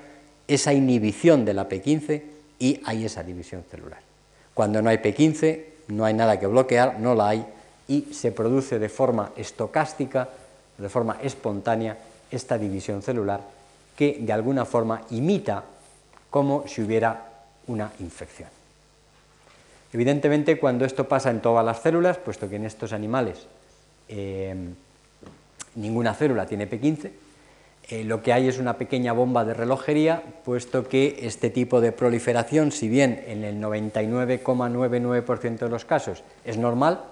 esa 0.46 0.72
inhibición 0.72 1.44
de 1.44 1.54
la 1.54 1.68
P15 1.68 2.22
y 2.58 2.80
hay 2.84 3.04
esa 3.04 3.22
división 3.22 3.64
celular. 3.70 4.00
Cuando 4.54 4.82
no 4.82 4.90
hay 4.90 4.98
P15, 4.98 5.64
no 5.88 6.04
hay 6.04 6.14
nada 6.14 6.38
que 6.38 6.46
bloquear, 6.46 7.00
no 7.00 7.14
la 7.14 7.28
hay, 7.28 7.46
y 7.88 8.08
se 8.12 8.32
produce 8.32 8.78
de 8.78 8.88
forma 8.88 9.32
estocástica, 9.36 10.28
de 10.78 10.88
forma 10.88 11.18
espontánea, 11.22 11.96
esta 12.30 12.56
división 12.56 13.02
celular 13.02 13.40
que 13.96 14.18
de 14.20 14.32
alguna 14.32 14.64
forma 14.64 15.02
imita 15.10 15.64
como 16.30 16.66
si 16.66 16.82
hubiera 16.82 17.31
una 17.66 17.92
infección. 18.00 18.48
Evidentemente, 19.92 20.58
cuando 20.58 20.84
esto 20.84 21.06
pasa 21.06 21.30
en 21.30 21.40
todas 21.40 21.64
las 21.64 21.82
células, 21.82 22.18
puesto 22.18 22.48
que 22.48 22.56
en 22.56 22.64
estos 22.64 22.92
animales 22.92 23.46
eh, 24.08 24.54
ninguna 25.74 26.14
célula 26.14 26.46
tiene 26.46 26.68
P15, 26.68 27.10
eh, 27.88 28.04
lo 28.04 28.22
que 28.22 28.32
hay 28.32 28.48
es 28.48 28.58
una 28.58 28.78
pequeña 28.78 29.12
bomba 29.12 29.44
de 29.44 29.52
relojería, 29.54 30.22
puesto 30.44 30.88
que 30.88 31.18
este 31.22 31.50
tipo 31.50 31.80
de 31.80 31.92
proliferación, 31.92 32.72
si 32.72 32.88
bien 32.88 33.22
en 33.26 33.44
el 33.44 33.60
99,99% 33.60 35.58
de 35.58 35.68
los 35.68 35.84
casos 35.84 36.22
es 36.44 36.56
normal, 36.56 37.02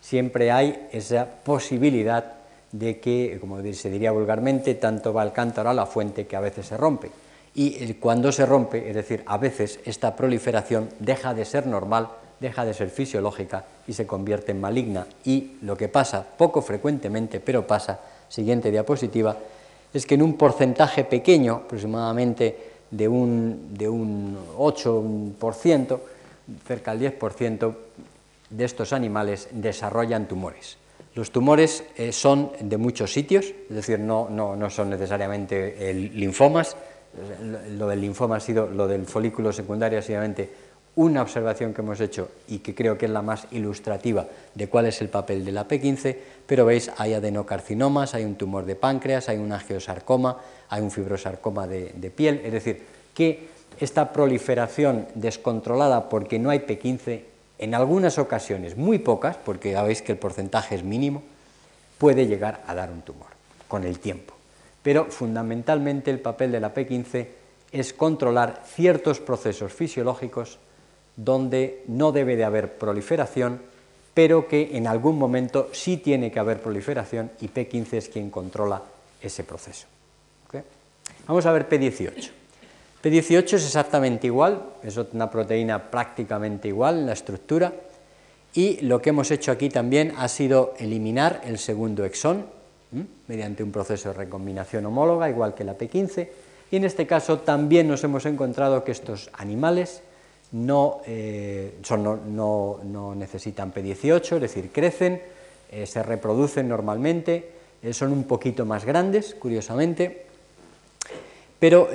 siempre 0.00 0.52
hay 0.52 0.88
esa 0.92 1.26
posibilidad 1.26 2.34
de 2.72 3.00
que, 3.00 3.38
como 3.40 3.60
se 3.72 3.90
diría 3.90 4.12
vulgarmente, 4.12 4.74
tanto 4.74 5.12
va 5.12 5.24
el 5.24 5.32
cántaro 5.32 5.70
a 5.70 5.74
la 5.74 5.86
fuente 5.86 6.26
que 6.26 6.36
a 6.36 6.40
veces 6.40 6.66
se 6.66 6.76
rompe. 6.76 7.10
Y 7.54 7.94
cuando 7.94 8.30
se 8.30 8.46
rompe, 8.46 8.88
es 8.88 8.94
decir, 8.94 9.22
a 9.26 9.36
veces 9.36 9.80
esta 9.84 10.14
proliferación 10.14 10.88
deja 11.00 11.34
de 11.34 11.44
ser 11.44 11.66
normal, 11.66 12.08
deja 12.38 12.64
de 12.64 12.74
ser 12.74 12.90
fisiológica 12.90 13.64
y 13.86 13.92
se 13.92 14.06
convierte 14.06 14.52
en 14.52 14.60
maligna. 14.60 15.06
Y 15.24 15.56
lo 15.62 15.76
que 15.76 15.88
pasa, 15.88 16.24
poco 16.24 16.62
frecuentemente, 16.62 17.40
pero 17.40 17.66
pasa, 17.66 18.00
siguiente 18.28 18.70
diapositiva, 18.70 19.36
es 19.92 20.06
que 20.06 20.14
en 20.14 20.22
un 20.22 20.36
porcentaje 20.36 21.04
pequeño, 21.04 21.62
aproximadamente 21.64 22.70
de 22.90 23.08
un, 23.08 23.74
de 23.74 23.88
un 23.88 24.38
8%, 24.56 26.00
cerca 26.66 26.94
del 26.94 27.18
10% 27.18 27.74
de 28.50 28.64
estos 28.64 28.92
animales 28.92 29.48
desarrollan 29.52 30.26
tumores. 30.26 30.76
Los 31.14 31.32
tumores 31.32 31.84
eh, 31.96 32.12
son 32.12 32.52
de 32.60 32.76
muchos 32.76 33.12
sitios, 33.12 33.46
es 33.46 33.74
decir, 33.76 33.98
no, 33.98 34.28
no, 34.30 34.54
no 34.54 34.70
son 34.70 34.90
necesariamente 34.90 35.92
linfomas, 35.92 36.76
lo 37.76 37.88
del 37.88 38.00
linfoma 38.00 38.36
ha 38.36 38.40
sido, 38.40 38.66
lo 38.68 38.86
del 38.86 39.06
folículo 39.06 39.52
secundario 39.52 39.98
ha 39.98 40.02
sido 40.02 40.20
una 40.96 41.22
observación 41.22 41.72
que 41.72 41.82
hemos 41.82 42.00
hecho 42.00 42.30
y 42.48 42.58
que 42.58 42.74
creo 42.74 42.98
que 42.98 43.06
es 43.06 43.12
la 43.12 43.22
más 43.22 43.46
ilustrativa 43.52 44.26
de 44.54 44.68
cuál 44.68 44.86
es 44.86 45.00
el 45.00 45.08
papel 45.08 45.44
de 45.44 45.52
la 45.52 45.66
P15, 45.66 46.16
pero 46.46 46.66
veis, 46.66 46.90
hay 46.96 47.14
adenocarcinomas, 47.14 48.14
hay 48.14 48.24
un 48.24 48.34
tumor 48.34 48.64
de 48.64 48.74
páncreas, 48.74 49.28
hay 49.28 49.38
un 49.38 49.52
angiosarcoma, 49.52 50.38
hay 50.68 50.82
un 50.82 50.90
fibrosarcoma 50.90 51.66
de, 51.66 51.92
de 51.94 52.10
piel, 52.10 52.40
es 52.44 52.52
decir, 52.52 52.82
que 53.14 53.48
esta 53.78 54.12
proliferación 54.12 55.06
descontrolada 55.14 56.08
porque 56.08 56.38
no 56.38 56.50
hay 56.50 56.60
P15, 56.60 57.22
en 57.58 57.74
algunas 57.74 58.18
ocasiones, 58.18 58.76
muy 58.76 58.98
pocas, 58.98 59.36
porque 59.36 59.72
ya 59.72 59.82
veis 59.82 60.02
que 60.02 60.12
el 60.12 60.18
porcentaje 60.18 60.74
es 60.74 60.82
mínimo, 60.82 61.22
puede 61.98 62.26
llegar 62.26 62.62
a 62.66 62.74
dar 62.74 62.90
un 62.90 63.02
tumor 63.02 63.28
con 63.68 63.84
el 63.84 63.98
tiempo. 64.00 64.39
Pero 64.82 65.06
fundamentalmente 65.06 66.10
el 66.10 66.20
papel 66.20 66.52
de 66.52 66.60
la 66.60 66.74
P15 66.74 67.26
es 67.72 67.92
controlar 67.92 68.62
ciertos 68.66 69.20
procesos 69.20 69.72
fisiológicos 69.72 70.58
donde 71.16 71.84
no 71.88 72.12
debe 72.12 72.36
de 72.36 72.44
haber 72.44 72.78
proliferación, 72.78 73.60
pero 74.14 74.48
que 74.48 74.76
en 74.76 74.86
algún 74.86 75.18
momento 75.18 75.68
sí 75.72 75.98
tiene 75.98 76.30
que 76.30 76.40
haber 76.40 76.60
proliferación 76.60 77.30
y 77.40 77.48
P15 77.48 77.92
es 77.94 78.08
quien 78.08 78.30
controla 78.30 78.82
ese 79.20 79.44
proceso. 79.44 79.86
Vamos 81.26 81.46
a 81.46 81.52
ver 81.52 81.68
P18. 81.68 82.30
P18 83.02 83.54
es 83.54 83.64
exactamente 83.64 84.26
igual, 84.26 84.62
es 84.82 84.96
una 84.96 85.30
proteína 85.30 85.90
prácticamente 85.90 86.68
igual 86.68 86.98
en 86.98 87.06
la 87.06 87.12
estructura 87.12 87.72
y 88.52 88.80
lo 88.80 89.00
que 89.00 89.10
hemos 89.10 89.30
hecho 89.30 89.52
aquí 89.52 89.68
también 89.68 90.12
ha 90.16 90.28
sido 90.28 90.74
eliminar 90.78 91.40
el 91.44 91.58
segundo 91.58 92.04
exón 92.04 92.46
mediante 93.28 93.62
un 93.62 93.70
proceso 93.70 94.08
de 94.08 94.14
recombinación 94.14 94.86
homóloga, 94.86 95.30
igual 95.30 95.54
que 95.54 95.64
la 95.64 95.78
P15, 95.78 96.28
y 96.70 96.76
en 96.76 96.84
este 96.84 97.06
caso 97.06 97.40
también 97.40 97.88
nos 97.88 98.02
hemos 98.04 98.26
encontrado 98.26 98.84
que 98.84 98.92
estos 98.92 99.30
animales 99.34 100.02
no, 100.52 101.00
eh, 101.06 101.78
no, 102.28 103.14
necesitan 103.16 103.72
P18, 103.72 104.34
es 104.36 104.40
decir, 104.40 104.70
crecen, 104.72 105.22
eh, 105.70 105.86
se 105.86 106.02
reproducen 106.02 106.68
normalmente, 106.68 107.50
eh, 107.82 107.92
son 107.92 108.12
un 108.12 108.24
poquito 108.24 108.64
más 108.66 108.84
grandes, 108.84 109.34
curiosamente, 109.34 110.26
pero 111.58 111.88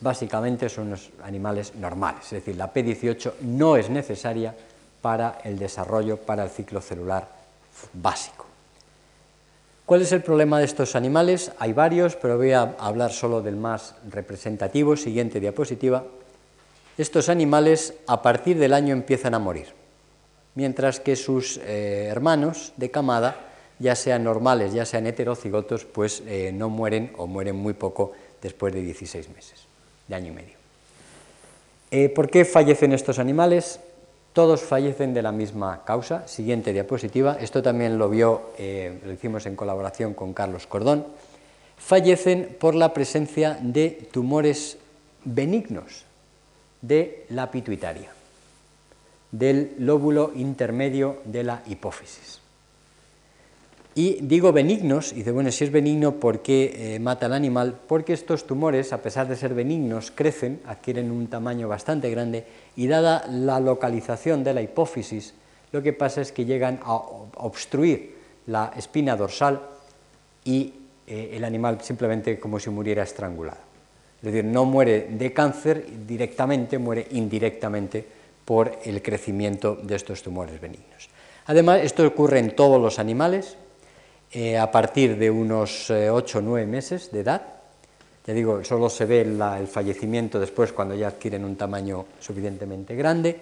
básicamente 0.00 0.68
son 0.68 0.86
unos 0.86 1.10
animales 1.24 1.74
normales, 1.74 2.26
es 2.26 2.30
decir, 2.30 2.54
la 2.54 2.72
P18 2.72 3.40
no 3.40 3.76
es 3.76 3.90
necesaria 3.90 4.54
para 5.02 5.40
el 5.42 5.58
desarrollo, 5.58 6.16
para 6.18 6.44
el 6.44 6.50
ciclo 6.50 6.80
celular 6.80 7.26
básico. 7.92 8.49
¿Cuál 9.90 10.02
es 10.02 10.12
el 10.12 10.22
problema 10.22 10.60
de 10.60 10.66
estos 10.66 10.94
animales? 10.94 11.50
Hay 11.58 11.72
varios, 11.72 12.14
pero 12.14 12.36
voy 12.36 12.52
a 12.52 12.76
hablar 12.78 13.10
solo 13.10 13.42
del 13.42 13.56
más 13.56 13.96
representativo. 14.08 14.96
Siguiente 14.96 15.40
diapositiva 15.40 16.04
estos 16.96 17.28
animales 17.28 17.94
a 18.06 18.22
partir 18.22 18.56
del 18.56 18.72
año 18.72 18.92
empiezan 18.92 19.34
a 19.34 19.40
morir, 19.40 19.66
mientras 20.54 21.00
que 21.00 21.16
sus 21.16 21.56
eh, 21.64 22.06
hermanos 22.08 22.72
de 22.76 22.92
camada, 22.92 23.34
ya 23.80 23.96
sean 23.96 24.22
normales, 24.22 24.72
ya 24.72 24.86
sean 24.86 25.08
heterocigotos, 25.08 25.86
pues 25.86 26.22
eh, 26.24 26.52
no 26.54 26.68
mueren 26.68 27.12
o 27.16 27.26
mueren 27.26 27.56
muy 27.56 27.72
poco 27.72 28.12
después 28.40 28.72
de 28.72 28.82
16 28.82 29.28
meses, 29.30 29.64
de 30.06 30.14
año 30.14 30.28
y 30.28 30.36
medio. 30.36 30.54
Eh, 31.90 32.10
¿Por 32.10 32.30
qué 32.30 32.44
fallecen 32.44 32.92
estos 32.92 33.18
animales? 33.18 33.80
Todos 34.32 34.62
fallecen 34.62 35.12
de 35.12 35.22
la 35.22 35.32
misma 35.32 35.84
causa. 35.84 36.26
Siguiente 36.28 36.72
diapositiva. 36.72 37.36
Esto 37.40 37.62
también 37.62 37.98
lo 37.98 38.08
vio, 38.08 38.50
lo 38.58 39.12
hicimos 39.12 39.46
en 39.46 39.56
colaboración 39.56 40.14
con 40.14 40.32
Carlos 40.32 40.66
Cordón. 40.66 41.06
Fallecen 41.76 42.56
por 42.60 42.74
la 42.74 42.92
presencia 42.92 43.58
de 43.60 44.08
tumores 44.12 44.78
benignos, 45.24 46.04
de 46.80 47.26
la 47.30 47.50
pituitaria, 47.50 48.10
del 49.30 49.74
lóbulo 49.78 50.32
intermedio 50.34 51.18
de 51.24 51.44
la 51.44 51.62
hipófisis. 51.66 52.39
Y 53.94 54.18
digo 54.22 54.52
benignos, 54.52 55.12
y 55.12 55.16
dice, 55.16 55.32
bueno, 55.32 55.50
si 55.50 55.64
es 55.64 55.72
benigno, 55.72 56.12
¿por 56.12 56.42
qué 56.42 56.94
eh, 56.94 56.98
mata 57.00 57.26
al 57.26 57.32
animal? 57.32 57.76
Porque 57.88 58.12
estos 58.12 58.46
tumores, 58.46 58.92
a 58.92 59.02
pesar 59.02 59.26
de 59.26 59.34
ser 59.34 59.52
benignos, 59.52 60.12
crecen, 60.12 60.60
adquieren 60.64 61.10
un 61.10 61.26
tamaño 61.26 61.66
bastante 61.66 62.08
grande, 62.08 62.44
y 62.76 62.86
dada 62.86 63.26
la 63.26 63.58
localización 63.58 64.44
de 64.44 64.54
la 64.54 64.62
hipófisis, 64.62 65.34
lo 65.72 65.82
que 65.82 65.92
pasa 65.92 66.20
es 66.20 66.30
que 66.30 66.44
llegan 66.44 66.78
a 66.84 66.94
obstruir 66.94 68.14
la 68.46 68.72
espina 68.76 69.16
dorsal 69.16 69.60
y 70.44 70.72
eh, 71.06 71.30
el 71.34 71.44
animal 71.44 71.80
simplemente 71.80 72.38
como 72.38 72.60
si 72.60 72.70
muriera 72.70 73.02
estrangulado. 73.02 73.58
Es 74.18 74.32
decir, 74.32 74.44
no 74.44 74.64
muere 74.64 75.08
de 75.10 75.32
cáncer 75.32 75.86
directamente, 76.06 76.78
muere 76.78 77.06
indirectamente 77.12 78.04
por 78.44 78.78
el 78.84 79.02
crecimiento 79.02 79.76
de 79.76 79.96
estos 79.96 80.22
tumores 80.22 80.60
benignos. 80.60 81.08
Además, 81.46 81.80
esto 81.82 82.06
ocurre 82.06 82.38
en 82.38 82.54
todos 82.54 82.80
los 82.80 82.98
animales 82.98 83.56
eh, 84.32 84.58
a 84.58 84.70
partir 84.70 85.18
de 85.18 85.30
unos 85.30 85.90
8 85.90 86.38
o 86.38 86.40
9 86.42 86.66
meses 86.66 87.10
de 87.10 87.20
edad. 87.20 87.42
Ya 88.26 88.34
digo, 88.34 88.62
solo 88.64 88.90
se 88.90 89.06
ve 89.06 89.22
el 89.22 89.66
fallecimiento 89.66 90.38
después 90.38 90.72
cuando 90.72 90.94
ya 90.94 91.08
adquieren 91.08 91.44
un 91.44 91.56
tamaño 91.56 92.06
suficientemente 92.20 92.94
grande. 92.94 93.40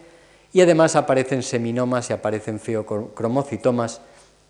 Y 0.52 0.60
además 0.60 0.96
aparecen 0.96 1.42
seminomas 1.42 2.08
y 2.08 2.14
aparecen 2.14 2.58
feocromocitomas 2.58 4.00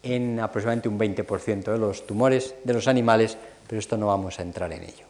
en 0.03 0.39
aproximadamente 0.39 0.89
un 0.89 0.99
20% 0.99 1.72
de 1.72 1.78
los 1.78 2.07
tumores 2.07 2.55
de 2.62 2.72
los 2.72 2.86
animales, 2.86 3.36
pero 3.66 3.80
esto 3.80 3.97
no 3.97 4.07
vamos 4.07 4.39
a 4.39 4.43
entrar 4.43 4.72
en 4.72 4.84
ello. 4.84 5.07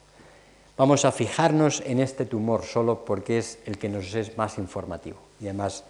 Vamos 0.79 1.05
a 1.05 1.13
fijarnos 1.13 1.83
en 1.85 2.01
este 2.01 2.25
tumor 2.25 2.63
solo 2.65 3.05
porque 3.05 3.39
es 3.39 3.59
el 3.67 3.79
que 3.79 3.89
nos 3.89 4.15
es 4.15 4.39
más 4.39 4.59
informativo 4.59 5.19
y 5.41 5.47
además 5.47 5.85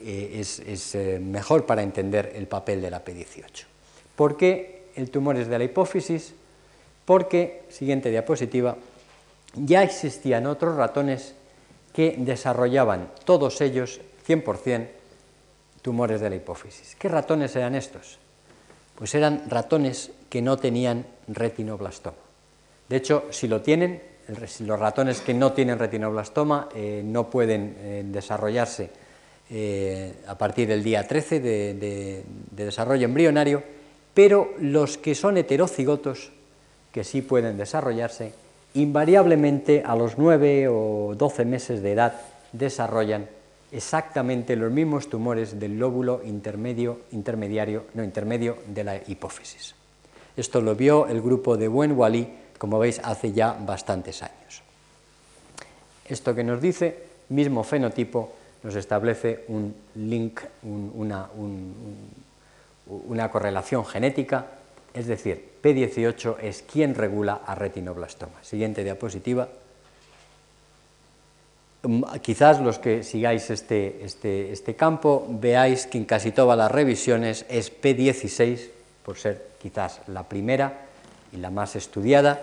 eh, 0.00 0.38
es, 0.40 0.94
eh, 0.94 1.20
mejor 1.20 1.66
para 1.66 1.82
entender 1.82 2.32
el 2.34 2.48
papel 2.48 2.80
de 2.80 2.90
la 2.90 3.04
P18. 3.04 3.71
¿Por 4.16 4.36
qué 4.36 4.84
el 4.96 5.10
tumor 5.10 5.36
es 5.36 5.48
de 5.48 5.58
la 5.58 5.64
hipófisis? 5.64 6.34
Porque, 7.04 7.62
siguiente 7.68 8.10
diapositiva, 8.10 8.76
ya 9.54 9.82
existían 9.82 10.46
otros 10.46 10.76
ratones 10.76 11.34
que 11.92 12.14
desarrollaban 12.18 13.10
todos 13.24 13.60
ellos 13.60 14.00
100% 14.26 14.88
tumores 15.82 16.20
de 16.20 16.30
la 16.30 16.36
hipófisis. 16.36 16.96
¿Qué 16.96 17.08
ratones 17.08 17.54
eran 17.56 17.74
estos? 17.74 18.18
Pues 18.94 19.14
eran 19.14 19.50
ratones 19.50 20.12
que 20.30 20.40
no 20.40 20.56
tenían 20.56 21.04
retinoblastoma. 21.28 22.16
De 22.88 22.96
hecho, 22.96 23.24
si 23.30 23.48
lo 23.48 23.60
tienen, 23.60 24.00
los 24.60 24.78
ratones 24.78 25.20
que 25.20 25.34
no 25.34 25.52
tienen 25.52 25.78
retinoblastoma 25.78 26.68
eh, 26.74 27.02
no 27.04 27.28
pueden 27.28 27.76
eh, 27.78 28.02
desarrollarse 28.06 28.90
eh, 29.50 30.14
a 30.26 30.38
partir 30.38 30.68
del 30.68 30.82
día 30.82 31.06
13 31.06 31.40
de, 31.40 31.74
de, 31.74 32.64
desarrollo 32.64 33.04
embrionario, 33.04 33.62
pero 34.14 34.52
los 34.58 34.98
que 34.98 35.14
son 35.14 35.36
heterocigotos, 35.36 36.32
que 36.92 37.04
sí 37.04 37.22
pueden 37.22 37.56
desarrollarse, 37.56 38.34
invariablemente 38.74 39.82
a 39.84 39.96
los 39.96 40.18
9 40.18 40.68
o 40.68 41.14
12 41.16 41.44
meses 41.44 41.82
de 41.82 41.92
edad 41.92 42.20
desarrollan 42.52 43.28
exactamente 43.72 44.54
los 44.56 44.70
mismos 44.70 45.08
tumores 45.08 45.58
del 45.58 45.78
lóbulo 45.78 46.22
intermedio, 46.24 47.00
intermediario, 47.12 47.86
no 47.94 48.04
intermedio 48.04 48.58
de 48.66 48.84
la 48.84 48.96
hipófisis. 48.96 49.74
Esto 50.36 50.60
lo 50.60 50.74
vio 50.74 51.06
el 51.06 51.20
grupo 51.20 51.56
de 51.56 51.68
Wali, 51.68 52.28
como 52.58 52.78
veis, 52.78 53.00
hace 53.02 53.32
ya 53.32 53.52
bastantes 53.52 54.22
años. 54.22 54.62
Esto 56.06 56.34
que 56.34 56.44
nos 56.44 56.60
dice, 56.60 57.02
mismo 57.30 57.64
fenotipo, 57.64 58.32
nos 58.62 58.76
establece 58.76 59.44
un 59.48 59.74
link, 59.96 60.40
una, 60.62 61.28
una 62.86 63.30
correlación 63.30 63.84
genética, 63.86 64.46
es 64.94 65.06
decir, 65.06 65.52
P18 65.62 66.36
es 66.42 66.62
quien 66.62 66.94
regula 66.94 67.40
a 67.46 67.54
retinoblastoma. 67.54 68.42
Siguiente 68.42 68.84
diapositiva. 68.84 69.48
Mm, 71.82 72.02
quizás 72.20 72.60
los 72.60 72.78
que 72.78 73.02
sigáis 73.02 73.50
este, 73.50 74.04
este, 74.04 74.52
este, 74.52 74.76
campo 74.76 75.26
veáis 75.28 75.86
que 75.86 75.98
en 75.98 76.04
casi 76.04 76.30
todas 76.30 76.56
las 76.58 76.70
revisiones 76.70 77.46
es 77.48 77.72
P16, 77.72 78.68
por 79.04 79.18
ser 79.18 79.46
quizás 79.60 80.00
la 80.08 80.28
primera 80.28 80.86
y 81.32 81.38
la 81.38 81.50
más 81.50 81.74
estudiada, 81.76 82.40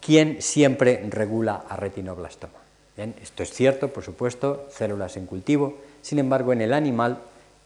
quien 0.00 0.40
siempre 0.40 1.04
regula 1.08 1.64
a 1.68 1.76
retinoblastoma. 1.76 2.58
esto 2.96 3.42
es 3.42 3.50
cierto, 3.52 3.88
por 3.88 4.02
supuesto, 4.02 4.66
células 4.70 5.16
en 5.16 5.26
cultivo, 5.26 5.76
sin 6.02 6.18
embargo, 6.18 6.52
en 6.52 6.62
el 6.62 6.72
animal, 6.72 7.18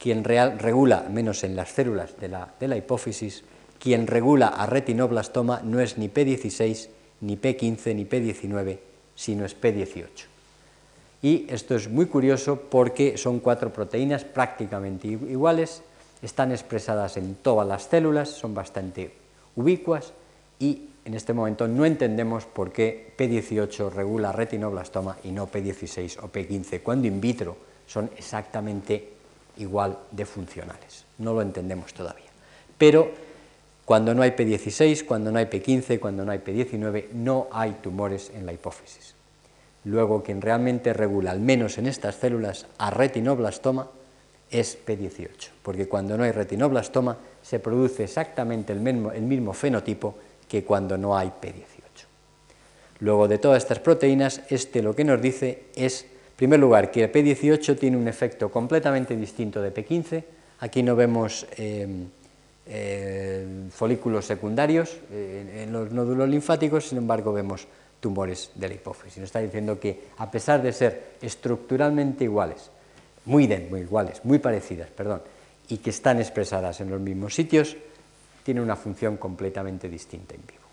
quien 0.05 0.23
regula, 0.23 1.07
menos 1.11 1.45
en 1.45 1.57
las 1.57 1.71
células 1.71 2.21
de 2.21 2.29
la, 2.29 2.53
de 2.61 2.69
la 2.69 2.77
hipófisis, 2.77 3.43
quien 3.79 4.07
regula 4.07 4.49
a 4.49 4.67
retinoblastoma 4.67 5.63
no 5.65 5.81
es 5.81 5.97
ni 5.97 6.11
P16, 6.11 6.91
ni 7.23 7.39
P15, 7.39 7.95
ni 7.95 8.05
P19, 8.05 8.79
sino 9.15 9.47
es 9.47 9.59
P18. 9.59 10.05
Y 11.23 11.47
esto 11.49 11.75
es 11.75 11.89
muy 11.89 12.05
curioso 12.05 12.61
porque 12.69 13.17
son 13.17 13.41
cuatro 13.41 13.73
proteínas 13.73 14.25
prácticamente 14.25 15.09
iguales, 15.09 15.83
están 16.21 16.53
expresadas 16.53 17.17
en 17.17 17.37
todas 17.37 17.67
las 17.67 17.85
células, 17.85 18.29
son 18.29 18.53
bastante 18.53 19.11
ubicuas 19.57 20.13
y 20.59 20.83
en 21.07 21.15
este 21.15 21.33
momento 21.33 21.67
no 21.67 21.87
entendemos 21.87 22.45
por 22.45 22.73
qué 22.73 23.15
P18 23.17 23.91
regula 23.91 24.33
retinoblastoma 24.33 25.17
y 25.25 25.31
no 25.31 25.51
P16 25.51 26.19
o 26.23 26.31
P15, 26.31 26.83
cuando 26.83 27.09
in 27.09 27.23
vitro 27.23 27.57
son 27.87 28.11
exactamente 28.19 29.14
igual 29.57 29.99
de 30.11 30.27
funcionales. 30.27 31.05
No 31.19 31.35
lo 31.35 31.43
entendemos 31.43 31.93
todavía. 31.95 32.31
Pero 32.79 33.11
cuando 33.85 34.15
no 34.15 34.23
hay 34.23 34.31
P16, 34.31 35.05
cuando 35.05 35.31
no 35.31 35.39
hay 35.39 35.47
P15, 35.47 36.01
cuando 36.01 36.25
no 36.25 36.33
hay 36.33 36.39
P19, 36.39 37.11
no 37.13 37.49
hay 37.53 37.73
tumores 37.83 38.31
en 38.35 38.47
la 38.47 38.53
hipófisis. 38.53 39.15
Luego, 39.85 40.23
quien 40.23 40.41
realmente 40.41 40.93
regula, 40.95 41.31
al 41.31 41.41
menos 41.41 41.77
en 41.77 41.87
estas 41.87 42.15
células, 42.15 42.67
a 42.79 42.91
retinoblastoma 42.91 43.89
es 44.51 44.79
P18, 44.87 45.51
porque 45.63 45.89
cuando 45.89 46.17
no 46.17 46.25
hay 46.25 46.33
retinoblastoma 46.33 47.19
se 47.43 47.59
produce 47.59 48.05
exactamente 48.05 48.73
el 48.73 48.81
mismo, 48.81 49.13
el 49.13 49.23
mismo 49.23 49.53
fenotipo 49.53 50.15
que 50.49 50.65
cuando 50.65 50.97
no 50.97 51.17
hay 51.17 51.29
P18. 51.29 51.65
Luego, 53.01 53.29
de 53.29 53.39
todas 53.39 53.63
estas 53.63 53.81
proteínas, 53.81 54.43
este 54.49 54.83
lo 54.83 54.95
que 54.95 55.05
nos 55.05 55.21
dice 55.21 55.65
es, 55.75 56.07
en 56.35 56.37
primer 56.37 56.59
lugar, 56.59 56.91
que 56.91 57.05
el 57.05 57.13
P18 57.13 57.79
tiene 57.79 57.97
un 57.97 58.09
efecto 58.09 58.51
completamente 58.51 59.15
distinto 59.15 59.63
de 59.63 59.73
P15. 59.73 60.25
Aquí 60.59 60.83
no 60.83 60.97
vemos 60.97 61.47
eh, 61.57 61.87
eh, 62.67 63.69
folículos 63.71 64.27
secundarios 64.27 64.99
eh, 65.13 65.63
en 65.63 65.73
los 65.73 65.93
nódulos 65.93 66.29
linfáticos, 66.29 66.89
sin 66.89 66.99
embargo, 66.99 67.33
vemos 67.33 67.69
tumores 68.01 68.51
de 68.57 68.67
la 68.67 68.75
hipófisis. 68.75 69.19
Nos 69.19 69.27
está 69.27 69.39
diciendo 69.39 69.79
que 69.79 70.09
a 70.19 70.29
pesar 70.29 70.61
de 70.61 70.73
ser 70.73 71.13
estructuralmente 71.23 72.25
iguales, 72.25 72.69
muy, 73.27 73.47
muy 73.71 73.83
iguales, 73.83 74.25
muy 74.25 74.41
parecidas, 74.41 74.91
perdón, 74.91 75.23
y 75.69 75.77
que 75.77 75.91
están 75.91 76.19
expresadas 76.19 76.81
en 76.81 76.91
los 76.91 77.01
mismos 77.01 77.33
sitios, 77.33 77.77
tiene 78.43 78.61
una 78.61 78.75
función 78.75 79.19
completamente 79.19 79.89
distinta 79.89 80.35
en 80.35 80.41
vivo. 80.45 80.65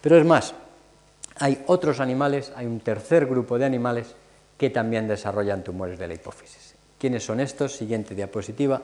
Pero 0.00 0.18
es 0.18 0.26
más, 0.26 0.52
hay 1.36 1.62
otros 1.68 2.00
animales, 2.00 2.52
hay 2.56 2.66
un 2.66 2.80
tercer 2.80 3.26
grupo 3.26 3.56
de 3.56 3.66
animales 3.66 4.16
que 4.58 4.70
también 4.70 5.08
desarrollan 5.08 5.64
tumores 5.64 5.98
de 5.98 6.08
la 6.08 6.14
hipófisis. 6.14 6.74
¿Quiénes 6.98 7.24
son 7.24 7.40
estos? 7.40 7.76
Siguiente 7.76 8.14
diapositiva. 8.14 8.82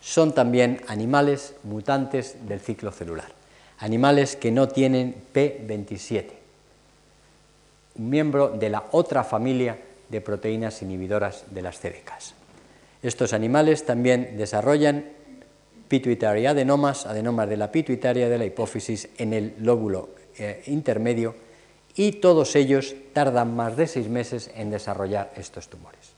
Son 0.00 0.34
también 0.34 0.80
animales 0.88 1.54
mutantes 1.64 2.36
del 2.48 2.60
ciclo 2.60 2.90
celular, 2.90 3.32
animales 3.78 4.36
que 4.36 4.50
no 4.50 4.68
tienen 4.68 5.14
P27 5.32 6.42
un 7.96 8.08
miembro 8.08 8.48
de 8.48 8.70
la 8.70 8.84
otra 8.92 9.24
familia 9.24 9.78
de 10.08 10.20
proteínas 10.20 10.82
inhibidoras 10.82 11.44
de 11.50 11.62
las 11.62 11.78
CDKs. 11.78 12.34
Estos 13.02 13.32
animales 13.32 13.84
también 13.84 14.36
desarrollan 14.36 15.04
pituitary 15.88 16.46
adenomas, 16.46 17.06
adenomas 17.06 17.48
de 17.48 17.56
la 17.56 17.72
pituitaria 17.72 18.28
de 18.28 18.38
la 18.38 18.44
hipófisis 18.44 19.08
en 19.18 19.32
el 19.32 19.54
lóbulo 19.60 20.10
eh, 20.38 20.62
intermedio 20.66 21.34
y 21.94 22.12
todos 22.12 22.56
ellos 22.56 22.94
tardan 23.12 23.54
más 23.54 23.76
de 23.76 23.86
seis 23.86 24.08
meses 24.08 24.50
en 24.54 24.70
desarrollar 24.70 25.32
estos 25.36 25.68
tumores. 25.68 26.12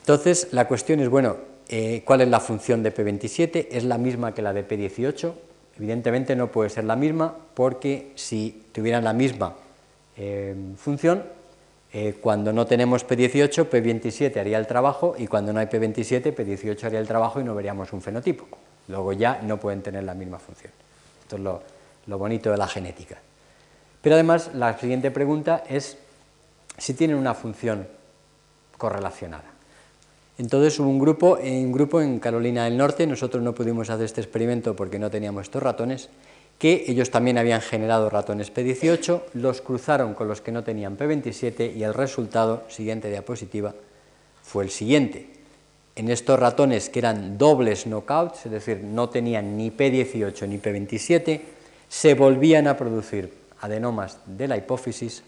Entonces, 0.00 0.48
la 0.52 0.68
cuestión 0.68 1.00
es, 1.00 1.08
bueno, 1.08 1.36
eh, 1.68 2.02
¿cuál 2.04 2.20
es 2.20 2.28
la 2.28 2.40
función 2.40 2.82
de 2.82 2.94
P27? 2.94 3.68
Es 3.70 3.84
la 3.84 3.98
misma 3.98 4.32
que 4.32 4.42
la 4.42 4.52
de 4.52 4.66
P18. 4.66 5.32
Evidentemente 5.76 6.36
no 6.36 6.50
puede 6.50 6.70
ser 6.70 6.84
la 6.84 6.96
misma 6.96 7.34
porque 7.54 8.12
si 8.14 8.64
tuvieran 8.72 9.04
la 9.04 9.12
misma 9.12 9.54
función, 10.78 11.22
eh, 11.92 12.18
cuando 12.20 12.52
no 12.52 12.66
tenemos 12.66 13.06
P18, 13.06 13.68
P27 13.68 14.38
haría 14.38 14.58
el 14.58 14.66
trabajo 14.66 15.14
y 15.16 15.26
cuando 15.26 15.52
no 15.52 15.60
hay 15.60 15.66
P27, 15.66 16.34
P18 16.34 16.84
haría 16.84 17.00
el 17.00 17.06
trabajo 17.06 17.40
y 17.40 17.44
no 17.44 17.54
veríamos 17.54 17.92
un 17.92 18.02
fenotipo. 18.02 18.46
Luego 18.88 19.12
ya 19.12 19.40
no 19.42 19.58
pueden 19.58 19.82
tener 19.82 20.04
la 20.04 20.14
misma 20.14 20.38
función. 20.38 20.72
Esto 21.22 21.36
es 21.36 21.42
lo 22.06 22.18
bonito 22.18 22.50
de 22.50 22.56
la 22.56 22.66
genética. 22.66 23.18
Pero 24.06 24.14
además 24.14 24.50
la 24.54 24.78
siguiente 24.78 25.10
pregunta 25.10 25.64
es 25.68 25.98
si 26.78 26.94
tienen 26.94 27.16
una 27.16 27.34
función 27.34 27.88
correlacionada. 28.78 29.50
Entonces 30.38 30.78
hubo 30.78 30.88
un 30.88 31.00
grupo, 31.00 31.36
un 31.42 31.72
grupo 31.72 32.00
en 32.00 32.20
Carolina 32.20 32.66
del 32.66 32.76
Norte, 32.76 33.04
nosotros 33.04 33.42
no 33.42 33.52
pudimos 33.52 33.90
hacer 33.90 34.04
este 34.04 34.20
experimento 34.20 34.76
porque 34.76 35.00
no 35.00 35.10
teníamos 35.10 35.42
estos 35.42 35.60
ratones, 35.60 36.08
que 36.56 36.84
ellos 36.86 37.10
también 37.10 37.36
habían 37.36 37.60
generado 37.60 38.08
ratones 38.08 38.54
P18, 38.54 39.22
los 39.34 39.60
cruzaron 39.60 40.14
con 40.14 40.28
los 40.28 40.40
que 40.40 40.52
no 40.52 40.62
tenían 40.62 40.96
P27 40.96 41.74
y 41.74 41.82
el 41.82 41.92
resultado, 41.92 42.62
siguiente 42.68 43.10
diapositiva, 43.10 43.74
fue 44.40 44.62
el 44.62 44.70
siguiente. 44.70 45.30
En 45.96 46.12
estos 46.12 46.38
ratones 46.38 46.90
que 46.90 47.00
eran 47.00 47.38
dobles 47.38 47.88
knockouts, 47.88 48.46
es 48.46 48.52
decir, 48.52 48.84
no 48.84 49.08
tenían 49.08 49.56
ni 49.56 49.72
P18 49.72 50.46
ni 50.46 50.58
P27, 50.58 51.40
se 51.88 52.14
volvían 52.14 52.68
a 52.68 52.76
producir 52.76 53.45
adenomas 53.60 54.18
de 54.26 54.48
la 54.48 54.56
hipófisis, 54.56 55.22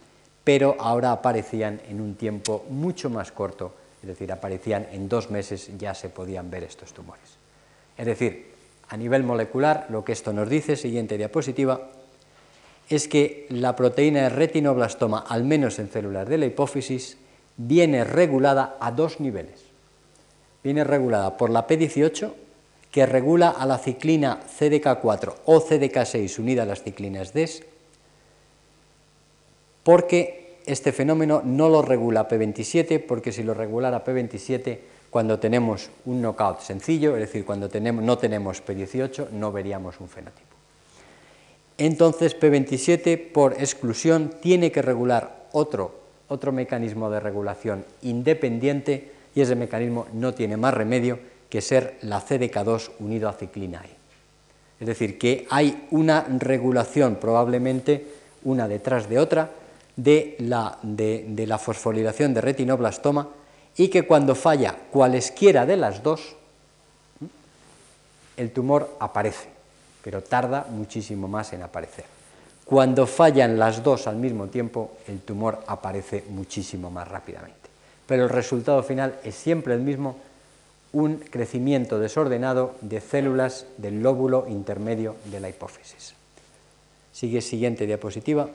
pero 0.45 0.77
ahora 0.79 1.13
aparecían 1.13 1.81
en 1.89 2.01
un 2.01 2.15
tiempo 2.15 2.65
mucho 2.71 3.11
más 3.11 3.33
corto, 3.33 3.75
es 4.03 4.09
decir, 4.09 4.33
aparecían 4.33 4.87
en 4.93 5.09
dos 5.09 5.31
meses 5.31 5.71
ya 5.77 5.95
se 5.95 6.09
podían 6.09 6.51
ver 6.51 6.65
estos 6.65 6.93
tumores. 6.93 7.37
Es 7.97 8.07
decir, 8.07 8.53
a 8.89 8.97
nivel 8.97 9.25
molecular, 9.25 9.87
lo 9.91 10.05
que 10.05 10.13
esto 10.13 10.33
nos 10.33 10.49
dice, 10.49 10.77
siguiente 10.77 11.19
diapositiva, 11.19 11.91
es 12.89 13.09
que 13.09 13.47
la 13.51 13.77
proteína 13.77 14.23
de 14.23 14.29
retinoblastoma, 14.31 15.19
al 15.29 15.45
menos 15.45 15.79
en 15.79 15.91
células 15.91 16.27
de 16.29 16.39
la 16.39 16.47
hipófisis, 16.47 17.19
viene 17.57 18.05
regulada 18.05 18.77
a 18.81 18.93
dos 18.93 19.21
niveles. 19.21 19.65
Viene 20.65 20.85
regulada 20.85 21.37
por 21.37 21.51
la 21.51 21.67
P18, 21.67 22.33
que 22.91 23.05
regula 23.05 23.51
a 23.51 23.67
la 23.67 23.79
ciclina 23.79 24.41
CDK4 24.59 25.35
o 25.45 25.61
CDK6 25.61 26.39
unida 26.39 26.63
a 26.63 26.67
las 26.67 26.83
ciclinas 26.83 27.35
DES, 27.35 27.65
porque 29.89 30.59
este 30.67 30.93
fenómeno 30.93 31.41
no 31.43 31.71
lo 31.71 31.81
regula 31.81 32.29
P27, 32.29 33.03
porque 33.07 33.33
si 33.33 33.43
lo 33.43 33.55
regulara 33.55 34.05
P27 34.05 34.81
cuando 35.09 35.39
tenemos 35.39 35.89
un 36.05 36.21
knockout 36.21 36.61
sencillo, 36.61 37.15
es 37.17 37.23
decir, 37.23 37.47
cuando 37.47 37.71
no 37.71 38.19
tenemos 38.19 38.63
P18, 38.63 39.31
no 39.31 39.51
veríamos 39.51 39.99
un 39.99 40.11
fenotipo. 40.11 40.47
Entonces, 41.79 42.39
P27, 42.39 43.33
por 43.33 43.55
exclusión, 43.55 44.35
tiene 44.43 44.71
que 44.71 44.83
regular 44.83 45.47
otro 45.53 45.95
otro 46.29 46.53
mecanismo 46.53 47.09
de 47.09 47.21
regulación 47.21 47.87
independiente 48.03 49.11
y 49.35 49.41
ese 49.41 49.57
mecanismo 49.57 50.07
no 50.13 50.35
tiene 50.35 50.59
más 50.59 50.75
remedio 50.75 51.19
que 51.49 51.63
ser 51.63 51.97
la 52.03 52.21
CDK2 52.21 52.91
unido 52.99 53.27
a 53.27 53.33
ciclina 53.33 53.83
E. 53.87 53.89
Es 54.81 54.87
decir, 54.87 55.17
que 55.19 55.47
hay 55.49 55.89
una 55.93 56.27
regulación 56.29 57.17
probablemente 57.17 58.05
una 58.45 58.69
detrás 58.69 59.09
de 59.09 59.19
otra 59.19 59.51
de 59.99 60.37
la, 60.39 60.79
de, 60.83 61.45
la 61.45 61.59
fosforilación 61.59 62.33
de 62.33 62.41
retinoblastoma 62.41 63.29
y 63.77 63.89
que 63.89 64.07
cuando 64.07 64.37
falla 64.37 64.77
cualesquiera 64.93 65.67
de 65.67 65.77
las 65.77 66.05
dos, 66.05 66.37
el 68.37 68.53
tumor 68.53 68.97
aparece, 69.01 69.49
pero 70.05 70.23
tarda 70.23 70.67
muchísimo 70.71 71.27
más 71.27 71.53
en 71.53 71.65
aparecer. 71.65 72.05
Cuando 72.65 73.09
fallan 73.09 73.59
las 73.59 73.83
dos 73.83 74.07
al 74.07 74.17
mismo 74.17 74.47
tiempo, 74.47 74.99
el 75.09 75.21
tumor 75.21 75.65
aparece 75.67 76.25
muchísimo 76.29 76.91
más 76.91 77.09
rápidamente. 77.09 77.69
Pero 78.07 78.23
el 78.23 78.29
resultado 78.29 78.85
final 78.85 79.19
es 79.25 79.35
siempre 79.35 79.75
el 79.75 79.81
mismo, 79.81 80.17
un 80.93 81.17
crecimiento 81.17 81.99
desordenado 81.99 82.77
de 82.83 83.01
células 83.01 83.67
del 83.79 84.01
lóbulo 84.01 84.47
intermedio 84.49 85.17
de 85.25 85.41
la 85.41 85.49
hipófisis. 85.49 86.15
Sigue 87.13 87.41
siguiente 87.41 87.85
diapositiva. 87.85 88.49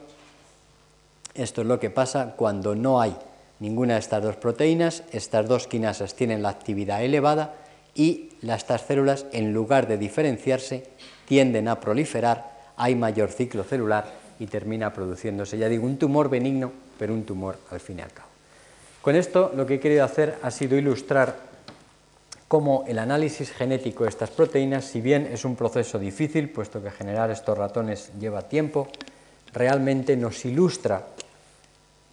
Esto 1.34 1.62
es 1.62 1.66
lo 1.66 1.80
que 1.80 1.90
pasa 1.90 2.34
cuando 2.36 2.74
no 2.74 3.00
hay 3.00 3.16
ninguna 3.58 3.94
de 3.94 4.00
estas 4.00 4.22
dos 4.22 4.36
proteínas, 4.36 5.02
estas 5.12 5.48
dos 5.48 5.66
quinasas 5.66 6.14
tienen 6.14 6.42
la 6.42 6.50
actividad 6.50 7.02
elevada 7.02 7.54
y 7.94 8.30
estas 8.42 8.82
células, 8.82 9.26
en 9.32 9.52
lugar 9.52 9.88
de 9.88 9.98
diferenciarse, 9.98 10.84
tienden 11.26 11.68
a 11.68 11.80
proliferar, 11.80 12.52
hay 12.76 12.94
mayor 12.94 13.30
ciclo 13.30 13.64
celular 13.64 14.12
y 14.38 14.46
termina 14.46 14.92
produciéndose, 14.92 15.58
ya 15.58 15.68
digo, 15.68 15.86
un 15.86 15.96
tumor 15.96 16.28
benigno, 16.28 16.72
pero 16.98 17.14
un 17.14 17.24
tumor 17.24 17.56
al 17.70 17.80
fin 17.80 17.98
y 17.98 18.02
al 18.02 18.12
cabo. 18.12 18.28
Con 19.00 19.16
esto 19.16 19.52
lo 19.54 19.66
que 19.66 19.74
he 19.74 19.80
querido 19.80 20.04
hacer 20.04 20.38
ha 20.42 20.50
sido 20.50 20.76
ilustrar 20.76 21.36
cómo 22.48 22.84
el 22.86 22.98
análisis 22.98 23.50
genético 23.50 24.04
de 24.04 24.10
estas 24.10 24.30
proteínas, 24.30 24.84
si 24.84 25.00
bien 25.00 25.26
es 25.32 25.44
un 25.44 25.56
proceso 25.56 25.98
difícil, 25.98 26.50
puesto 26.50 26.82
que 26.82 26.90
generar 26.90 27.30
estos 27.30 27.56
ratones 27.56 28.12
lleva 28.20 28.42
tiempo, 28.42 28.88
realmente 29.52 30.16
nos 30.16 30.44
ilustra 30.44 31.06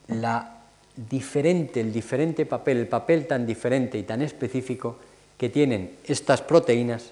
la 0.08 0.62
diferente, 0.96 1.80
el 1.80 1.92
diferente 1.92 2.46
papel, 2.46 2.78
el 2.78 2.88
papel 2.88 3.28
tan 3.28 3.46
diferente 3.46 3.98
y 3.98 4.04
tan 4.04 4.22
específico 4.22 4.98
que 5.38 5.50
tienen 5.50 5.98
estas 6.06 6.42
proteínas 6.42 7.12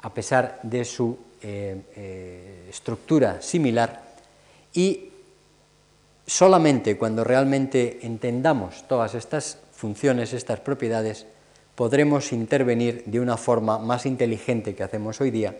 a 0.00 0.12
pesar 0.12 0.60
de 0.62 0.84
su 0.84 1.16
eh, 1.42 1.80
eh, 1.96 2.66
estructura 2.70 3.40
similar 3.40 4.02
y 4.72 5.10
solamente 6.26 6.96
cuando 6.96 7.24
realmente 7.24 8.00
entendamos 8.02 8.86
todas 8.88 9.14
estas 9.14 9.58
funciones, 9.72 10.32
estas 10.32 10.60
propiedades, 10.60 11.26
podremos 11.74 12.32
intervenir 12.32 13.04
de 13.06 13.20
una 13.20 13.36
forma 13.36 13.78
más 13.78 14.06
inteligente 14.06 14.74
que 14.74 14.82
hacemos 14.82 15.20
hoy 15.20 15.30
día 15.30 15.54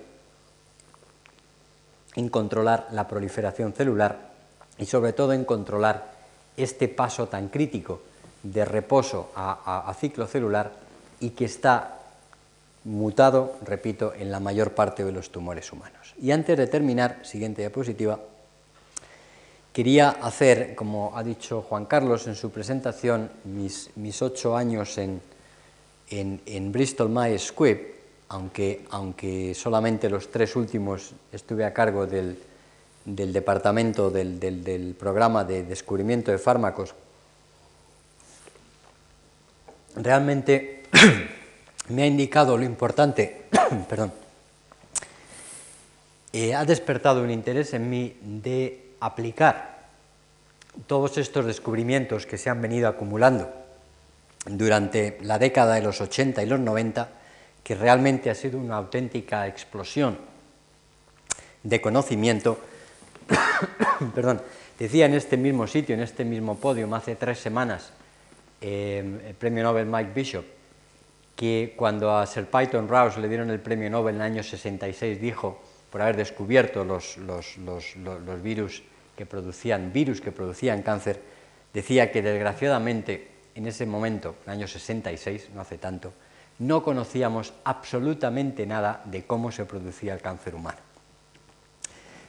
en 2.17 2.29
controlar 2.29 2.89
la 2.93 3.09
proliferación 3.09 3.73
celular 3.73 4.33
y 4.79 4.87
sobre 4.87 5.13
todo 5.13 5.33
en 5.33 5.45
controlar 5.45 6.14
este 6.57 6.89
paso 6.89 7.29
tan 7.29 7.49
crítico 7.49 8.01
de 8.43 8.65
reposo 8.65 9.33
a, 9.35 9.93
ciclo 9.99 10.27
celular 10.27 10.73
y 11.21 11.31
que 11.31 11.47
está 11.47 11.99
mutado, 12.85 13.57
repito, 13.65 14.13
en 14.15 14.31
la 14.31 14.41
mayor 14.41 14.73
parte 14.73 15.05
de 15.05 15.13
los 15.13 15.31
tumores 15.31 15.73
humanos. 15.73 16.15
Y 16.21 16.31
antes 16.31 16.57
de 16.57 16.67
terminar, 16.67 17.21
siguiente 17.25 17.63
diapositiva, 17.63 18.21
quería 19.73 20.11
hacer, 20.11 20.75
como 20.75 21.17
ha 21.17 21.25
dicho 21.25 21.63
Juan 21.63 21.87
Carlos 21.87 22.27
en 22.27 22.35
su 22.35 22.51
presentación, 22.51 23.31
mis, 23.45 23.91
mis 23.97 24.21
ocho 24.21 24.57
años 24.57 24.99
en, 24.99 25.23
en, 26.11 26.73
Bristol 26.73 27.09
Myers 27.09 27.47
Squibb, 27.47 27.95
aunque, 28.29 28.85
aunque 28.91 29.55
solamente 29.55 30.11
los 30.11 30.31
tres 30.31 30.55
últimos 30.55 31.13
estuve 31.33 31.65
a 31.65 31.73
cargo 31.73 32.07
del, 32.07 32.37
departamento 33.05 34.11
del, 34.11 34.97
programa 34.99 35.45
de 35.45 35.65
descubrimiento 35.65 36.31
de 36.31 36.39
fármacos, 36.39 36.95
realmente 39.97 40.85
me 41.89 42.03
ha 42.03 42.07
indicado 42.07 42.57
lo 42.57 42.65
importante, 42.65 43.43
perdón, 43.89 44.13
eh, 46.33 46.55
ha 46.55 46.65
despertado 46.65 47.23
un 47.23 47.31
interés 47.31 47.75
en 47.75 47.89
mí 47.89 48.17
de 48.21 48.95
aplicar 49.01 49.75
todos 50.87 51.19
estos 51.19 51.47
descubrimientos 51.47 52.27
que 52.27 52.39
se 52.39 52.51
han 52.51 52.61
venido 52.61 52.89
acumulando 52.89 53.53
durante 54.47 55.19
la 55.23 55.39
década 55.39 55.75
de 55.75 55.83
los 55.83 56.01
80 56.01 56.43
y 56.43 56.47
los 56.47 56.61
90, 56.61 57.09
que 57.63 57.75
realmente 57.75 58.31
ha 58.31 58.35
sido 58.35 58.59
una 58.59 58.77
auténtica 58.77 59.47
explosión 59.47 60.19
de 61.63 61.81
conocimiento. 61.81 62.59
Perdón, 64.15 64.43
decía 64.79 65.07
en 65.07 65.15
este 65.15 65.37
mismo 65.37 65.67
sitio, 65.67 65.95
en 65.95 66.03
este 66.03 66.25
mismo 66.25 66.57
podio, 66.57 66.93
hace 66.95 67.17
tres 67.17 67.39
semanas, 67.39 67.91
em, 68.61 69.21
el 69.27 69.35
premio 69.35 69.63
Nobel 69.63 69.87
Mike 69.87 70.13
Bishop, 70.15 70.45
que 71.37 71.75
cuando 71.77 72.17
a 72.17 72.27
Sir 72.27 72.47
Python 72.47 72.89
Rouse 72.89 73.19
le 73.19 73.29
dieron 73.29 73.51
el 73.51 73.61
premio 73.61 73.91
Nobel 73.91 74.17
en 74.17 74.21
el 74.21 74.27
año 74.27 74.43
66 74.43 75.21
dijo, 75.21 75.61
por 75.91 76.03
haber 76.03 76.17
descubierto 76.17 76.85
los, 76.85 77.17
los, 77.19 78.43
virus 78.43 78.83
que 79.17 79.27
producían 79.27 79.93
virus 79.93 80.21
que 80.21 80.33
producían 80.33 80.83
cáncer, 80.83 81.21
decía 81.73 82.11
que 82.11 82.23
desgraciadamente 82.23 83.29
en 83.55 83.67
ese 83.67 83.87
momento, 83.87 84.37
en 84.45 84.53
el 84.53 84.59
año 84.59 84.69
66, 84.69 85.51
no 85.55 85.61
hace 85.61 85.79
tanto, 85.79 86.13
no 86.59 86.83
conocíamos 86.83 87.53
absolutamente 87.65 88.67
nada 88.67 89.03
de 89.05 89.25
cómo 89.25 89.53
se 89.53 89.65
producía 89.65 90.15
el 90.15 90.21
cáncer 90.21 90.55
humano. 90.55 90.79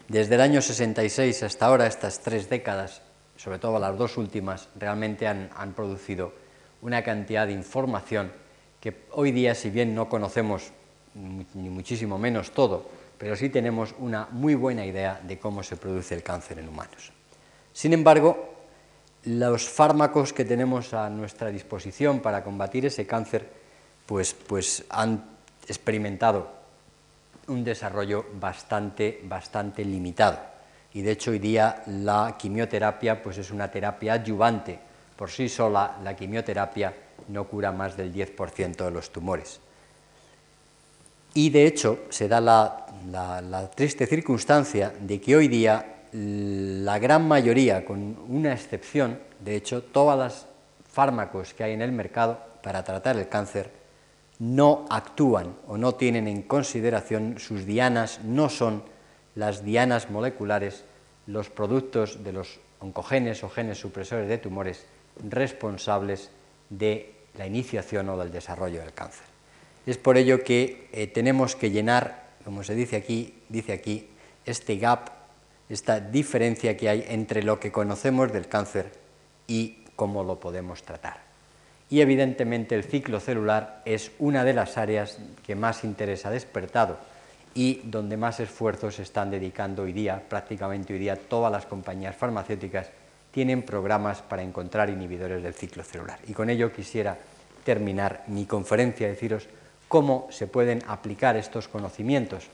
Desde 0.08 0.36
el 0.36 0.41
año 0.41 0.62
66 0.62 1.43
hasta 1.43 1.66
ahora, 1.66 1.88
estas 1.88 2.20
tres 2.20 2.47
décadas, 2.47 3.01
sobre 3.38 3.58
todo 3.58 3.80
las 3.80 3.97
dos 3.97 4.18
últimas, 4.18 4.70
realmente 4.76 5.28
han, 5.28 5.74
producido 5.76 6.32
una 6.82 7.03
cantidad 7.03 7.47
de 7.47 7.53
información 7.53 8.32
que 8.80 9.06
hoy 9.12 9.32
día, 9.32 9.56
si 9.56 9.72
bien 9.72 9.95
no 9.95 10.08
conocemos 10.08 10.72
ni 11.16 11.70
muchísimo 11.70 12.20
menos 12.20 12.51
todo, 12.51 12.86
pero 13.18 13.36
sí 13.36 13.49
tenemos 13.49 13.95
una 13.97 14.28
muy 14.32 14.53
buena 14.53 14.86
idea 14.86 15.20
de 15.24 15.39
cómo 15.39 15.64
se 15.64 15.78
produce 15.78 16.14
el 16.14 16.22
cáncer 16.22 16.60
en 16.60 16.70
humanos. 16.70 17.12
Sin 17.74 17.93
embargo, 17.93 18.53
los 19.24 19.68
fármacos 19.68 20.34
que 20.34 20.45
tenemos 20.45 20.93
a 20.93 21.10
nuestra 21.10 21.49
disposición 21.49 22.20
para 22.20 22.43
combatir 22.43 22.86
ese 22.86 23.08
cáncer, 23.08 23.49
pues, 24.06 24.36
pues 24.36 24.86
han 24.89 25.26
experimentado 25.68 26.55
un 27.48 27.64
desarrollo 27.64 28.26
bastante, 28.34 29.22
bastante 29.24 29.84
limitado. 29.84 30.39
Y 30.93 31.02
de 31.02 31.12
hecho 31.12 31.32
hoy 31.32 31.39
día 31.39 31.84
la 31.88 32.36
quimioterapia 32.38 33.22
pues 33.22 33.38
es 33.38 33.52
una 33.52 33.70
terapia 33.70 34.14
adyuvante. 34.14 34.80
Por 35.16 35.30
sí 35.30 35.50
sola 35.50 35.98
la 36.04 36.16
quimioterapia 36.16 36.93
no 37.30 37.48
cura 37.48 37.72
más 37.72 37.98
del 37.98 38.14
10% 38.14 38.76
de 38.76 38.91
los 38.91 39.12
tumores. 39.12 39.60
Y 41.34 41.50
de 41.50 41.68
hecho 41.68 42.06
se 42.10 42.28
da 42.28 42.39
la 42.39 43.72
triste 43.76 44.08
circunstancia 44.08 44.93
de 45.00 45.20
que 45.20 45.36
hoy 45.36 45.48
día 45.48 45.96
la 46.18 46.98
gran 46.98 47.28
mayoría, 47.28 47.84
con 47.84 48.18
una 48.30 48.54
excepción, 48.54 49.20
de 49.41 49.58
hecho, 49.58 49.84
todos 49.84 50.18
los 50.18 50.46
fármacos 50.89 51.54
que 51.54 51.66
hay 51.66 51.74
en 51.74 51.82
el 51.82 51.91
mercado 51.91 52.39
para 52.64 52.84
tratar 52.84 53.18
el 53.18 53.28
cáncer 53.28 53.70
no 54.40 54.86
actúan 54.90 55.56
o 55.68 55.78
no 55.78 55.96
tienen 55.96 56.28
en 56.28 56.42
consideración 56.42 57.40
sus 57.40 57.66
dianas, 57.66 58.20
no 58.24 58.50
son 58.50 58.84
las 59.36 59.64
dianas 59.64 60.10
moleculares 60.10 60.84
los 61.28 61.50
productos 61.50 62.24
de 62.24 62.34
los 62.34 62.60
oncogenes 62.80 63.44
o 63.44 63.50
genes 63.50 63.80
supresores 63.80 64.28
de 64.28 64.38
tumores 64.38 64.86
responsables 65.30 66.30
de 66.70 67.16
la 67.38 67.48
iniciación 67.48 68.10
o 68.10 68.18
del 68.18 68.32
desarrollo 68.32 68.80
del 68.82 68.94
cáncer. 68.94 69.26
Es 69.86 69.98
por 69.98 70.18
ello 70.18 70.44
que 70.44 70.90
eh, 70.92 71.08
tenemos 71.08 71.56
que 71.56 71.72
llenar, 71.72 72.30
como 72.44 72.64
se 72.64 72.76
dice 72.76 72.96
aquí, 72.96 73.34
dice 73.50 73.74
aquí, 73.74 74.10
este 74.46 74.78
gap 74.78 75.16
esta 75.70 76.00
diferencia 76.00 76.78
que 76.78 76.90
hay 76.90 77.06
entre 77.08 77.44
lo 77.44 77.60
que 77.60 77.72
conocemos 77.72 78.32
del 78.32 78.48
cáncer 78.48 78.92
y 79.48 79.84
cómo 79.96 80.24
lo 80.24 80.40
podemos 80.40 80.84
tratar. 80.84 81.24
Y 81.90 82.02
evidentemente 82.02 82.76
el 82.76 82.84
ciclo 82.84 83.20
celular 83.20 83.82
es 83.86 84.12
una 84.20 84.44
de 84.44 84.54
las 84.54 84.78
áreas 84.78 85.20
que 85.46 85.56
más 85.56 85.84
interés 85.84 86.26
ha 86.26 86.32
despertado 86.32 86.98
y 87.54 87.82
donde 87.86 88.18
más 88.18 88.40
esfuerzos 88.40 88.96
se 88.96 89.04
están 89.04 89.32
dedicando 89.32 89.84
hoy 89.84 89.94
día, 89.94 90.22
prácticamente 90.28 90.94
hoy 90.94 91.00
día 91.00 91.16
todas 91.16 91.52
las 91.52 91.66
compañías 91.66 92.16
farmacéuticas 92.16 92.90
tienen 93.32 93.64
programas 93.64 94.22
para 94.22 94.44
encontrar 94.44 94.90
inhibidores 94.90 95.44
del 95.44 95.54
ciclo 95.54 95.84
celular. 95.84 96.20
Y 96.28 96.34
con 96.34 96.50
ello 96.50 96.72
quisiera 96.74 97.18
terminar 97.64 98.24
mi 98.28 98.46
conferencia, 98.46 99.08
deciros 99.08 99.48
cómo 99.88 100.28
se 100.32 100.48
pueden 100.48 100.84
aplicar 100.88 101.38
estos 101.38 101.68
conocimientos 101.68 102.48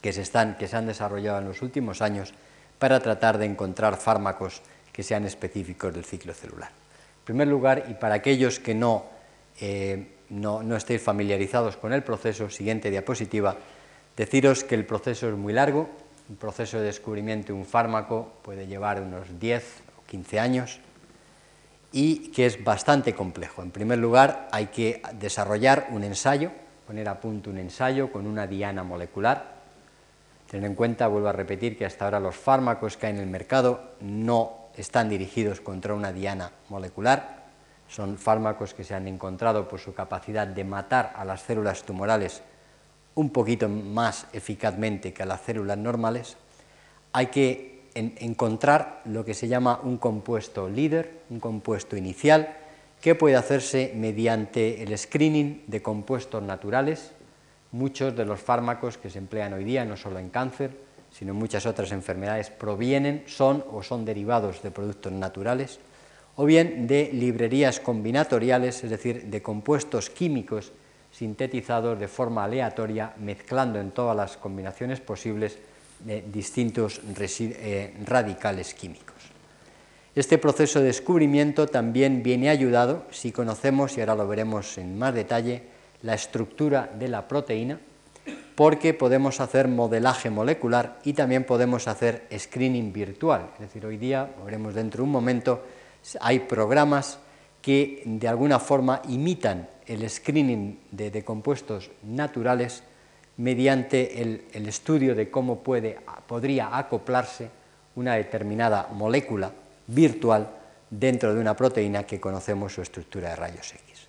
que 0.00 0.12
se, 0.12 0.22
están, 0.22 0.56
que 0.56 0.68
se 0.68 0.76
han 0.76 0.86
desarrollado 0.86 1.38
en 1.38 1.46
los 1.46 1.62
últimos 1.62 2.02
años 2.02 2.34
para 2.78 3.00
tratar 3.00 3.38
de 3.38 3.46
encontrar 3.46 3.96
fármacos 3.96 4.62
que 4.92 5.02
sean 5.02 5.24
específicos 5.24 5.94
del 5.94 6.04
ciclo 6.04 6.34
celular. 6.34 6.81
En 7.22 7.24
primer 7.24 7.46
lugar, 7.46 7.84
y 7.88 7.94
para 7.94 8.16
aquellos 8.16 8.58
que 8.58 8.74
no, 8.74 9.04
eh, 9.60 10.08
no, 10.30 10.64
no 10.64 10.74
estéis 10.74 11.00
familiarizados 11.00 11.76
con 11.76 11.92
el 11.92 12.02
proceso, 12.02 12.50
siguiente 12.50 12.90
diapositiva, 12.90 13.56
deciros 14.16 14.64
que 14.64 14.74
el 14.74 14.84
proceso 14.84 15.28
es 15.28 15.36
muy 15.36 15.52
largo, 15.52 15.88
un 16.28 16.34
proceso 16.34 16.80
de 16.80 16.86
descubrimiento 16.86 17.52
de 17.52 17.60
un 17.60 17.64
fármaco 17.64 18.32
puede 18.42 18.66
llevar 18.66 19.00
unos 19.00 19.38
10 19.38 19.82
o 19.98 20.06
15 20.10 20.40
años 20.40 20.80
y 21.92 22.32
que 22.32 22.46
es 22.46 22.64
bastante 22.64 23.14
complejo. 23.14 23.62
En 23.62 23.70
primer 23.70 24.00
lugar, 24.00 24.48
hay 24.50 24.66
que 24.66 25.00
desarrollar 25.14 25.88
un 25.90 26.02
ensayo, 26.02 26.50
poner 26.88 27.08
a 27.08 27.20
punto 27.20 27.50
un 27.50 27.58
ensayo 27.58 28.10
con 28.10 28.26
una 28.26 28.48
diana 28.48 28.82
molecular. 28.82 29.62
Tener 30.50 30.68
en 30.70 30.74
cuenta, 30.74 31.06
vuelvo 31.06 31.28
a 31.28 31.32
repetir, 31.32 31.78
que 31.78 31.86
hasta 31.86 32.06
ahora 32.06 32.18
los 32.18 32.34
fármacos 32.34 32.96
que 32.96 33.06
hay 33.06 33.12
en 33.12 33.20
el 33.20 33.28
mercado 33.28 33.92
no 34.00 34.61
están 34.76 35.08
dirigidos 35.08 35.60
contra 35.60 35.94
una 35.94 36.12
diana 36.12 36.52
molecular. 36.68 37.42
Son 37.88 38.16
fármacos 38.16 38.74
que 38.74 38.84
se 38.84 38.94
han 38.94 39.06
encontrado 39.06 39.68
por 39.68 39.80
su 39.80 39.94
capacidad 39.94 40.46
de 40.46 40.64
matar 40.64 41.12
a 41.16 41.24
las 41.24 41.42
células 41.42 41.82
tumorales 41.82 42.42
un 43.14 43.30
poquito 43.30 43.68
más 43.68 44.26
eficazmente 44.32 45.12
que 45.12 45.22
a 45.22 45.26
las 45.26 45.42
células 45.42 45.78
normales, 45.78 46.36
hay 47.12 47.26
que 47.26 47.82
encontrar 47.94 49.02
lo 49.04 49.24
que 49.24 49.34
se 49.34 49.48
llama 49.48 49.80
un 49.82 49.98
compuesto 49.98 50.68
líder, 50.68 51.20
un 51.28 51.40
compuesto 51.40 51.96
inicial, 51.96 52.56
que 53.00 53.14
puede 53.14 53.36
hacerse 53.36 53.92
mediante 53.94 54.82
el 54.82 54.96
screening 54.96 55.64
de 55.66 55.82
compuestos 55.82 56.42
naturales. 56.42 57.12
Muchos 57.72 58.16
de 58.16 58.24
los 58.24 58.40
fármacos 58.40 58.96
que 58.96 59.10
se 59.10 59.18
emplean 59.18 59.52
hoy 59.52 59.64
día, 59.64 59.84
no 59.84 59.96
solo 59.96 60.18
en 60.18 60.30
cáncer, 60.30 60.70
sino 61.22 61.34
muchas 61.34 61.66
otras 61.66 61.92
enfermedades, 61.92 62.50
provienen, 62.50 63.22
son 63.28 63.64
o 63.70 63.84
son 63.84 64.04
derivados 64.04 64.60
de 64.60 64.72
productos 64.72 65.12
naturales, 65.12 65.78
o 66.34 66.44
bien 66.44 66.88
de 66.88 67.10
librerías 67.12 67.78
combinatoriales, 67.78 68.82
es 68.82 68.90
decir, 68.90 69.26
de 69.26 69.40
compuestos 69.40 70.10
químicos 70.10 70.72
sintetizados 71.12 72.00
de 72.00 72.08
forma 72.08 72.42
aleatoria, 72.42 73.14
mezclando 73.20 73.78
en 73.78 73.92
todas 73.92 74.16
las 74.16 74.36
combinaciones 74.36 74.98
posibles 74.98 75.58
de 76.00 76.22
distintos 76.22 77.00
eh, 77.20 77.94
radicales 78.04 78.74
químicos. 78.74 79.14
Este 80.16 80.38
proceso 80.38 80.80
de 80.80 80.86
descubrimiento 80.86 81.68
también 81.68 82.24
viene 82.24 82.48
ayudado 82.48 83.06
si 83.12 83.30
conocemos, 83.30 83.96
y 83.96 84.00
ahora 84.00 84.16
lo 84.16 84.26
veremos 84.26 84.76
en 84.76 84.98
más 84.98 85.14
detalle, 85.14 85.62
la 86.02 86.14
estructura 86.14 86.90
de 86.98 87.06
la 87.06 87.28
proteína, 87.28 87.78
porque 88.62 88.94
podemos 88.94 89.40
hacer 89.40 89.66
modelaje 89.66 90.30
molecular 90.30 91.00
y 91.02 91.14
también 91.14 91.42
podemos 91.42 91.88
hacer 91.88 92.28
screening 92.38 92.92
virtual. 92.92 93.50
Es 93.54 93.62
decir, 93.62 93.84
hoy 93.84 93.96
día, 93.96 94.30
veremos 94.44 94.72
dentro 94.72 94.98
de 94.98 95.02
un 95.02 95.10
momento, 95.10 95.64
hay 96.20 96.38
programas 96.38 97.18
que 97.60 98.04
de 98.06 98.28
alguna 98.28 98.60
forma 98.60 99.02
imitan 99.08 99.68
el 99.84 100.08
screening 100.08 100.78
de, 100.92 101.24
compuestos 101.24 101.90
naturales 102.04 102.84
mediante 103.36 104.22
el, 104.22 104.68
estudio 104.68 105.16
de 105.16 105.28
cómo 105.28 105.58
puede, 105.58 105.98
podría 106.28 106.78
acoplarse 106.78 107.50
una 107.96 108.14
determinada 108.14 108.90
molécula 108.92 109.50
virtual 109.88 110.48
dentro 110.88 111.34
de 111.34 111.40
una 111.40 111.56
proteína 111.56 112.04
que 112.04 112.20
conocemos 112.20 112.72
su 112.72 112.80
estructura 112.80 113.30
de 113.30 113.34
rayos 113.34 113.72
X. 113.72 114.06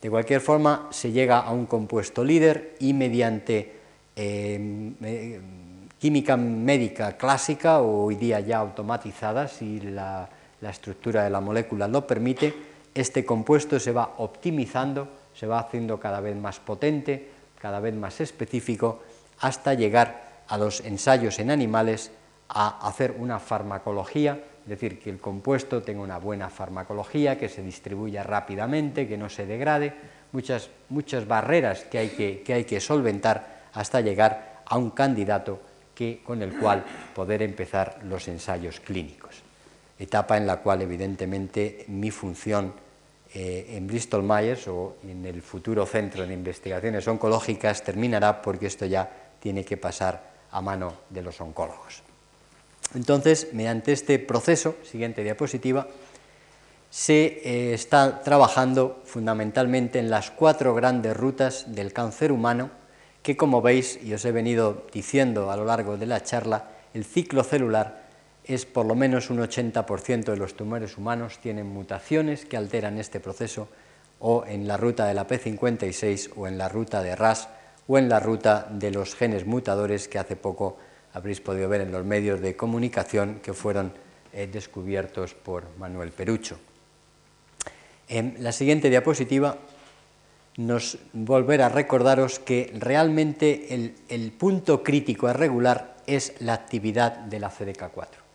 De 0.00 0.08
cualquier 0.08 0.40
forma, 0.40 0.86
se 0.92 1.10
llega 1.10 1.40
a 1.40 1.50
un 1.50 1.66
compuesto 1.66 2.22
líder 2.22 2.76
y 2.78 2.92
mediante 2.92 3.77
eh, 4.18 5.40
química 5.98 6.36
médica 6.36 7.16
clásica 7.16 7.80
o 7.80 8.04
hoy 8.04 8.16
día 8.16 8.40
ya 8.40 8.58
automatizada, 8.58 9.48
si 9.48 9.80
la 9.80 10.28
estructura 10.62 11.24
de 11.24 11.30
la 11.30 11.40
molécula 11.40 11.88
lo 11.88 12.06
permite, 12.06 12.54
este 12.94 13.24
compuesto 13.24 13.78
se 13.78 13.92
va 13.92 14.14
optimizando, 14.18 15.08
se 15.34 15.46
va 15.46 15.60
haciendo 15.60 16.00
cada 16.00 16.20
vez 16.20 16.36
más 16.36 16.58
potente, 16.58 17.28
cada 17.60 17.80
vez 17.80 17.94
más 17.94 18.20
específico, 18.20 19.02
hasta 19.40 19.74
llegar 19.74 20.42
a 20.48 20.58
los 20.58 20.80
ensayos 20.80 21.38
en 21.38 21.50
animales 21.50 22.10
a 22.48 22.86
hacer 22.88 23.14
una 23.18 23.38
farmacología, 23.38 24.40
es 24.62 24.68
decir, 24.68 24.98
que 24.98 25.10
el 25.10 25.18
compuesto 25.18 25.82
tenga 25.82 26.02
una 26.02 26.18
buena 26.18 26.50
farmacología, 26.50 27.38
que 27.38 27.48
se 27.48 27.62
distribuya 27.62 28.22
rápidamente, 28.22 29.06
que 29.06 29.16
no 29.16 29.28
se 29.28 29.46
degrade, 29.46 29.94
muchas, 30.32 30.70
muchas 30.88 31.26
barreras 31.26 31.84
que 31.84 31.98
hay 31.98 32.08
que, 32.08 32.42
que 32.42 32.54
hay 32.54 32.64
que 32.64 32.80
solventar 32.80 33.57
hasta 33.78 34.00
llegar 34.00 34.62
a 34.66 34.76
un 34.76 34.90
candidato 34.90 35.60
que, 35.94 36.20
con 36.24 36.42
el 36.42 36.58
cual 36.58 36.84
poder 37.14 37.42
empezar 37.42 38.00
los 38.02 38.26
ensayos 38.26 38.80
clínicos. 38.80 39.36
Etapa 39.96 40.36
en 40.36 40.48
la 40.48 40.56
cual, 40.58 40.82
evidentemente, 40.82 41.84
mi 41.86 42.10
función 42.10 42.72
eh, 43.32 43.76
en 43.76 43.86
Bristol 43.86 44.24
Myers 44.24 44.66
o 44.66 44.96
en 45.04 45.24
el 45.26 45.42
futuro 45.42 45.86
centro 45.86 46.26
de 46.26 46.34
investigaciones 46.34 47.06
oncológicas 47.06 47.84
terminará 47.84 48.42
porque 48.42 48.66
esto 48.66 48.84
ya 48.84 49.08
tiene 49.38 49.64
que 49.64 49.76
pasar 49.76 50.28
a 50.50 50.60
mano 50.60 50.94
de 51.08 51.22
los 51.22 51.40
oncólogos. 51.40 52.02
Entonces, 52.94 53.48
mediante 53.52 53.92
este 53.92 54.18
proceso, 54.18 54.74
siguiente 54.82 55.22
diapositiva, 55.22 55.86
se 56.90 57.42
eh, 57.44 57.74
está 57.74 58.22
trabajando 58.22 59.02
fundamentalmente 59.04 60.00
en 60.00 60.10
las 60.10 60.32
cuatro 60.32 60.74
grandes 60.74 61.16
rutas 61.16 61.72
del 61.74 61.92
cáncer 61.92 62.32
humano, 62.32 62.70
que 63.28 63.36
como 63.36 63.60
veis, 63.60 64.00
y 64.02 64.14
os 64.14 64.24
he 64.24 64.32
venido 64.32 64.86
diciendo 64.90 65.50
a 65.50 65.56
lo 65.58 65.66
largo 65.66 65.98
de 65.98 66.06
la 66.06 66.22
charla, 66.22 66.70
el 66.94 67.04
ciclo 67.04 67.44
celular 67.44 68.08
es 68.42 68.64
por 68.64 68.86
lo 68.86 68.94
menos 68.94 69.28
un 69.28 69.36
80% 69.36 70.24
de 70.24 70.36
los 70.38 70.54
tumores 70.54 70.96
humanos 70.96 71.38
tienen 71.38 71.66
mutaciones 71.66 72.46
que 72.46 72.56
alteran 72.56 72.96
este 72.96 73.20
proceso 73.20 73.68
o 74.18 74.46
en 74.46 74.66
la 74.66 74.78
ruta 74.78 75.04
de 75.04 75.12
la 75.12 75.28
P56 75.28 76.30
o 76.36 76.48
en 76.48 76.56
la 76.56 76.70
ruta 76.70 77.02
de 77.02 77.14
RAS 77.16 77.50
o 77.86 77.98
en 77.98 78.08
la 78.08 78.18
ruta 78.18 78.66
de 78.70 78.92
los 78.92 79.14
genes 79.14 79.44
mutadores 79.44 80.08
que 80.08 80.18
hace 80.18 80.34
poco 80.34 80.78
habréis 81.12 81.42
podido 81.42 81.68
ver 81.68 81.82
en 81.82 81.92
los 81.92 82.06
medios 82.06 82.40
de 82.40 82.56
comunicación 82.56 83.40
que 83.42 83.52
fueron 83.52 83.92
eh, 84.32 84.48
descubiertos 84.50 85.34
por 85.34 85.64
Manuel 85.76 86.12
Perucho. 86.12 86.58
En 88.08 88.36
la 88.38 88.52
siguiente 88.52 88.88
diapositiva 88.88 89.58
nos 90.58 90.98
volverá 91.14 91.66
a 91.66 91.70
recordaros 91.70 92.38
que 92.38 92.70
realmente 92.78 93.74
el, 93.74 93.94
el 94.10 94.32
punto 94.32 94.82
crítico 94.82 95.26
a 95.26 95.32
regular 95.32 95.96
es 96.06 96.34
la 96.40 96.52
actividad 96.52 97.12
de 97.12 97.40
la 97.40 97.50
CDK4 97.50 98.28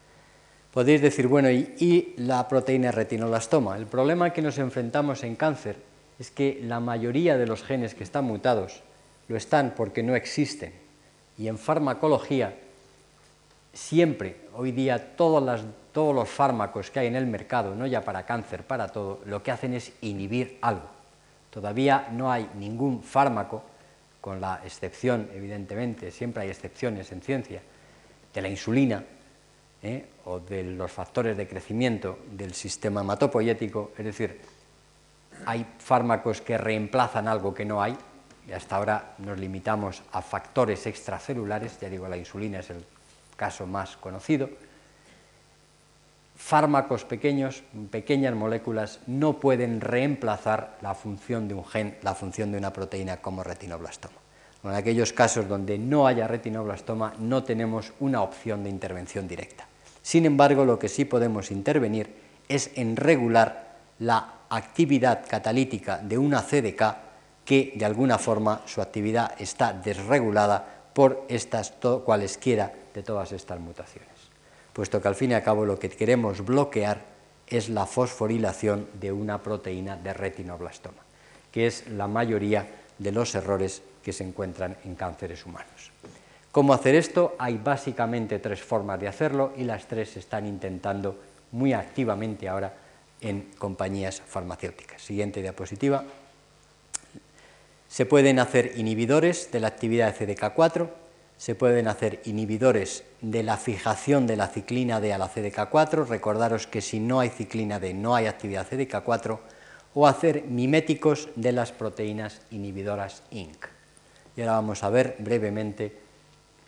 podéis 0.74 1.02
decir, 1.02 1.28
bueno, 1.28 1.52
¿y, 1.52 2.16
la 2.18 2.48
proteína 2.48 2.92
retinoblastoma? 2.92 3.78
El 3.78 3.86
problema 3.86 4.34
que 4.34 4.42
nos 4.42 4.58
enfrentamos 4.58 5.24
en 5.24 5.36
cáncer 5.36 5.78
es 6.20 6.32
que 6.32 6.60
la 6.64 6.80
mayoría 6.80 7.38
de 7.38 7.46
los 7.46 7.64
genes 7.64 7.94
que 7.94 8.04
están 8.04 8.26
mutados 8.26 8.82
lo 9.28 9.38
están 9.38 9.74
porque 9.78 10.02
no 10.02 10.16
existen. 10.16 10.74
Y 11.38 11.48
en 11.48 11.60
farmacología, 11.60 12.56
siempre, 13.72 14.38
hoy 14.56 14.72
día, 14.72 15.16
todos, 15.16 15.62
todos 15.92 16.16
los 16.16 16.30
fármacos 16.30 16.90
que 16.90 17.00
hay 17.00 17.08
en 17.08 17.16
el 17.16 17.28
mercado, 17.28 17.76
no 17.76 17.86
ya 17.86 18.02
para 18.04 18.26
cáncer, 18.26 18.64
para 18.64 18.88
todo, 18.88 19.22
lo 19.26 19.44
que 19.44 19.52
hacen 19.52 19.74
es 19.76 19.94
inhibir 20.02 20.58
algo. 20.62 20.90
Todavía 21.54 22.08
no 22.12 22.32
hay 22.32 22.50
ningún 22.56 23.04
fármaco, 23.04 23.62
con 24.20 24.42
la 24.42 24.62
excepción, 24.66 25.30
evidentemente, 25.36 26.10
siempre 26.10 26.44
hay 26.44 26.50
excepciones 26.50 27.12
en 27.12 27.22
ciencia, 27.22 27.62
de 28.34 28.42
la 28.42 28.48
insulina, 28.48 29.04
¿eh? 29.84 30.06
o 30.26 30.40
de 30.40 30.64
los 30.64 30.92
factores 30.92 31.38
de 31.38 31.48
crecimiento 31.48 32.18
del 32.32 32.56
sistema 32.56 33.02
hematopoyético, 33.02 33.92
es 33.96 34.06
decir, 34.06 34.42
hay 35.46 35.64
fármacos 35.78 36.42
que 36.42 36.58
reemplazan 36.58 37.28
algo 37.28 37.54
que 37.54 37.66
no 37.66 37.84
hay, 37.84 37.96
y 38.48 38.52
hasta 38.52 38.78
ahora 38.78 39.14
nos 39.20 39.38
limitamos 39.38 40.02
a 40.12 40.24
factores 40.24 40.88
extracelulares, 40.88 41.80
ya 41.80 41.88
digo, 41.88 42.08
la 42.08 42.18
insulina 42.18 42.62
es 42.62 42.72
el 42.72 42.84
caso 43.36 43.68
más 43.68 43.96
conocido. 43.98 44.50
Fármacos 46.36 47.06
pequeños, 47.06 47.64
pequeñas 47.92 48.36
moléculas, 48.36 49.00
no 49.08 49.40
pueden 49.40 49.82
reemplazar 49.82 50.78
la 50.82 50.96
función 50.96 51.48
de 51.48 51.54
un 51.54 51.66
gen, 51.66 51.98
la 52.02 52.16
función 52.16 52.52
de 52.52 52.58
una 52.58 52.74
proteína 52.74 53.18
como 53.18 53.44
retinoblastoma. 53.44 54.16
En 54.64 54.72
aquellos 54.72 55.12
casos 55.14 55.48
donde 55.48 55.78
no 55.78 56.08
haya 56.08 56.28
retinoblastoma, 56.28 57.14
no 57.20 57.44
tenemos 57.44 57.94
una 58.00 58.22
opción 58.22 58.64
de 58.64 58.70
intervención 58.70 59.28
directa. 59.28 59.68
Sin 60.02 60.26
embargo, 60.26 60.66
lo 60.66 60.80
que 60.80 60.90
sí 60.90 61.06
podemos 61.06 61.52
intervenir 61.52 62.14
es 62.48 62.72
en 62.76 62.96
regular 62.96 63.78
la 64.00 64.34
actividad 64.50 65.26
catalítica 65.28 65.98
de 65.98 66.18
una 66.18 66.42
CDK 66.42 66.84
que 67.46 67.74
de 67.76 67.86
alguna 67.86 68.18
forma 68.18 68.62
su 68.66 68.82
actividad 68.82 69.34
está 69.38 69.74
desregulada 69.74 70.66
por 70.94 71.26
estas 71.28 71.74
cualesquiera 72.06 72.72
de 72.94 73.04
todas 73.04 73.32
estas 73.32 73.60
mutaciones. 73.60 74.13
Puesto 74.74 75.02
que 75.02 75.08
al 75.08 75.16
fin 75.16 75.32
y 75.32 75.34
al 75.36 75.44
cabo 75.44 75.66
lo 75.66 75.80
que 75.80 75.90
queremos 75.90 76.44
bloquear 76.44 77.06
es 77.48 77.70
la 77.70 77.86
fosforilación 77.86 78.88
de 79.00 79.12
una 79.12 79.42
proteína 79.42 79.96
de 79.96 80.14
retinoblastoma, 80.14 81.04
que 81.52 81.68
es 81.68 81.88
la 81.90 82.08
mayoría 82.08 82.68
de 82.98 83.12
los 83.12 83.36
errores 83.36 83.84
que 84.04 84.14
se 84.14 84.24
encuentran 84.24 84.76
en 84.84 84.96
cánceres 84.96 85.46
humanos. 85.46 85.92
¿Cómo 86.52 86.74
hacer 86.74 86.96
esto? 86.96 87.36
Hay 87.40 87.58
básicamente 87.58 88.40
tres 88.40 88.62
formas 88.62 89.00
de 89.00 89.08
hacerlo 89.08 89.54
y 89.58 89.64
las 89.64 89.88
tres 89.88 90.12
se 90.12 90.20
están 90.20 90.46
intentando 90.46 91.18
muy 91.52 91.74
activamente 91.74 92.48
ahora 92.50 92.74
en 93.22 93.52
compañías 93.58 94.22
farmacéuticas. 94.22 95.02
Siguiente 95.02 95.42
diapositiva. 95.42 96.04
Se 97.88 98.06
pueden 98.06 98.40
hacer 98.40 98.74
inhibidores 98.76 99.52
de 99.52 99.60
la 99.60 99.68
actividad 99.68 100.14
de 100.14 100.36
CDK4, 100.36 100.90
se 101.38 101.56
pueden 101.56 101.88
hacer 101.88 102.22
inhibidores 102.26 103.04
de 103.22 103.44
la 103.44 103.58
fijación 103.58 104.28
de 104.28 104.38
la 104.38 104.48
ciclina 104.48 105.00
D 105.00 105.14
a 105.14 105.18
la 105.18 105.30
CDK4, 105.30 106.08
recordaros 106.08 106.68
que 106.68 106.82
si 106.82 107.00
no 107.00 107.20
hay 107.20 107.30
ciclina 107.30 107.80
D 107.80 107.94
no 107.94 108.16
hay 108.16 108.28
actividad 108.28 108.68
CDK4, 108.70 109.40
o 109.96 110.08
hacer 110.08 110.44
miméticos 110.44 111.30
de 111.36 111.52
las 111.52 111.72
proteínas 111.72 112.42
inhibidoras 112.52 113.24
INC. 113.32 113.68
Y 114.36 114.42
ahora 114.42 114.54
vamos 114.54 114.84
a 114.84 114.90
ver 114.90 115.16
brevemente 115.20 116.00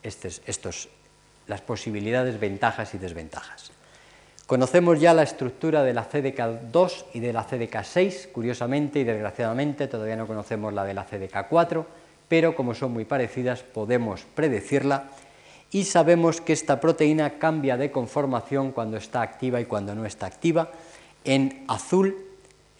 estos, 0.04 0.90
las 1.48 1.62
posibilidades, 1.62 2.40
ventajas 2.40 2.94
y 2.94 2.98
desventajas. 2.98 3.72
Conocemos 4.46 5.00
ya 5.00 5.16
la 5.16 5.24
estructura 5.24 5.82
de 5.82 5.94
la 5.94 6.08
CDK2 6.08 7.06
y 7.14 7.20
de 7.20 7.34
la 7.34 7.48
CDK6, 7.48 8.32
curiosamente 8.32 9.00
y 9.00 9.04
desgraciadamente 9.04 9.88
todavía 9.88 10.16
no 10.16 10.28
conocemos 10.28 10.72
la 10.72 10.84
de 10.84 10.94
la 10.94 11.08
CDK4, 11.08 11.86
pero 12.28 12.56
como 12.56 12.74
son 12.74 12.94
muy 12.94 13.06
parecidas 13.06 13.64
podemos 13.64 14.22
predecirla 14.36 15.10
y 15.72 15.84
sabemos 15.84 16.42
que 16.42 16.54
esta 16.54 16.80
proteína 16.80 17.38
cambia 17.38 17.76
de 17.76 17.92
conformación 17.92 18.72
cuando 18.72 18.98
está 18.98 19.22
activa 19.22 19.60
y 19.60 19.66
cuando 19.66 19.94
no 19.94 20.06
está 20.06 20.26
activa. 20.26 20.70
En 21.26 21.66
azul 21.68 22.16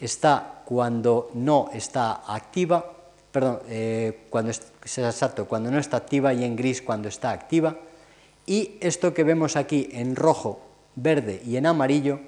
está 0.00 0.62
cuando 0.64 1.30
no 1.34 1.68
está 1.74 2.22
activa, 2.26 2.92
perdón, 3.32 3.60
eh, 3.68 4.20
cuando, 4.30 4.50
es, 4.50 4.62
exacto, 4.98 5.46
cuando 5.46 5.70
no 5.70 5.78
está 5.78 5.98
activa 5.98 6.32
y 6.32 6.44
en 6.44 6.56
gris 6.56 6.80
cuando 6.80 7.08
está 7.08 7.32
activa. 7.32 7.76
Y 8.46 8.78
esto 8.80 9.12
que 9.12 9.24
vemos 9.24 9.56
aquí 9.56 9.90
en 9.92 10.16
rojo 10.16 10.60
verde 10.94 11.42
y 11.44 11.56
en 11.56 11.66
amarillo, 11.66 12.20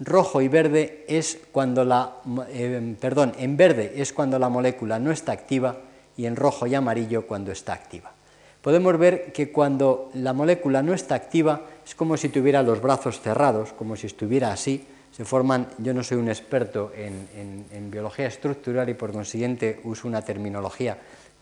rojo 0.00 0.40
y 0.40 0.48
verde 0.48 1.04
es 1.06 1.38
cuando 1.52 1.84
la, 1.84 2.16
eh, 2.48 2.96
perdón, 2.98 3.34
en 3.38 3.56
verde 3.56 3.92
es 3.96 4.12
cuando 4.12 4.38
la 4.38 4.48
molécula 4.48 4.98
no 4.98 5.12
está 5.12 5.30
activa 5.30 5.76
y 6.16 6.26
en 6.26 6.36
rojo 6.36 6.66
y 6.66 6.74
amarillo 6.74 7.26
cuando 7.26 7.52
está 7.52 7.72
activa. 7.72 8.12
Podemos 8.60 8.96
ver 8.96 9.32
que 9.32 9.50
cuando 9.50 10.10
la 10.14 10.32
molécula 10.32 10.82
no 10.82 10.94
está 10.94 11.16
activa 11.16 11.62
es 11.84 11.94
como 11.94 12.16
si 12.16 12.28
tuviera 12.28 12.62
los 12.62 12.80
brazos 12.80 13.20
cerrados, 13.20 13.72
como 13.72 13.96
si 13.96 14.06
estuviera 14.06 14.52
así, 14.52 14.86
se 15.10 15.24
forman, 15.24 15.68
yo 15.78 15.92
no 15.92 16.02
soy 16.02 16.18
un 16.18 16.28
experto 16.28 16.92
en, 16.96 17.90
biología 17.90 18.26
estructural 18.26 18.88
y 18.88 18.94
por 18.94 19.12
consiguiente 19.12 19.80
uso 19.84 20.08
una 20.08 20.22
terminología 20.22 20.96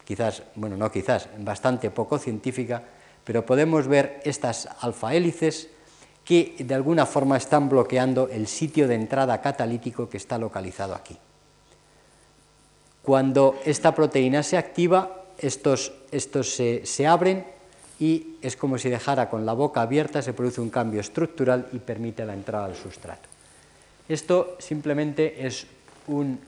quizás, 0.04 0.42
bueno, 0.56 0.76
no 0.76 0.90
quizás, 0.90 1.28
bastante 1.38 1.90
poco 1.90 2.18
científica, 2.18 2.82
pero 3.22 3.46
podemos 3.46 3.86
ver 3.86 4.20
estas 4.24 4.68
alfa 4.80 5.14
hélices 5.14 5.68
que 6.24 6.56
de 6.58 6.74
alguna 6.74 7.06
forma 7.06 7.36
están 7.36 7.68
bloqueando 7.68 8.28
el 8.28 8.48
sitio 8.48 8.88
de 8.88 8.96
entrada 8.96 9.40
catalítico 9.40 10.08
que 10.08 10.16
está 10.16 10.36
localizado 10.36 10.96
aquí. 10.96 11.16
Cuando 13.02 13.58
esta 13.64 13.94
proteína 13.94 14.42
se 14.42 14.56
activa, 14.56 15.24
estos, 15.38 15.92
estos 16.10 16.54
se, 16.54 16.84
se, 16.84 17.06
abren 17.06 17.46
y 17.98 18.36
es 18.42 18.56
como 18.56 18.78
si 18.78 18.90
dejara 18.90 19.30
con 19.30 19.46
la 19.46 19.52
boca 19.52 19.82
abierta, 19.82 20.22
se 20.22 20.32
produce 20.32 20.60
un 20.60 20.70
cambio 20.70 21.00
estructural 21.00 21.68
y 21.72 21.78
permite 21.78 22.24
la 22.24 22.34
entrada 22.34 22.66
al 22.66 22.76
sustrato. 22.76 23.28
Esto 24.08 24.56
simplemente 24.58 25.46
es 25.46 25.66
un, 26.08 26.38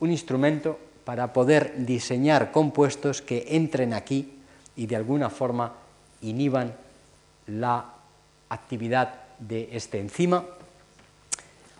un 0.00 0.10
instrumento 0.10 0.78
para 1.04 1.32
poder 1.32 1.86
diseñar 1.86 2.52
compuestos 2.52 3.22
que 3.22 3.46
entren 3.48 3.94
aquí 3.94 4.34
y 4.76 4.86
de 4.86 4.96
alguna 4.96 5.30
forma 5.30 5.72
inhiban 6.22 6.74
la 7.46 7.94
actividad 8.50 9.14
de 9.38 9.70
este 9.72 10.00
enzima 10.00 10.44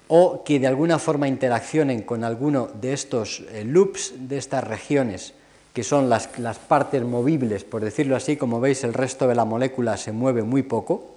o 0.09 0.42
que 0.42 0.59
de 0.59 0.66
alguna 0.66 0.98
forma 0.98 1.28
interaccionen 1.28 2.02
con 2.02 2.24
alguno 2.24 2.68
de 2.80 2.92
estos 2.92 3.44
eh, 3.52 3.64
loops, 3.64 4.28
de 4.28 4.38
estas 4.38 4.64
regiones, 4.64 5.34
que 5.72 5.84
son 5.84 6.09
las, 6.09 6.38
las, 6.38 6.59
partes 6.59 7.04
movibles, 7.04 7.64
por 7.64 7.84
decirlo 7.84 8.16
así, 8.16 8.36
como 8.36 8.59
veis 8.59 8.84
el 8.84 8.94
resto 8.94 9.28
de 9.28 9.34
la 9.34 9.44
molécula 9.44 9.96
se 9.96 10.12
mueve 10.12 10.42
muy 10.42 10.62
poco, 10.62 11.14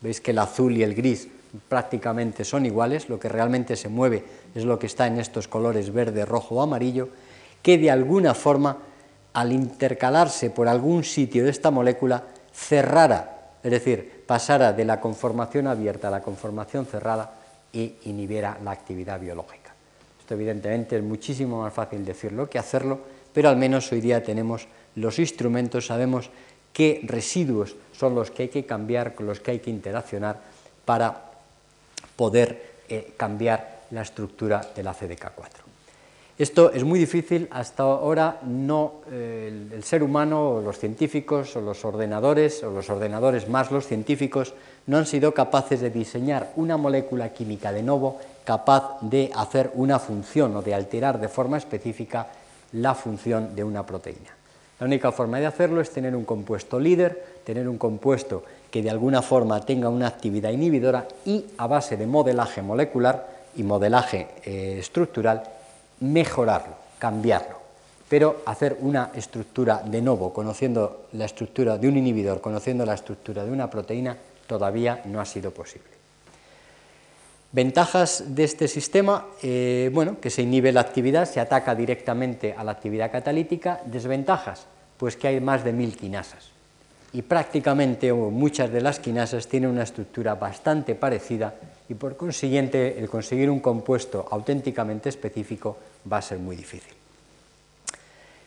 veis 0.00 0.20
que 0.20 0.32
el 0.32 0.38
azul 0.38 0.76
y 0.76 0.82
el 0.82 0.94
gris 0.94 1.28
prácticamente 1.68 2.44
son 2.44 2.64
iguales, 2.64 3.10
lo 3.10 3.20
que 3.20 3.28
realmente 3.28 3.76
se 3.76 3.90
mueve 3.90 4.24
es 4.54 4.64
lo 4.64 4.78
que 4.78 4.86
está 4.86 5.06
en 5.06 5.18
estos 5.18 5.46
colores 5.46 5.92
verde, 5.92 6.24
rojo 6.24 6.56
o 6.56 6.62
amarillo, 6.62 7.10
que 7.60 7.76
de 7.76 7.90
alguna 7.90 8.34
forma 8.34 8.78
al 9.34 9.52
intercalarse 9.52 10.50
por 10.50 10.68
algún 10.68 11.04
sitio 11.04 11.44
de 11.44 11.50
esta 11.50 11.70
molécula 11.70 12.24
cerrara, 12.52 13.52
es 13.62 13.70
decir, 13.70 14.24
pasara 14.26 14.72
de 14.72 14.84
la 14.84 15.00
conformación 15.00 15.66
abierta 15.66 16.08
a 16.08 16.10
la 16.10 16.22
conformación 16.22 16.86
cerrada 16.86 17.41
y 17.72 17.94
inhibiera 18.04 18.58
la 18.62 18.70
actividad 18.70 19.18
biológica. 19.20 19.74
Esto 20.20 20.34
evidentemente 20.34 20.96
es 20.96 21.02
muchísimo 21.02 21.62
más 21.62 21.72
fácil 21.72 22.04
decirlo 22.04 22.48
que 22.48 22.58
hacerlo, 22.58 23.00
pero 23.32 23.48
al 23.48 23.56
menos 23.56 23.90
hoy 23.92 24.00
día 24.00 24.22
tenemos 24.22 24.68
los 24.96 25.18
instrumentos, 25.18 25.86
sabemos 25.86 26.30
qué 26.72 27.00
residuos 27.04 27.76
son 27.92 28.14
los 28.14 28.30
que 28.30 28.44
hay 28.44 28.48
que 28.48 28.66
cambiar, 28.66 29.14
con 29.14 29.26
los 29.26 29.40
que 29.40 29.52
hay 29.52 29.58
que 29.60 29.70
interaccionar 29.70 30.40
para 30.84 31.30
poder 32.16 32.72
eh, 32.88 33.14
cambiar 33.16 33.82
la 33.90 34.02
estructura 34.02 34.60
de 34.74 34.82
la 34.82 34.94
CDK4. 34.94 35.61
Esto 36.38 36.72
es 36.72 36.82
muy 36.82 36.98
difícil, 36.98 37.46
hasta 37.50 37.82
ahora 37.82 38.40
no 38.46 39.02
eh, 39.10 39.68
el, 39.70 39.84
ser 39.84 40.02
humano 40.02 40.48
o 40.48 40.60
los 40.62 40.78
científicos 40.78 41.54
o 41.56 41.60
los 41.60 41.84
ordenadores 41.84 42.62
o 42.62 42.70
los 42.70 42.88
ordenadores 42.88 43.50
más 43.50 43.70
los 43.70 43.86
científicos 43.86 44.54
no 44.86 44.96
han 44.96 45.04
sido 45.04 45.34
capaces 45.34 45.82
de 45.82 45.90
diseñar 45.90 46.52
una 46.56 46.78
molécula 46.78 47.34
química 47.34 47.70
de 47.70 47.82
nuevo 47.82 48.18
capaz 48.44 48.98
de 49.02 49.30
hacer 49.36 49.72
una 49.74 49.98
función 49.98 50.56
o 50.56 50.62
de 50.62 50.74
alterar 50.74 51.20
de 51.20 51.28
forma 51.28 51.58
específica 51.58 52.28
la 52.72 52.94
función 52.94 53.54
de 53.54 53.62
una 53.62 53.84
proteína. 53.84 54.30
La 54.80 54.86
única 54.86 55.12
forma 55.12 55.38
de 55.38 55.46
hacerlo 55.46 55.82
es 55.82 55.90
tener 55.90 56.16
un 56.16 56.24
compuesto 56.24 56.80
líder, 56.80 57.42
tener 57.44 57.68
un 57.68 57.76
compuesto 57.76 58.42
que 58.70 58.82
de 58.82 58.90
alguna 58.90 59.20
forma 59.20 59.60
tenga 59.60 59.90
una 59.90 60.08
actividad 60.08 60.50
inhibidora 60.50 61.06
y 61.26 61.44
a 61.58 61.66
base 61.66 61.98
de 61.98 62.06
modelaje 62.06 62.62
molecular 62.62 63.28
y 63.54 63.62
modelaje 63.62 64.28
eh, 64.44 64.78
estructural 64.80 65.42
mejorarlo, 66.02 66.74
cambiarlo, 66.98 67.56
pero 68.08 68.42
hacer 68.44 68.76
una 68.80 69.10
estructura 69.14 69.82
de 69.84 70.02
nuevo, 70.02 70.32
conociendo 70.32 71.06
la 71.12 71.24
estructura 71.24 71.78
de 71.78 71.88
un 71.88 71.96
inhibidor, 71.96 72.40
conociendo 72.40 72.84
la 72.84 72.94
estructura 72.94 73.44
de 73.44 73.50
una 73.50 73.70
proteína, 73.70 74.16
todavía 74.46 75.00
no 75.06 75.20
ha 75.20 75.24
sido 75.24 75.50
posible. 75.50 75.92
Ventajas 77.52 78.24
de 78.28 78.44
este 78.44 78.66
sistema, 78.66 79.26
eh, 79.42 79.90
bueno, 79.92 80.18
que 80.20 80.30
se 80.30 80.40
inhibe 80.40 80.72
la 80.72 80.80
actividad, 80.80 81.28
se 81.28 81.38
ataca 81.38 81.74
directamente 81.74 82.54
a 82.56 82.64
la 82.64 82.72
actividad 82.72 83.12
catalítica. 83.12 83.82
Desventajas, 83.84 84.66
pues 84.96 85.16
que 85.16 85.28
hay 85.28 85.38
más 85.38 85.62
de 85.62 85.74
mil 85.74 85.94
quinasas. 85.94 86.48
Y 87.12 87.20
prácticamente 87.20 88.10
o 88.10 88.30
muchas 88.30 88.72
de 88.72 88.80
las 88.80 88.98
quinasas 89.00 89.48
tienen 89.48 89.68
una 89.68 89.82
estructura 89.82 90.34
bastante 90.34 90.94
parecida 90.94 91.54
y 91.92 91.94
por 91.94 92.16
consiguiente 92.16 92.98
el 92.98 93.10
conseguir 93.10 93.50
un 93.50 93.60
compuesto 93.60 94.26
auténticamente 94.30 95.10
específico 95.10 95.76
va 96.10 96.16
a 96.16 96.22
ser 96.22 96.38
muy 96.38 96.56
difícil. 96.56 96.94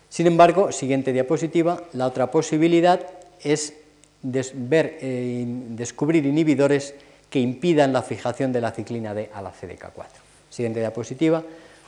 Sin 0.10 0.26
embargo, 0.26 0.72
siguiente 0.72 1.14
diapositiva, 1.14 1.80
la 1.94 2.08
otra 2.08 2.32
posibilidad 2.32 3.06
es 3.44 3.76
ver, 4.24 4.98
eh, 5.00 5.46
descubrir 5.70 6.26
inhibidores 6.26 6.96
que 7.30 7.40
impidan 7.40 7.94
la 7.94 8.02
fijación 8.02 8.52
de 8.52 8.62
la 8.62 8.72
ciclina 8.72 9.14
D 9.14 9.30
a 9.32 9.44
la 9.44 9.54
CDK4. 9.54 10.06
Siguiente 10.50 10.80
diapositiva, 10.80 11.44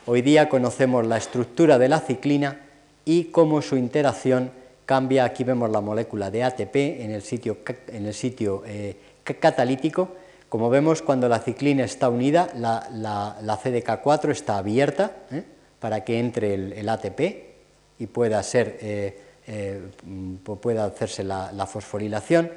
hoy 0.05 0.21
día 0.21 0.49
conocemos 0.49 1.07
la 1.07 1.17
estructura 1.17 1.79
de 1.79 1.89
la 1.89 2.01
ciclina 2.01 2.61
y 3.03 3.31
cómo 3.31 3.63
su 3.63 3.77
interacción 3.77 4.51
cambia, 4.85 5.25
aquí 5.25 5.43
vemos 5.43 5.71
la 5.71 5.81
molécula 5.81 6.29
de 6.29 6.43
ATP 6.43 6.75
en 7.01 7.11
el 7.11 7.23
sitio, 7.23 7.57
en 7.87 8.05
el 8.05 8.13
sitio 8.13 8.61
eh, 8.67 8.95
catalítico, 9.23 10.09
como 10.49 10.69
vemos 10.69 11.01
cuando 11.01 11.27
la 11.27 11.39
ciclina 11.39 11.83
está 11.83 12.09
unida, 12.09 12.49
la, 12.55 13.59
CDK4 13.63 14.31
está 14.31 14.57
abierta, 14.57 15.11
¿eh? 15.31 15.43
para 15.79 16.03
que 16.03 16.19
entre 16.19 16.53
el, 16.53 16.89
ATP 16.89 17.19
y 17.99 18.07
eh, 18.07 19.19
eh, 19.47 19.81
pueda 20.61 20.85
hacerse 20.85 21.23
la, 21.23 21.67
fosforilación. 21.67 22.49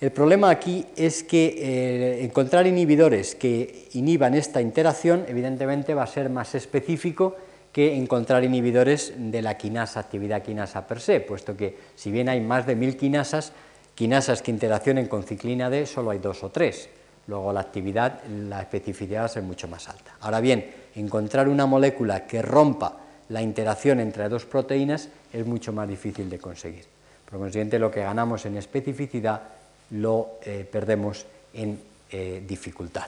El 0.00 0.10
problema 0.10 0.50
aquí 0.50 0.84
es 0.96 1.22
que 1.22 2.22
encontrar 2.22 2.66
inhibidores 2.66 3.34
que 3.34 3.88
inhiban 3.94 4.34
esta 4.34 4.60
interacción 4.60 5.24
evidentemente 5.26 5.94
va 5.94 6.02
a 6.02 6.06
ser 6.06 6.28
más 6.28 6.54
específico 6.54 7.36
que 7.72 7.94
encontrar 7.94 8.44
inhibidores 8.44 9.14
de 9.16 9.40
la 9.42 9.56
quinasa, 9.56 10.00
actividad 10.00 10.42
quinasa 10.42 10.86
per 10.86 11.00
se, 11.00 11.20
puesto 11.20 11.56
que 11.56 11.76
si 11.94 12.10
bien 12.10 12.28
hay 12.28 12.40
más 12.40 12.66
de 12.66 12.74
mil 12.76 12.96
quinasas, 12.96 13.52
quinasas 13.94 14.42
que 14.42 14.50
interaccionen 14.50 15.08
con 15.08 15.24
ciclina 15.24 15.70
D 15.70 15.86
solo 15.86 16.10
hay 16.10 16.18
dos 16.18 16.42
o 16.44 16.50
tres. 16.50 16.90
Luego 17.28 17.52
la 17.52 17.60
actividad, 17.60 18.24
la 18.26 18.60
especificidad 18.60 19.22
va 19.22 19.24
a 19.26 19.28
ser 19.28 19.42
mucho 19.42 19.66
más 19.68 19.88
alta. 19.88 20.16
Ahora 20.20 20.40
bien, 20.40 20.70
encontrar 20.94 21.48
una 21.48 21.66
molécula 21.66 22.26
que 22.26 22.40
rompa 22.40 22.98
la 23.28 23.42
interacción 23.42 24.00
entre 24.00 24.28
dos 24.28 24.44
proteínas 24.44 25.08
es 25.32 25.44
mucho 25.44 25.72
más 25.72 25.88
difícil 25.88 26.30
de 26.30 26.38
conseguir. 26.38 26.84
Por 27.28 27.40
consiguiente, 27.40 27.78
lo 27.78 27.90
que 27.90 28.02
ganamos 28.02 28.46
en 28.46 28.56
especificidad 28.56 29.42
lo 29.90 30.38
eh, 30.44 30.66
perdemos 30.70 31.26
en 31.54 31.80
eh, 32.10 32.42
dificultad. 32.46 33.06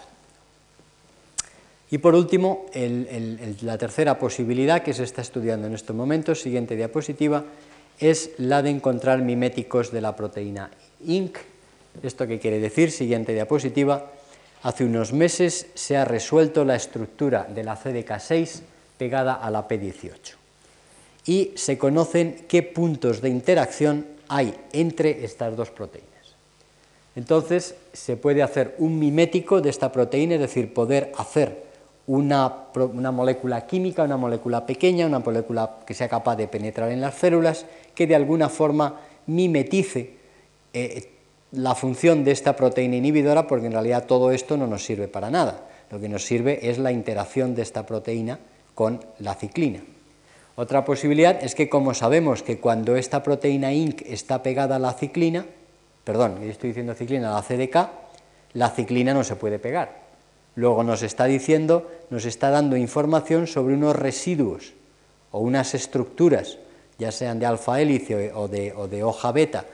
Y 1.91 1.99
por 1.99 2.15
último, 2.15 2.67
la 3.63 3.79
tercera 3.79 4.19
posibilidad 4.19 4.83
que 4.83 4.93
se 4.93 5.05
está 5.05 5.23
estudiando 5.23 5.67
en 5.69 5.75
estos 5.75 5.97
momentos, 5.97 6.43
siguiente 6.43 6.77
diapositiva, 6.77 7.45
es 7.99 8.33
la 8.39 8.61
de 8.63 8.71
encontrar 8.71 9.23
miméticos 9.23 9.91
de 9.91 10.03
la 10.03 10.15
proteína 10.15 10.71
INC. 11.07 11.39
¿Esto 12.03 12.27
qué 12.27 12.39
quiere 12.39 12.61
decir? 12.61 12.91
Siguiente 12.91 13.35
diapositiva. 13.35 14.13
Hace 14.63 14.85
unos 14.85 15.13
meses 15.13 15.67
se 15.75 15.97
ha 15.97 16.05
resuelto 16.05 16.65
la 16.65 16.77
estructura 16.77 17.45
de 17.45 17.65
la 17.65 17.77
CDK6 17.77 18.61
pegada 18.97 19.35
a 19.35 19.51
la 19.51 19.67
P18 19.67 20.35
y 21.27 21.53
se 21.55 21.79
conocen 21.79 22.47
qué 22.49 22.63
puntos 22.63 23.21
de 23.21 23.29
interacción 23.29 24.07
hay 24.29 24.55
entre 24.73 25.25
estas 25.25 25.57
dos 25.57 25.71
proteínas. 25.71 26.09
Entonces 27.17 27.75
se 27.93 28.17
puede 28.17 28.43
hacer 28.43 28.75
un 28.79 28.99
mimético 28.99 29.61
de 29.61 29.71
esta 29.71 29.93
proteína, 29.93 30.37
es 30.37 30.41
decir, 30.41 30.73
poder 30.73 31.13
hacer 31.19 31.65
una, 32.07 32.65
molécula 33.13 33.67
química, 33.67 34.05
una 34.05 34.17
molécula 34.17 34.65
pequeña, 34.65 35.07
una 35.07 35.19
molécula 35.19 35.81
que 35.87 35.95
sea 35.95 36.09
capaz 36.09 36.37
de 36.37 36.49
penetrar 36.49 36.91
en 36.91 37.01
las 37.01 37.15
células, 37.15 37.67
que 37.95 38.07
de 38.07 38.15
alguna 38.15 38.49
forma 38.49 39.01
mimetice 39.27 40.15
eh, 40.73 41.18
la 41.53 41.75
función 41.75 42.25
de 42.25 42.33
esta 42.33 42.57
proteína 42.57 42.97
inhibidora, 42.97 43.47
porque 43.47 43.67
en 43.67 43.73
realidad 43.73 44.07
todo 44.07 44.33
esto 44.33 44.57
no 44.57 44.67
nos 44.67 44.85
sirve 44.85 45.09
para 45.09 45.31
nada. 45.31 45.67
Lo 45.91 46.01
que 46.01 46.09
nos 46.09 46.25
sirve 46.25 46.69
es 46.69 46.79
la 46.79 46.93
interacción 46.93 47.55
de 47.55 47.63
esta 47.63 47.87
proteína 47.87 48.39
con 48.75 49.01
la 49.19 49.35
ciclina. 49.35 49.81
Otra 50.57 50.85
posibilidad 50.85 51.43
es 51.43 51.55
que 51.55 51.69
como 51.69 51.95
sabemos 51.95 52.43
que 52.43 52.59
cuando 52.59 52.97
esta 52.97 53.23
proteína 53.23 53.73
INC 53.73 54.03
está 54.07 54.43
pegada 54.43 54.77
a 54.77 54.81
la 54.81 54.93
ciclina, 54.93 55.47
perdón, 56.05 56.43
estoy 56.43 56.71
diciendo 56.71 56.95
ciclina, 56.95 57.31
a 57.31 57.41
la 57.41 57.43
CDK, 57.43 57.89
la 58.55 58.71
ciclina 58.71 59.15
no 59.15 59.25
se 59.25 59.37
puede 59.37 59.59
pegar. 59.59 60.09
Luego 60.57 60.83
nos 60.83 61.03
está 61.03 61.27
diciendo, 61.27 61.89
nos 62.11 62.25
está 62.25 62.51
dando 62.51 62.77
información 62.77 63.47
sobre 63.47 63.75
unos 63.75 63.95
residuos 63.95 64.73
o 65.31 65.39
unas 65.39 65.75
estructuras, 65.75 66.59
ya 66.99 67.13
sean 67.13 67.39
de 67.39 67.47
alfa 67.47 67.81
hélice 67.81 68.33
o 68.35 68.49
de, 68.49 68.73
o 68.73 68.89
de 68.89 69.05
hoja 69.05 69.31
beta, 69.31 69.65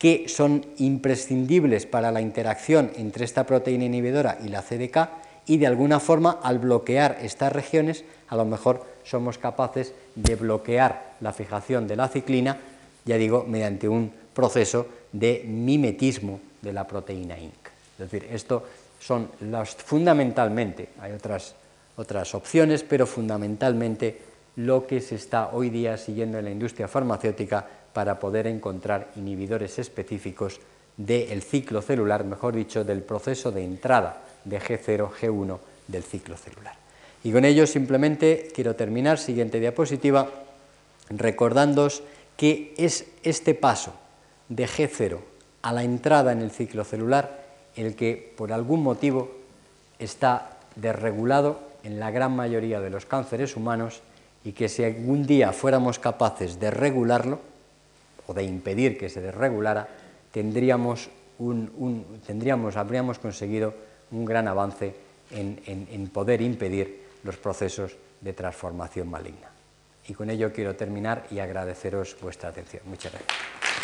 que 0.00 0.28
son 0.28 0.64
imprescindibles 0.78 1.84
para 1.84 2.10
la 2.10 2.22
interacción 2.22 2.90
entre 2.96 3.26
esta 3.26 3.44
proteína 3.44 3.84
inhibidora 3.84 4.38
y 4.42 4.48
la 4.48 4.62
CDK 4.62 5.10
y 5.44 5.58
de 5.58 5.66
alguna 5.66 6.00
forma 6.00 6.38
al 6.42 6.58
bloquear 6.58 7.18
estas 7.20 7.52
regiones 7.52 8.04
a 8.28 8.36
lo 8.36 8.46
mejor 8.46 8.82
somos 9.04 9.36
capaces 9.36 9.92
de 10.14 10.36
bloquear 10.36 11.16
la 11.20 11.34
fijación 11.34 11.86
de 11.86 11.96
la 11.96 12.08
ciclina, 12.08 12.56
ya 13.04 13.16
digo, 13.16 13.44
mediante 13.46 13.88
un 13.88 14.10
proceso 14.32 14.86
de 15.12 15.44
mimetismo 15.46 16.40
de 16.62 16.72
la 16.72 16.86
proteína 16.86 17.38
INC. 17.38 17.66
Es 17.98 18.10
decir, 18.10 18.26
esto 18.32 18.64
son 19.00 19.28
las 19.50 19.74
fundamentalmente, 19.74 20.88
hay 20.98 21.12
otras, 21.12 21.54
otras 21.96 22.34
opciones, 22.34 22.84
pero 22.84 23.06
fundamentalmente 23.06 24.18
lo 24.56 24.86
que 24.86 25.02
se 25.02 25.16
está 25.16 25.50
hoy 25.52 25.68
día 25.68 25.98
siguiendo 25.98 26.38
en 26.38 26.46
la 26.46 26.50
industria 26.50 26.88
farmacéutica 26.88 27.66
para 27.92 28.18
poder 28.18 28.46
encontrar 28.46 29.10
inhibidores 29.16 29.78
específicos 29.78 30.60
del 30.96 31.42
ciclo 31.42 31.82
celular, 31.82 32.24
mejor 32.24 32.54
dicho, 32.54 32.84
del 32.84 33.02
proceso 33.02 33.50
de 33.52 33.64
entrada 33.64 34.22
de 34.44 34.60
G0, 34.60 35.10
G1 35.10 35.58
del 35.88 36.02
ciclo 36.02 36.36
celular. 36.36 36.74
Y 37.22 37.32
con 37.32 37.44
ello 37.44 37.66
simplemente 37.66 38.48
quiero 38.54 38.76
terminar, 38.76 39.18
siguiente 39.18 39.60
diapositiva, 39.60 40.28
recordándoos 41.10 42.02
que 42.36 42.74
es 42.78 43.06
este 43.22 43.54
paso 43.54 43.94
de 44.48 44.66
G0 44.66 45.18
a 45.62 45.72
la 45.72 45.84
entrada 45.84 46.32
en 46.32 46.40
el 46.40 46.50
ciclo 46.50 46.84
celular 46.84 47.40
el 47.76 47.94
que 47.94 48.32
por 48.36 48.52
algún 48.52 48.82
motivo 48.82 49.30
está 49.98 50.58
desregulado 50.76 51.60
en 51.82 52.00
la 52.00 52.10
gran 52.10 52.34
mayoría 52.34 52.80
de 52.80 52.90
los 52.90 53.06
cánceres 53.06 53.56
humanos 53.56 54.00
y 54.44 54.52
que 54.52 54.68
si 54.68 54.84
algún 54.84 55.26
día 55.26 55.52
fuéramos 55.52 55.98
capaces 55.98 56.58
de 56.58 56.70
regularlo 56.70 57.40
o 58.30 58.34
de 58.34 58.46
impedir 58.46 58.94
que 58.94 59.10
se 59.10 59.18
desregulara, 59.18 59.90
tendríamos, 60.30 61.10
tendríamos 62.26 62.78
habríamos 62.78 63.18
conseguido 63.18 63.74
un 64.14 64.22
gran 64.22 64.46
avance 64.46 64.94
en 65.34 66.10
poder 66.14 66.38
impedir 66.38 67.02
los 67.26 67.36
procesos 67.36 67.98
de 68.20 68.32
transformación 68.32 69.10
maligna. 69.10 69.50
Y 70.06 70.14
con 70.14 70.30
ello 70.30 70.52
quiero 70.52 70.76
terminar 70.76 71.26
y 71.30 71.38
agradeceros 71.38 72.16
vuestra 72.20 72.50
atención. 72.50 72.82
Muchas 72.86 73.12
gracias. 73.12 73.79